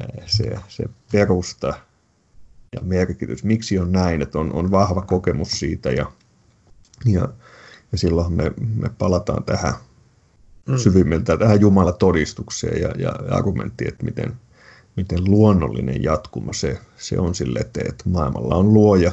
eh, 0.00 0.24
se, 0.26 0.56
se 0.68 0.84
perusta 1.12 1.74
ja 2.72 2.80
merkitys, 2.82 3.44
miksi 3.44 3.78
on 3.78 3.92
näin, 3.92 4.22
että 4.22 4.38
on, 4.38 4.52
on 4.52 4.70
vahva 4.70 5.02
kokemus 5.02 5.50
siitä 5.50 5.90
ja, 5.90 6.12
ja, 7.04 7.28
ja 7.92 7.98
silloin 7.98 8.32
me, 8.32 8.52
me 8.76 8.90
palataan 8.98 9.44
tähän 9.44 9.74
mm. 10.68 10.78
syvimmiltä 10.78 11.36
tähän 11.36 11.60
Jumalan 11.60 11.94
todistukseen 11.98 12.82
ja, 12.82 12.88
ja 12.98 13.10
argumenttiin, 13.30 13.88
että 13.88 14.04
miten, 14.04 14.36
miten 14.96 15.24
luonnollinen 15.24 16.02
jatkuma 16.02 16.52
se, 16.52 16.78
se 16.96 17.18
on 17.18 17.34
sille, 17.34 17.58
että, 17.58 17.80
että 17.88 18.08
maailmalla 18.08 18.54
on 18.54 18.74
luoja, 18.74 19.12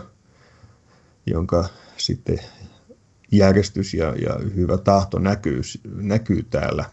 jonka 1.25 1.65
sitten 1.97 2.39
järjestys 3.32 3.93
ja, 3.93 4.15
ja 4.15 4.39
hyvä 4.55 4.77
tahto 4.77 5.19
näkyy, 5.19 5.61
näkyy 5.95 6.43
täällä. 6.43 6.86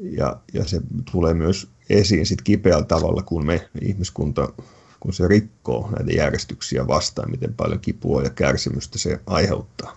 Ja, 0.00 0.40
ja 0.52 0.64
se 0.64 0.80
tulee 1.12 1.34
myös 1.34 1.68
esiin 1.90 2.26
sit 2.26 2.42
kipeällä 2.42 2.84
tavalla, 2.84 3.22
kun 3.22 3.46
me 3.46 3.68
ihmiskunta, 3.80 4.52
kun 5.00 5.12
se 5.12 5.28
rikkoo 5.28 5.90
näitä 5.96 6.12
järjestyksiä 6.12 6.86
vastaan, 6.86 7.30
miten 7.30 7.54
paljon 7.54 7.80
kipua 7.80 8.22
ja 8.22 8.30
kärsimystä 8.30 8.98
se 8.98 9.20
aiheuttaa. 9.26 9.96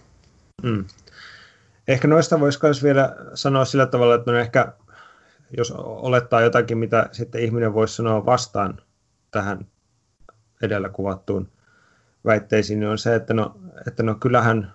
Mm. 0.64 0.86
Ehkä 1.88 2.08
noista 2.08 2.40
voisi 2.40 2.60
myös 2.64 2.84
vielä 2.84 3.16
sanoa 3.34 3.66
sillä 3.66 3.86
tavalla, 3.86 4.16
että 4.16 4.32
no 4.32 4.38
ehkä 4.38 4.74
jos 5.58 5.72
olettaa 5.78 6.42
jotakin, 6.42 6.78
mitä 6.78 7.10
sitten 7.12 7.42
ihminen 7.42 7.74
voisi 7.74 7.96
sanoa 7.96 8.26
vastaan 8.26 8.82
tähän 9.32 9.66
edellä 10.62 10.90
kuvattuun 10.90 11.52
väitteisiin, 12.26 12.80
niin 12.80 12.90
on 12.90 12.98
se, 12.98 13.16
että 13.16 13.34
no, 13.34 13.56
että 13.88 14.04
no 14.04 14.16
kyllähän 14.16 14.74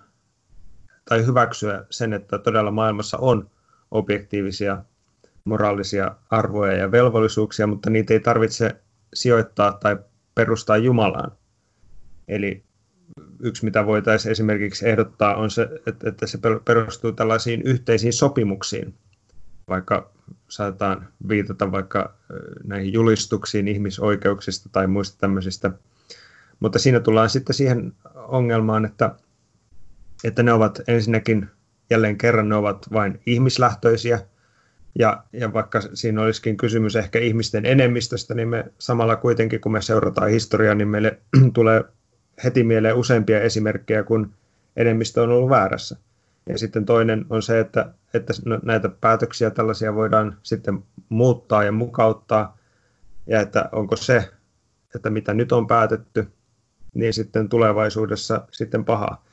tai 1.09 1.25
hyväksyä 1.25 1.85
sen, 1.89 2.13
että 2.13 2.37
todella 2.37 2.71
maailmassa 2.71 3.17
on 3.17 3.49
objektiivisia 3.91 4.83
moraalisia 5.45 6.15
arvoja 6.29 6.73
ja 6.73 6.91
velvollisuuksia, 6.91 7.67
mutta 7.67 7.89
niitä 7.89 8.13
ei 8.13 8.19
tarvitse 8.19 8.81
sijoittaa 9.13 9.71
tai 9.71 9.97
perustaa 10.35 10.77
Jumalaan. 10.77 11.31
Eli 12.27 12.63
yksi, 13.39 13.65
mitä 13.65 13.85
voitaisiin 13.85 14.31
esimerkiksi 14.31 14.89
ehdottaa, 14.89 15.35
on 15.35 15.51
se, 15.51 15.69
että 16.05 16.27
se 16.27 16.39
perustuu 16.65 17.11
tällaisiin 17.11 17.61
yhteisiin 17.61 18.13
sopimuksiin. 18.13 18.95
Vaikka 19.69 20.14
saatetaan 20.47 21.07
viitata 21.29 21.71
vaikka 21.71 22.13
näihin 22.63 22.93
julistuksiin 22.93 23.67
ihmisoikeuksista 23.67 24.69
tai 24.71 24.87
muista 24.87 25.17
tämmöisistä. 25.19 25.71
Mutta 26.59 26.79
siinä 26.79 26.99
tullaan 26.99 27.29
sitten 27.29 27.55
siihen 27.55 27.93
ongelmaan, 28.15 28.85
että 28.85 29.15
että 30.23 30.43
ne 30.43 30.53
ovat 30.53 30.81
ensinnäkin 30.87 31.47
jälleen 31.89 32.17
kerran 32.17 32.49
ne 32.49 32.55
ovat 32.55 32.87
vain 32.93 33.19
ihmislähtöisiä, 33.25 34.19
ja, 34.99 35.23
ja 35.33 35.53
vaikka 35.53 35.81
siinä 35.93 36.21
olisikin 36.21 36.57
kysymys 36.57 36.95
ehkä 36.95 37.19
ihmisten 37.19 37.65
enemmistöstä, 37.65 38.33
niin 38.33 38.47
me 38.47 38.65
samalla 38.79 39.15
kuitenkin, 39.15 39.61
kun 39.61 39.71
me 39.71 39.81
seurataan 39.81 40.29
historiaa, 40.29 40.75
niin 40.75 40.87
meille 40.87 41.19
tulee 41.53 41.83
heti 42.43 42.63
mieleen 42.63 42.95
useampia 42.95 43.41
esimerkkejä, 43.41 44.03
kun 44.03 44.33
enemmistö 44.75 45.21
on 45.21 45.29
ollut 45.29 45.49
väärässä. 45.49 45.97
Ja 46.49 46.57
sitten 46.57 46.85
toinen 46.85 47.25
on 47.29 47.41
se, 47.41 47.59
että, 47.59 47.93
että 48.13 48.33
näitä 48.63 48.89
päätöksiä 48.89 49.51
tällaisia 49.51 49.95
voidaan 49.95 50.37
sitten 50.43 50.83
muuttaa 51.09 51.63
ja 51.63 51.71
mukauttaa, 51.71 52.57
ja 53.27 53.41
että 53.41 53.69
onko 53.71 53.95
se, 53.95 54.29
että 54.95 55.09
mitä 55.09 55.33
nyt 55.33 55.51
on 55.51 55.67
päätetty, 55.67 56.27
niin 56.93 57.13
sitten 57.13 57.49
tulevaisuudessa 57.49 58.47
sitten 58.51 58.85
pahaa 58.85 59.25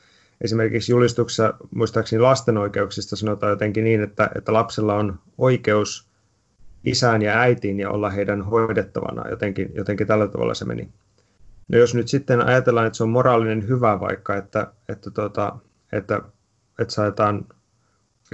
esimerkiksi 0.42 0.92
julistuksessa 0.92 1.54
muistaakseni 1.74 2.20
lasten 2.20 2.58
oikeuksista 2.58 3.16
sanotaan 3.16 3.50
jotenkin 3.50 3.84
niin, 3.84 4.02
että, 4.02 4.30
että 4.34 4.52
lapsella 4.52 4.94
on 4.94 5.18
oikeus 5.38 6.08
isään 6.84 7.22
ja 7.22 7.38
äitiin 7.38 7.80
ja 7.80 7.90
olla 7.90 8.10
heidän 8.10 8.42
hoidettavana. 8.42 9.30
Jotenkin, 9.30 9.70
jotenkin 9.74 10.06
tällä 10.06 10.28
tavalla 10.28 10.54
se 10.54 10.64
meni. 10.64 10.88
No 11.68 11.78
jos 11.78 11.94
nyt 11.94 12.08
sitten 12.08 12.46
ajatellaan, 12.46 12.86
että 12.86 12.96
se 12.96 13.02
on 13.02 13.08
moraalinen 13.08 13.68
hyvä 13.68 14.00
vaikka, 14.00 14.36
että, 14.36 14.72
että, 14.88 15.10
tuota, 15.10 15.58
että, 15.92 16.20
että 16.78 16.94
saetaan 16.94 17.46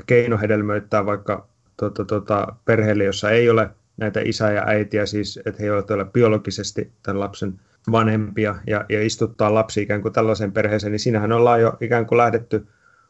keino 0.06 0.38
hedelmöittää 0.38 1.06
vaikka 1.06 1.48
tota, 1.76 2.04
tota, 2.04 2.46
perheelle, 2.64 3.04
jossa 3.04 3.30
ei 3.30 3.50
ole 3.50 3.70
näitä 3.96 4.20
isää 4.24 4.52
ja 4.52 4.64
äitiä, 4.66 5.06
siis 5.06 5.36
että 5.36 5.62
he 5.62 5.64
eivät 5.64 5.90
ole 5.90 6.04
biologisesti 6.04 6.92
tämän 7.02 7.20
lapsen 7.20 7.60
vanhempia 7.92 8.54
ja, 8.66 8.84
ja 8.88 9.02
istuttaa 9.02 9.54
lapsi 9.54 9.82
ikään 9.82 10.02
kuin 10.02 10.12
tällaiseen 10.12 10.52
perheeseen, 10.52 10.92
niin 10.92 11.00
siinähän 11.00 11.32
ollaan 11.32 11.60
jo 11.60 11.76
ikään 11.80 12.06
kuin 12.06 12.18
lähdetty 12.18 12.66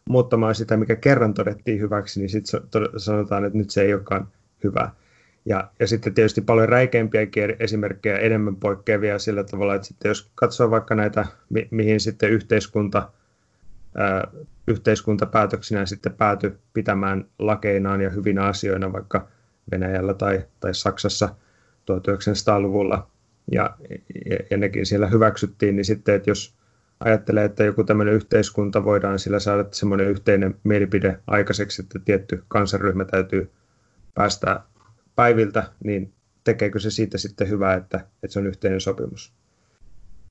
muuttamaan 0.08 0.54
sitä, 0.54 0.76
mikä 0.76 0.96
kerran 0.96 1.34
todettiin 1.34 1.80
hyväksi, 1.80 2.20
niin 2.20 2.30
sitten 2.30 2.62
sanotaan, 2.96 3.44
että 3.44 3.58
nyt 3.58 3.70
se 3.70 3.82
ei 3.82 3.94
olekaan 3.94 4.28
hyvä. 4.64 4.90
Ja, 5.44 5.70
ja 5.80 5.86
sitten 5.86 6.14
tietysti 6.14 6.40
paljon 6.40 6.68
räikeimpiäkin 6.68 7.56
esimerkkejä, 7.60 8.18
enemmän 8.18 8.56
poikkeavia 8.56 9.18
sillä 9.18 9.44
tavalla, 9.44 9.74
että 9.74 9.88
sitten 9.88 10.08
jos 10.08 10.30
katsoo 10.34 10.70
vaikka 10.70 10.94
näitä, 10.94 11.26
mi- 11.50 11.68
mihin 11.70 12.00
sitten 12.00 12.30
yhteiskunta, 12.30 13.10
ää, 13.94 14.28
yhteiskuntapäätöksinä 14.68 15.86
sitten 15.86 16.12
pääty 16.12 16.58
pitämään 16.72 17.24
lakeinaan 17.38 18.00
ja 18.00 18.10
hyvinä 18.10 18.44
asioina 18.44 18.92
vaikka 18.92 19.28
Venäjällä 19.70 20.14
tai, 20.14 20.46
tai 20.60 20.74
Saksassa 20.74 21.28
1900-luvulla, 21.90 23.10
ja, 23.52 23.76
ja, 24.30 24.38
ja 24.50 24.56
nekin 24.56 24.86
siellä 24.86 25.06
hyväksyttiin, 25.06 25.76
niin 25.76 25.84
sitten, 25.84 26.14
että 26.14 26.30
jos 26.30 26.54
ajattelee, 27.00 27.44
että 27.44 27.64
joku 27.64 27.84
tämmöinen 27.84 28.14
yhteiskunta 28.14 28.84
voidaan 28.84 29.18
sillä 29.18 29.40
saada 29.40 29.64
semmoinen 29.70 30.08
yhteinen 30.08 30.56
mielipide 30.64 31.18
aikaiseksi, 31.26 31.82
että 31.82 31.98
tietty 31.98 32.44
kansanryhmä 32.48 33.04
täytyy 33.04 33.50
päästä 34.14 34.60
päiviltä, 35.16 35.72
niin 35.84 36.12
tekeekö 36.44 36.80
se 36.80 36.90
siitä 36.90 37.18
sitten 37.18 37.48
hyvää, 37.48 37.74
että, 37.74 37.96
että 37.96 38.32
se 38.32 38.38
on 38.38 38.46
yhteinen 38.46 38.80
sopimus. 38.80 39.32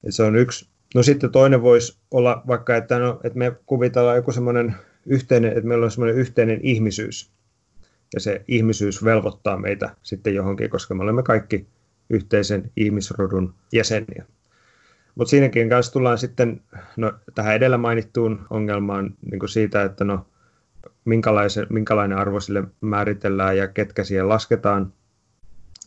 Et 0.03 0.15
se 0.15 0.23
on 0.23 0.35
yksi. 0.35 0.69
No 0.95 1.03
sitten 1.03 1.31
toinen 1.31 1.61
voisi 1.61 1.97
olla 2.11 2.43
vaikka, 2.47 2.75
että, 2.75 2.99
no, 2.99 3.19
että 3.23 3.39
me 3.39 3.55
kuvitellaan 3.65 4.15
joku 4.15 4.31
semmoinen 4.31 4.75
yhteinen, 5.05 5.51
että 5.51 5.67
meillä 5.67 5.85
on 5.85 5.91
semmoinen 5.91 6.15
yhteinen 6.15 6.59
ihmisyys. 6.63 7.31
Ja 8.13 8.19
se 8.19 8.45
ihmisyys 8.47 9.03
velvoittaa 9.03 9.57
meitä 9.57 9.89
sitten 10.03 10.35
johonkin, 10.35 10.69
koska 10.69 10.93
me 10.93 11.03
olemme 11.03 11.23
kaikki 11.23 11.67
yhteisen 12.09 12.71
ihmisrodun 12.77 13.53
jäseniä. 13.73 14.25
Mutta 15.15 15.29
siinäkin 15.29 15.69
kanssa 15.69 15.93
tullaan 15.93 16.17
sitten 16.17 16.61
no, 16.97 17.13
tähän 17.35 17.55
edellä 17.55 17.77
mainittuun 17.77 18.47
ongelmaan 18.49 19.15
niin 19.31 19.39
kuin 19.39 19.49
siitä, 19.49 19.83
että 19.83 20.03
no, 20.03 20.25
minkälainen 21.69 22.17
arvo 22.17 22.39
sille 22.39 22.63
määritellään 22.81 23.57
ja 23.57 23.67
ketkä 23.67 24.03
siihen 24.03 24.29
lasketaan. 24.29 24.93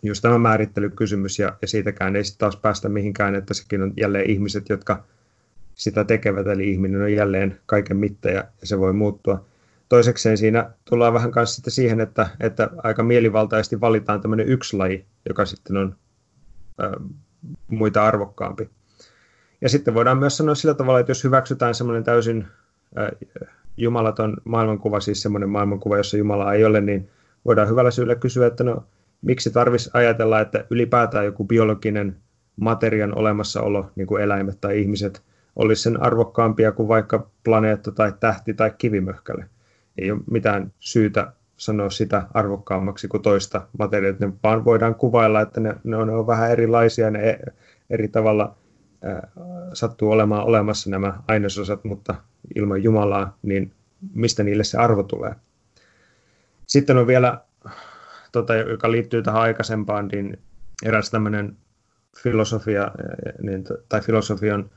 Just 0.03 0.23
tämä 0.23 0.39
määrittelykysymys 0.39 1.39
ja, 1.39 1.57
ja 1.63 1.69
siitäkään 1.69 2.17
ei 2.17 2.25
sitten 2.25 2.39
taas 2.39 2.57
päästä 2.57 2.89
mihinkään, 2.89 3.35
että 3.35 3.55
sekin 3.55 3.83
on 3.83 3.93
jälleen 3.97 4.31
ihmiset, 4.31 4.69
jotka 4.69 5.05
sitä 5.75 6.05
tekevät, 6.05 6.47
eli 6.47 6.71
ihminen 6.71 7.03
on 7.03 7.13
jälleen 7.13 7.61
kaiken 7.67 7.97
mitta 7.97 8.31
ja, 8.31 8.45
ja 8.61 8.67
se 8.67 8.79
voi 8.79 8.93
muuttua. 8.93 9.45
Toisekseen 9.89 10.39
siinä 10.39 10.71
tullaan 10.85 11.15
vähän 11.15 11.31
kanssa 11.31 11.55
sitten 11.55 11.73
siihen, 11.73 12.01
että, 12.01 12.29
että 12.41 12.71
aika 12.83 13.03
mielivaltaisesti 13.03 13.81
valitaan 13.81 14.21
tämmöinen 14.21 14.49
yksi 14.49 14.77
laji, 14.77 15.05
joka 15.29 15.45
sitten 15.45 15.77
on 15.77 15.97
ä, 16.83 16.91
muita 17.69 18.05
arvokkaampi. 18.05 18.71
Ja 19.61 19.69
sitten 19.69 19.95
voidaan 19.95 20.19
myös 20.19 20.37
sanoa 20.37 20.55
sillä 20.55 20.75
tavalla, 20.75 21.01
että 21.01 21.11
jos 21.11 21.25
hyväksytään 21.25 21.75
semmoinen 21.75 22.05
täysin 22.05 22.47
ä, 22.99 23.11
jumalaton 23.77 24.37
maailmankuva, 24.45 25.01
siis 25.01 25.23
semmoinen 25.23 25.49
maailmankuva, 25.49 25.97
jossa 25.97 26.17
Jumala 26.17 26.55
ei 26.55 26.65
ole, 26.65 26.81
niin 26.81 27.11
voidaan 27.45 27.69
hyvällä 27.69 27.91
syyllä 27.91 28.15
kysyä, 28.15 28.47
että 28.47 28.65
no 28.65 28.85
miksi 29.23 29.51
tarvitsisi 29.51 29.91
ajatella, 29.95 30.41
että 30.41 30.65
ylipäätään 30.71 31.25
joku 31.25 31.45
biologinen 31.45 32.17
materian 32.57 33.19
olemassaolo, 33.19 33.91
niin 33.97 34.07
kuin 34.07 34.23
eläimet 34.23 34.61
tai 34.61 34.81
ihmiset, 34.81 35.23
olisi 35.57 35.83
sen 35.83 36.03
arvokkaampia 36.03 36.73
kuin 36.73 36.89
vaikka 36.89 37.31
planeetta 37.45 37.93
tai 37.93 38.13
tähti 38.21 38.55
tai 38.55 38.73
kivimöhkäle. 38.79 39.45
Ei 39.99 40.11
ole 40.11 40.21
mitään 40.31 40.73
syytä 40.79 41.33
sanoa 41.57 41.91
sitä 41.91 42.23
arvokkaammaksi 42.35 43.09
kuin 43.09 43.23
toista 43.23 43.67
materiaalia, 43.79 44.19
ne 44.21 44.33
vaan 44.43 44.65
voidaan 44.65 44.95
kuvailla, 44.95 45.41
että 45.41 45.61
ne, 45.61 45.75
ne, 45.85 45.97
on, 45.97 46.07
ne 46.07 46.13
on 46.13 46.27
vähän 46.27 46.51
erilaisia, 46.51 47.11
ne 47.11 47.31
e, 47.31 47.39
eri 47.91 48.09
tavalla 48.09 48.57
sattuu 49.73 50.11
olemaan 50.11 50.45
olemassa 50.45 50.91
nämä 50.91 51.15
ainesosat, 51.29 51.85
mutta 51.85 52.15
ilman 52.55 52.83
Jumalaa, 52.83 53.39
niin 53.43 53.73
mistä 54.15 54.43
niille 54.43 54.65
se 54.65 54.79
arvo 54.79 55.03
tulee. 55.03 55.35
Sitten 56.67 56.97
on 56.97 57.07
vielä, 57.07 57.41
tota, 58.33 58.55
joka 58.55 58.91
liittyy 58.91 59.23
tähän 59.23 59.41
aikaisempaan, 59.41 60.09
niin 60.09 60.39
eräs 60.85 61.11
tämmöinen 61.11 61.57
filosofia, 62.23 62.91
niin, 63.43 63.65
tai 63.89 64.01
filosofian 64.01 64.71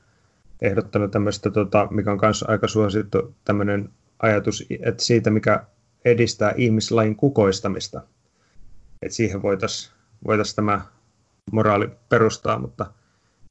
ehdottanut 0.61 1.11
tämmöistä, 1.11 1.49
tota, 1.49 1.87
mikä 1.91 2.11
on 2.11 2.19
myös 2.21 2.45
aika 2.47 2.67
suosittu 2.67 3.35
tämmöinen 3.45 3.89
ajatus, 4.19 4.65
että 4.79 5.03
siitä, 5.03 5.29
mikä 5.29 5.63
edistää 6.05 6.53
ihmislain 6.57 7.15
kukoistamista. 7.15 8.01
Että 9.01 9.15
siihen 9.15 9.41
voitaisiin 9.41 9.93
voitais 10.27 10.55
tämä 10.55 10.81
moraali 11.51 11.89
perustaa, 12.09 12.59
mutta– 12.59 12.85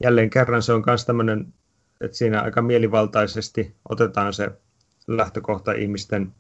jälleen 0.03 0.31
kerran 0.31 0.63
se 0.63 0.73
on 0.73 0.83
myös 0.87 1.05
tämmöinen, 1.05 1.55
että 2.01 2.17
siinä 2.17 2.41
aika 2.41 2.63
mielivaltaisesti 2.63 3.75
otetaan 3.89 4.33
se 4.33 4.51
lähtökohta 5.07 5.73
ihmisten 5.73 6.33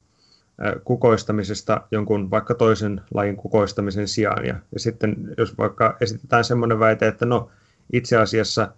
kukoistamisesta 0.84 1.80
jonkun 1.90 2.30
vaikka 2.30 2.54
toisen 2.54 3.00
lajin 3.14 3.36
kukoistamisen 3.36 4.08
sijaan. 4.08 4.46
Ja, 4.46 4.54
ja 4.72 4.80
sitten 4.80 5.16
jos 5.38 5.58
vaikka 5.58 5.96
esitetään 6.00 6.44
semmoinen 6.44 6.78
väite, 6.78 7.08
että 7.08 7.26
no 7.26 7.50
itse 7.92 8.16
asiassa 8.16 8.68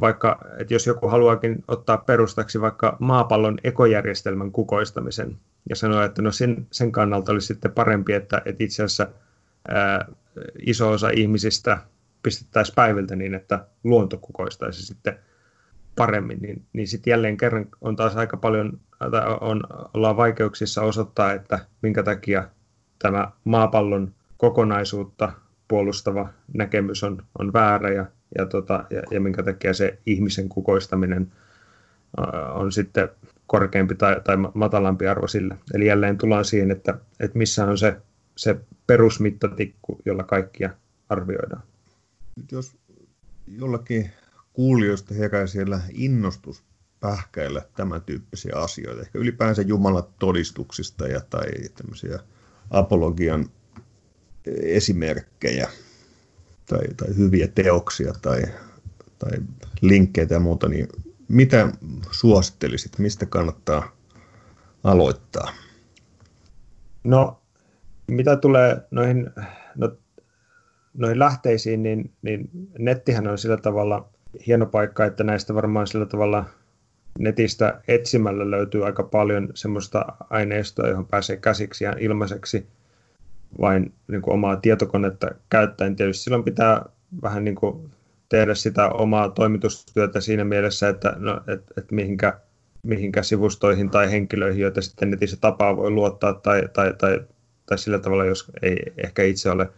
vaikka, 0.00 0.40
että 0.58 0.74
jos 0.74 0.86
joku 0.86 1.08
haluaakin 1.08 1.64
ottaa 1.68 1.98
perustaksi 1.98 2.60
vaikka 2.60 2.96
maapallon 2.98 3.58
ekojärjestelmän 3.64 4.52
kukoistamisen 4.52 5.38
ja 5.68 5.76
sanoa, 5.76 6.04
että 6.04 6.22
no 6.22 6.32
sen, 6.32 6.66
sen 6.70 6.92
kannalta 6.92 7.32
olisi 7.32 7.46
sitten 7.46 7.72
parempi, 7.72 8.12
että, 8.12 8.42
että 8.44 8.64
itse 8.64 8.82
asiassa 8.82 9.08
ää, 9.68 10.06
iso 10.66 10.90
osa 10.90 11.10
ihmisistä 11.10 11.78
pistettäisiin 12.22 12.74
päiviltä 12.74 13.16
niin, 13.16 13.34
että 13.34 13.66
luonto 13.84 14.18
kukoistaisi 14.18 14.86
sitten 14.86 15.18
paremmin, 15.96 16.38
niin, 16.42 16.64
niin 16.72 16.88
sitten 16.88 17.10
jälleen 17.10 17.36
kerran 17.36 17.66
on 17.80 17.96
taas 17.96 18.16
aika 18.16 18.36
paljon, 18.36 18.80
on, 19.40 19.62
ollaan 19.94 20.16
vaikeuksissa 20.16 20.82
osoittaa, 20.82 21.32
että 21.32 21.58
minkä 21.82 22.02
takia 22.02 22.48
tämä 22.98 23.30
maapallon 23.44 24.14
kokonaisuutta 24.36 25.32
puolustava 25.68 26.28
näkemys 26.54 27.04
on, 27.04 27.22
on 27.38 27.52
väärä 27.52 27.90
ja, 27.90 28.06
ja, 28.38 28.46
tota, 28.46 28.84
ja, 28.90 29.02
ja 29.10 29.20
minkä 29.20 29.42
takia 29.42 29.74
se 29.74 29.98
ihmisen 30.06 30.48
kukoistaminen 30.48 31.32
on 32.52 32.72
sitten 32.72 33.08
korkeampi 33.46 33.94
tai, 33.94 34.20
tai 34.24 34.36
matalampi 34.54 35.06
arvo 35.06 35.26
sille. 35.26 35.56
Eli 35.74 35.86
jälleen 35.86 36.18
tullaan 36.18 36.44
siihen, 36.44 36.70
että, 36.70 36.98
että 37.20 37.38
missä 37.38 37.64
on 37.64 37.78
se, 37.78 37.96
se 38.36 38.56
perusmittatikku, 38.86 40.00
jolla 40.04 40.22
kaikkia 40.22 40.70
arvioidaan 41.08 41.62
nyt 42.36 42.52
jos 42.52 42.76
jollakin 43.58 44.10
kuulijoista 44.60 45.14
herää 45.14 45.46
siellä 45.46 45.80
innostus 45.92 46.62
pähkäillä 47.00 47.62
tämän 47.76 48.02
tyyppisiä 48.02 48.52
asioita, 48.56 49.02
ehkä 49.02 49.18
ylipäänsä 49.18 49.62
Jumalan 49.62 50.04
todistuksista 50.18 51.08
ja, 51.08 51.20
tai 51.20 51.48
tämmöisiä 51.74 52.18
apologian 52.70 53.46
esimerkkejä 54.62 55.68
tai, 56.66 56.80
tai 56.96 57.16
hyviä 57.16 57.48
teoksia 57.48 58.12
tai, 58.22 58.42
tai 59.18 59.30
linkkejä 59.80 60.26
ja 60.30 60.40
muuta, 60.40 60.68
niin 60.68 60.88
mitä 61.28 61.72
suosittelisit, 62.10 62.98
mistä 62.98 63.26
kannattaa 63.26 63.96
aloittaa? 64.84 65.52
No, 67.04 67.42
mitä 68.06 68.36
tulee 68.36 68.76
noihin, 68.90 69.30
no 69.76 69.96
noihin 70.94 71.18
lähteisiin, 71.18 71.82
niin, 71.82 72.12
niin 72.22 72.50
nettihän 72.78 73.28
on 73.28 73.38
sillä 73.38 73.56
tavalla 73.56 74.09
hieno 74.46 74.66
paikka, 74.66 75.04
että 75.04 75.24
näistä 75.24 75.54
varmaan 75.54 75.86
sillä 75.86 76.06
tavalla 76.06 76.44
netistä 77.18 77.80
etsimällä 77.88 78.50
löytyy 78.50 78.86
aika 78.86 79.02
paljon 79.02 79.48
semmoista 79.54 80.06
aineistoa, 80.30 80.88
johon 80.88 81.06
pääsee 81.06 81.36
käsiksi 81.36 81.84
ja 81.84 81.94
ilmaiseksi 81.98 82.66
vain 83.60 83.92
niin 84.08 84.22
kuin 84.22 84.34
omaa 84.34 84.56
tietokonetta 84.56 85.30
käyttäen. 85.48 85.96
Tietysti 85.96 86.24
silloin 86.24 86.44
pitää 86.44 86.84
vähän 87.22 87.44
niin 87.44 87.54
kuin 87.54 87.90
tehdä 88.28 88.54
sitä 88.54 88.88
omaa 88.88 89.28
toimitustyötä 89.28 90.20
siinä 90.20 90.44
mielessä, 90.44 90.88
että 90.88 91.14
no, 91.18 91.40
et, 91.46 91.64
et 91.76 91.90
mihinkä, 91.90 92.40
mihinkä 92.82 93.22
sivustoihin 93.22 93.90
tai 93.90 94.10
henkilöihin, 94.10 94.62
joita 94.62 94.82
sitten 94.82 95.10
netissä 95.10 95.36
tapaa 95.40 95.76
voi 95.76 95.90
luottaa 95.90 96.34
tai, 96.34 96.68
tai, 96.72 96.94
tai, 96.98 97.20
tai 97.66 97.78
sillä 97.78 97.98
tavalla, 97.98 98.24
jos 98.24 98.50
ei 98.62 98.76
ehkä 99.04 99.22
itse 99.22 99.50
ole 99.50 99.68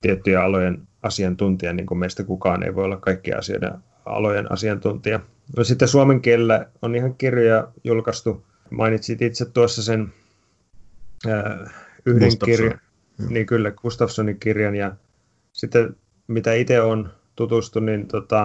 tiettyjä 0.00 0.42
alojen 0.42 0.82
asiantuntija, 1.06 1.72
niin 1.72 1.86
kuin 1.86 1.98
meistä 1.98 2.24
kukaan 2.24 2.62
ei 2.62 2.74
voi 2.74 2.84
olla 2.84 2.96
kaikkien 2.96 3.38
asioiden 3.38 3.72
alojen 4.06 4.52
asiantuntija. 4.52 5.20
No 5.56 5.64
sitten 5.64 5.88
suomen 5.88 6.20
kielellä 6.20 6.66
on 6.82 6.94
ihan 6.94 7.14
kirjoja 7.14 7.68
julkaistu. 7.84 8.44
Mainitsit 8.70 9.22
itse 9.22 9.44
tuossa 9.44 9.82
sen 9.82 10.12
äh, 11.26 11.74
yhden 12.06 12.30
kirjan, 12.44 12.80
niin 13.28 13.46
kyllä, 13.46 13.70
Gustafssonin 13.70 14.40
kirjan. 14.40 14.74
Ja 14.74 14.92
sitten 15.52 15.96
mitä 16.26 16.52
itse 16.52 16.80
on 16.80 17.10
tutustu, 17.36 17.80
niin 17.80 18.08
tota, 18.08 18.44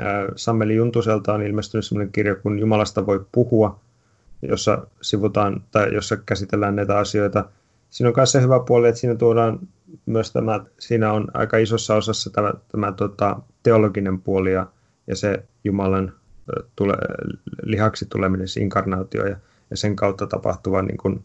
äh, 0.00 0.06
Sammeli 0.36 0.74
Juntuselta 0.74 1.34
on 1.34 1.42
ilmestynyt 1.42 1.84
sellainen 1.84 2.12
kirja, 2.12 2.34
kun 2.34 2.58
Jumalasta 2.58 3.06
voi 3.06 3.26
puhua. 3.32 3.80
jossa 4.42 4.86
sivutaan 5.00 5.62
tai 5.70 5.94
jossa 5.94 6.16
käsitellään 6.16 6.76
näitä 6.76 6.98
asioita. 6.98 7.44
Siinä 7.90 8.08
on 8.08 8.14
myös 8.16 8.32
se 8.32 8.42
hyvä 8.42 8.60
puoli, 8.60 8.88
että 8.88 9.00
siinä 9.00 9.14
tuodaan 9.14 9.58
myös 10.06 10.32
tämä, 10.32 10.64
siinä 10.78 11.12
on 11.12 11.28
aika 11.34 11.56
isossa 11.56 11.94
osassa 11.94 12.30
tämä, 12.30 12.52
tämä 12.72 12.92
tota, 12.92 13.40
teologinen 13.62 14.20
puoli 14.20 14.52
ja, 14.52 14.66
ja 15.06 15.16
se 15.16 15.44
Jumalan 15.64 16.12
tule, 16.76 16.94
lihaksi 17.62 18.06
tuleminen, 18.06 18.48
se 18.48 18.60
inkarnaatio 18.60 19.26
ja, 19.26 19.36
ja 19.70 19.76
sen 19.76 19.96
kautta 19.96 20.26
tapahtuva, 20.26 20.82
niin 20.82 20.96
kuin, 20.96 21.24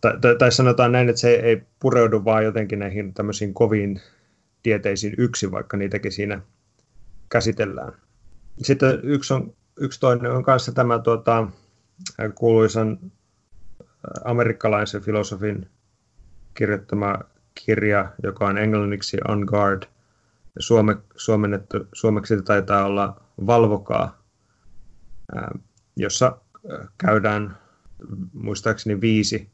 tai, 0.00 0.18
tai, 0.20 0.36
tai 0.36 0.52
sanotaan 0.52 0.92
näin, 0.92 1.08
että 1.08 1.20
se 1.20 1.34
ei 1.34 1.62
pureudu 1.80 2.24
vaan 2.24 2.44
jotenkin 2.44 2.78
näihin 2.78 3.14
tämmöisiin 3.14 3.54
koviin 3.54 4.00
tieteisiin 4.62 5.14
yksin, 5.18 5.50
vaikka 5.50 5.76
niitäkin 5.76 6.12
siinä 6.12 6.40
käsitellään. 7.28 7.92
Sitten 8.62 9.00
yksi, 9.02 9.34
on, 9.34 9.54
yksi 9.80 10.00
toinen 10.00 10.30
on 10.30 10.42
kanssa 10.42 10.72
tämä 10.72 10.98
tuota, 10.98 11.48
kuuluisan 12.34 12.98
amerikkalaisen 14.24 15.02
filosofin 15.02 15.68
kirjoittama 16.54 17.18
kirja, 17.54 18.12
joka 18.22 18.46
on 18.46 18.58
englanniksi 18.58 19.18
On 19.28 19.44
Guard. 19.46 19.82
Suome, 20.58 20.96
suomennettu, 21.16 21.86
suomeksi 21.92 22.42
taitaa 22.42 22.84
olla 22.84 23.20
Valvokaa, 23.46 24.22
jossa 25.96 26.36
käydään 26.98 27.56
muistaakseni 28.32 29.00
viisi 29.00 29.50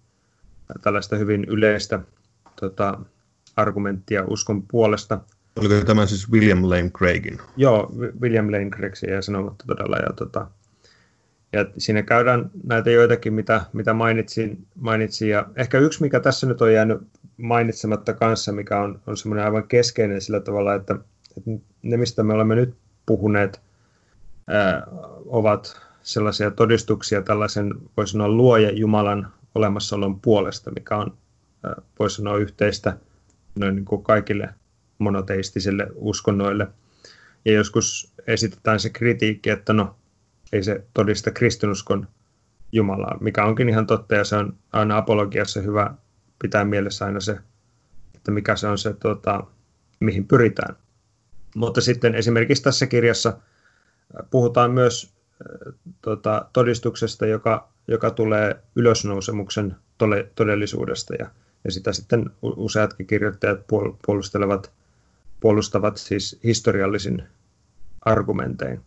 tällaista 0.83 1.17
hyvin 1.17 1.45
yleistä 1.45 2.01
tota, 2.61 2.99
argumenttia 3.57 4.25
uskon 4.27 4.63
puolesta. 4.63 5.21
Oliko 5.57 5.85
tämä 5.85 6.07
siis 6.07 6.33
William 6.33 6.63
Lane 6.63 6.91
Craigin? 6.91 7.39
Joo, 7.57 7.93
William 8.21 8.53
Lane 8.53 8.71
Craig 8.71 8.95
ja 9.09 9.23
sanomatta 9.23 9.65
todella. 9.67 9.97
Ja, 9.97 10.13
tota, 10.17 10.51
ja 11.53 11.67
siinä 11.79 12.03
käydään 12.03 12.51
näitä 12.65 12.91
joitakin, 12.91 13.35
mitä, 13.35 13.65
mitä 13.73 13.93
mainitsin, 13.93 14.67
mainitsin. 14.75 15.29
Ja 15.29 15.47
ehkä 15.57 15.79
yksi, 15.79 16.03
mikä 16.03 16.21
tässä 16.21 16.47
nyt 16.47 16.63
on 16.63 16.73
jäänyt 16.73 16.99
mainitsematta 17.37 18.13
kanssa, 18.13 18.53
mikä 18.53 18.81
on, 18.81 19.01
on 19.07 19.17
semmoinen 19.17 19.45
aivan 19.45 19.69
keskeinen 19.69 20.21
sillä 20.21 20.41
tavalla, 20.41 20.75
että, 20.75 20.95
että 21.37 21.51
ne, 21.83 21.97
mistä 21.97 22.23
me 22.23 22.35
olemme 22.35 22.55
nyt 22.55 22.75
puhuneet, 23.07 23.61
ää, 24.49 24.83
ovat 25.27 25.81
sellaisia 26.03 26.51
todistuksia 26.51 27.23
tällaisen, 27.23 27.75
voisi 27.97 28.13
sanoa, 28.13 28.29
luoja 28.29 28.71
Jumalan 28.71 29.33
olemassaolon 29.55 30.21
puolesta, 30.21 30.71
mikä 30.71 30.97
on, 30.97 31.17
voisi 31.99 32.17
sanoa, 32.17 32.39
yhteistä 32.39 32.97
noin 33.55 33.77
niin 33.77 33.85
kuin 33.85 34.03
kaikille 34.03 34.49
monoteistisille 34.99 35.87
uskonnoille. 35.95 36.67
Ja 37.45 37.53
joskus 37.53 38.13
esitetään 38.27 38.81
se 38.81 38.91
kritiikki, 38.91 39.51
että 39.51 39.73
no, 39.73 39.97
ei 40.53 40.63
se 40.63 40.85
todista 40.95 41.31
kristinuskon 41.31 42.09
Jumalaa, 42.73 43.19
mikä 43.21 43.45
onkin 43.45 43.69
ihan 43.69 43.87
totta, 43.87 44.15
ja 44.15 44.25
se 44.25 44.37
on 44.37 44.57
aina 44.73 44.97
apologiassa 44.97 45.61
hyvä 45.61 45.95
pitää 46.43 46.65
mielessä 46.65 47.05
aina 47.05 47.21
se, 47.21 47.39
että 48.15 48.31
mikä 48.31 48.57
se 48.57 48.67
on 48.67 48.79
se, 48.79 48.95
tota, 48.95 49.45
mihin 50.01 50.27
pyritään. 50.29 50.77
Mutta 51.55 51.81
sitten 51.81 52.15
esimerkiksi 52.15 52.63
tässä 52.63 52.87
kirjassa 52.87 53.39
puhutaan 54.31 54.71
myös 54.71 55.15
tota, 56.03 56.47
todistuksesta, 56.53 57.27
joka, 57.27 57.69
joka 57.89 58.11
tulee 58.11 58.57
ylösnousemuksen 58.77 59.77
todellisuudesta, 60.35 61.15
ja, 61.19 61.31
ja 61.65 61.73
sitä 61.73 61.93
sitten 61.93 62.31
useatkin 62.43 63.07
kirjoittajat 63.07 63.61
puolustelevat, 64.07 64.73
puolustavat 65.41 65.97
siis 65.97 66.41
historiallisin 66.45 67.23
argumentein. 68.05 68.81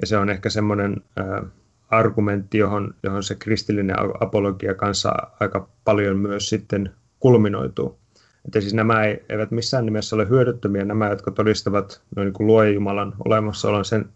Ja 0.00 0.06
se 0.06 0.16
on 0.16 0.30
ehkä 0.30 0.50
semmoinen 0.50 0.96
äh, 1.20 1.50
argumentti, 1.90 2.58
johon, 2.58 2.94
johon 3.02 3.22
se 3.22 3.34
kristillinen 3.34 3.96
apologia 4.20 4.74
kanssa 4.74 5.12
aika 5.40 5.68
paljon 5.84 6.18
myös 6.18 6.48
sitten 6.48 6.92
kulminoituu. 7.20 7.98
Että 8.44 8.60
siis 8.60 8.74
nämä 8.74 9.04
eivät 9.28 9.50
missään 9.50 9.84
nimessä 9.84 10.16
ole 10.16 10.28
hyödyttömiä, 10.28 10.84
nämä, 10.84 11.08
jotka 11.08 11.30
todistavat 11.30 12.02
no 12.16 12.24
niin 12.24 12.32
kuin 12.32 12.46
luoja 12.46 12.70
Jumalan 12.70 13.14
olemassaolon 13.24 13.84
sen 13.84 14.08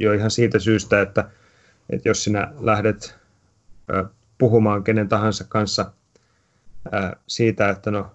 jo 0.00 0.12
ihan 0.12 0.30
siitä 0.30 0.58
syystä, 0.58 1.00
että, 1.00 1.30
että 1.90 2.08
jos 2.08 2.24
sinä 2.24 2.52
lähdet 2.60 3.18
äh, 3.94 4.04
puhumaan 4.38 4.84
kenen 4.84 5.08
tahansa 5.08 5.44
kanssa 5.48 5.92
äh, 6.94 7.12
siitä, 7.26 7.68
että 7.68 7.90
no, 7.90 8.12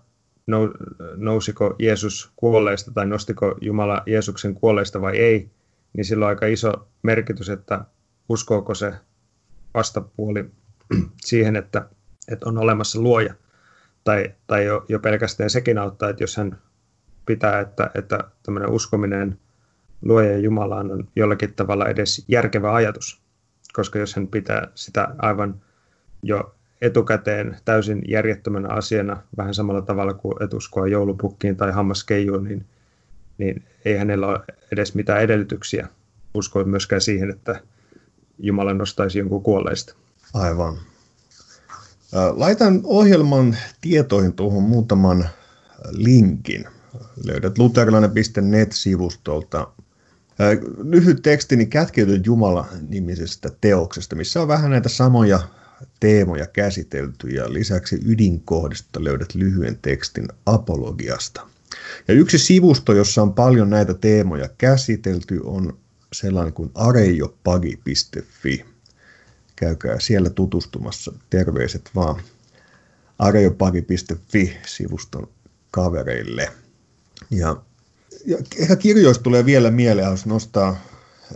nousiko 1.15 1.75
Jeesus 1.79 2.31
kuolleista 2.35 2.91
tai 2.91 3.05
nostiko 3.05 3.55
Jumala 3.61 4.03
Jeesuksen 4.05 4.53
kuolleista 4.53 5.01
vai 5.01 5.17
ei, 5.17 5.49
niin 5.93 6.05
sillä 6.05 6.25
on 6.25 6.29
aika 6.29 6.45
iso 6.45 6.87
merkitys, 7.03 7.49
että 7.49 7.85
uskooko 8.29 8.75
se 8.75 8.93
vastapuoli 9.73 10.51
siihen, 11.25 11.55
että, 11.55 11.89
että 12.31 12.49
on 12.49 12.57
olemassa 12.57 12.99
luoja. 12.99 13.33
Tai, 14.03 14.35
tai 14.47 14.65
jo, 14.65 14.85
jo 14.89 14.99
pelkästään 14.99 15.49
sekin 15.49 15.77
auttaa, 15.77 16.09
että 16.09 16.23
jos 16.23 16.37
hän 16.37 16.57
pitää, 17.25 17.59
että, 17.59 17.91
että 17.95 18.19
tämmöinen 18.43 18.69
uskominen 18.69 19.39
luoja 20.01 20.31
ja 20.31 20.37
Jumalaan 20.37 20.91
on 20.91 21.07
jollakin 21.15 21.53
tavalla 21.53 21.87
edes 21.87 22.25
järkevä 22.27 22.73
ajatus. 22.73 23.21
Koska 23.73 23.99
jos 23.99 24.15
hän 24.15 24.27
pitää 24.27 24.67
sitä 24.75 25.07
aivan 25.17 25.61
jo 26.23 26.55
etukäteen 26.81 27.57
täysin 27.65 28.01
järjettömänä 28.07 28.69
asiana, 28.69 29.21
vähän 29.37 29.53
samalla 29.53 29.81
tavalla 29.81 30.13
kuin 30.13 30.43
etuskoa 30.43 30.87
joulupukkiin 30.87 31.57
tai 31.57 31.71
hammaskeijuun, 31.71 32.43
niin 32.43 32.65
niin 33.37 33.63
ei 33.85 33.97
hänellä 33.97 34.27
ole 34.27 34.39
edes 34.71 34.95
mitään 34.95 35.21
edellytyksiä 35.21 35.87
uskoa 36.33 36.63
myöskään 36.63 37.01
siihen, 37.01 37.29
että 37.29 37.61
Jumala 38.39 38.73
nostaisi 38.73 39.19
jonkun 39.19 39.43
kuolleista. 39.43 39.95
Aivan. 40.33 40.77
Laitan 42.35 42.81
ohjelman 42.83 43.57
tietoihin 43.81 44.33
tuohon 44.33 44.63
muutaman 44.63 45.29
linkin. 45.91 46.65
Löydät 47.23 47.57
luterilainen.net-sivustolta 47.57 49.67
lyhyt 50.83 51.21
tekstini 51.21 51.65
Kätkeytynyt 51.65 52.25
Jumala-nimisestä 52.25 53.49
teoksesta, 53.61 54.15
missä 54.15 54.41
on 54.41 54.47
vähän 54.47 54.71
näitä 54.71 54.89
samoja 54.89 55.39
teemoja 55.99 56.47
käsitelty 56.47 57.27
ja 57.27 57.53
lisäksi 57.53 57.99
ydinkohdista 58.05 59.03
löydät 59.03 59.35
lyhyen 59.35 59.79
tekstin 59.81 60.27
apologiasta– 60.45 61.47
ja 62.07 62.13
yksi 62.13 62.37
sivusto, 62.37 62.93
jossa 62.93 63.21
on 63.21 63.33
paljon 63.33 63.69
näitä 63.69 63.93
teemoja 63.93 64.49
käsitelty, 64.57 65.39
on 65.43 65.77
sellainen 66.13 66.53
kuin 66.53 66.71
arejopagi.fi. 66.73 68.65
Käykää 69.55 69.99
siellä 69.99 70.29
tutustumassa. 70.29 71.13
Terveiset 71.29 71.89
vaan 71.95 72.21
arejopagi.fi-sivuston 73.19 75.27
kavereille. 75.71 76.51
Ja, 77.31 77.61
ja 78.25 78.37
ehkä 78.57 78.75
kirjoista 78.75 79.23
tulee 79.23 79.45
vielä 79.45 79.71
mieleen, 79.71 80.11
jos 80.11 80.25
nostaa 80.25 80.77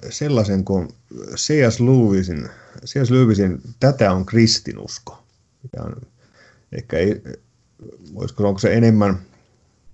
sellaisen 0.10 0.66
kuin 0.66 0.90
C.S. 1.36 1.80
Lewisin, 1.80 2.50
C.S. 2.86 3.10
Lewisin 3.10 3.62
Tätä 3.80 4.12
on 4.12 4.26
kristinusko. 4.26 5.24
Ja 5.76 5.90
ehkä 6.72 6.98
ei, 6.98 7.22
voisiko, 8.14 8.48
onko 8.48 8.60
se 8.60 8.74
enemmän 8.74 9.20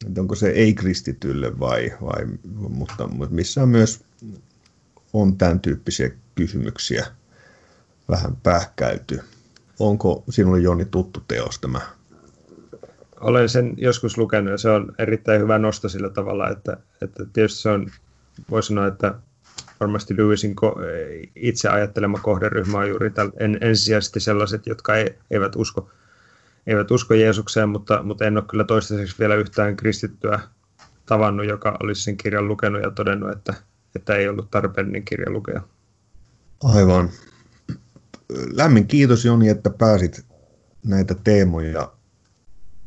että 0.06 0.22
onko 0.22 0.36
se 0.36 0.50
ei-kristitylle 0.50 1.60
vai, 1.60 1.94
vai 2.02 2.26
mutta, 2.70 3.08
mutta 3.08 3.36
missä 3.36 3.66
myös 3.66 4.04
on 5.14 5.38
tämän 5.38 5.60
tyyppisiä 5.60 6.12
kysymyksiä 6.36 7.08
vähän 8.10 8.36
pähkäilty. 8.36 9.20
Onko 9.80 10.24
sinulle 10.30 10.60
Joni 10.60 10.86
tuttu 10.86 11.24
teos 11.28 11.60
tämä? 11.60 11.82
Olen 13.22 13.50
sen 13.50 13.74
joskus 13.78 14.18
lukenut 14.18 14.52
ja 14.52 14.58
se 14.58 14.70
on 14.70 14.94
erittäin 14.98 15.42
hyvä 15.42 15.58
nosto 15.58 15.90
sillä 15.90 16.10
tavalla, 16.10 16.50
että, 16.50 16.78
että 17.02 17.26
tietysti 17.34 17.62
se 17.62 17.70
on, 17.70 17.92
voi 18.52 18.64
sanoa, 18.64 18.88
että 18.88 19.14
varmasti 19.80 20.18
Lewisin 20.18 20.56
itse 21.36 21.70
ajattelema 21.70 22.20
kohderyhmä 22.20 22.78
on 22.78 22.90
juuri 22.90 23.10
täl, 23.10 23.32
en, 23.40 23.58
ensisijaisesti 23.62 24.20
sellaiset, 24.20 24.68
jotka 24.68 24.96
ei, 24.96 25.16
eivät 25.32 25.56
usko 25.56 25.90
eivät 26.68 26.92
usko 26.92 27.14
Jeesukseen, 27.14 27.70
mutta, 27.70 28.04
mutta 28.04 28.26
en 28.26 28.38
ole 28.38 28.46
kyllä 28.50 28.64
toistaiseksi 28.64 29.16
vielä 29.20 29.36
yhtään 29.36 29.78
kristittyä 29.78 30.40
tavannut, 31.06 31.48
joka 31.48 31.78
olisi 31.84 32.02
sen 32.02 32.18
kirjan 32.18 32.48
lukenut 32.48 32.82
ja 32.82 32.92
todennut, 32.92 33.32
että, 33.32 33.54
että 33.96 34.16
ei 34.16 34.28
ollut 34.28 34.52
tarpeellinen 34.52 35.06
kirja 35.06 35.32
lukea. 35.32 35.62
Aivan. 36.64 37.10
Lämmin 38.54 38.88
kiitos 38.88 39.26
Joni, 39.26 39.50
että 39.50 39.70
pääsit 39.70 40.26
näitä 40.86 41.16
teemoja 41.24 41.92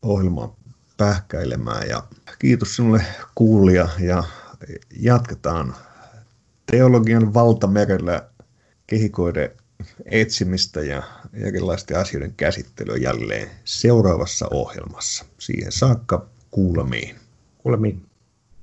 ohjelmaan 0.03 0.51
pähkäilemään 0.97 1.89
ja 1.89 2.03
kiitos 2.39 2.77
sinulle 2.77 3.05
kuulija 3.35 3.89
ja 3.99 4.25
jatketaan 5.01 5.75
teologian 6.71 7.35
valtamerellä 7.35 8.29
kehikoiden 8.87 9.51
etsimistä 10.05 10.81
ja 10.81 11.03
erilaisten 11.35 11.99
asioiden 11.99 12.35
käsittelyä 12.37 12.97
jälleen 12.97 13.51
seuraavassa 13.65 14.49
ohjelmassa. 14.51 15.25
Siihen 15.39 15.73
saakka 15.73 16.27
kuulemiin. 16.51 17.17
Kuulemiin. 17.59 18.10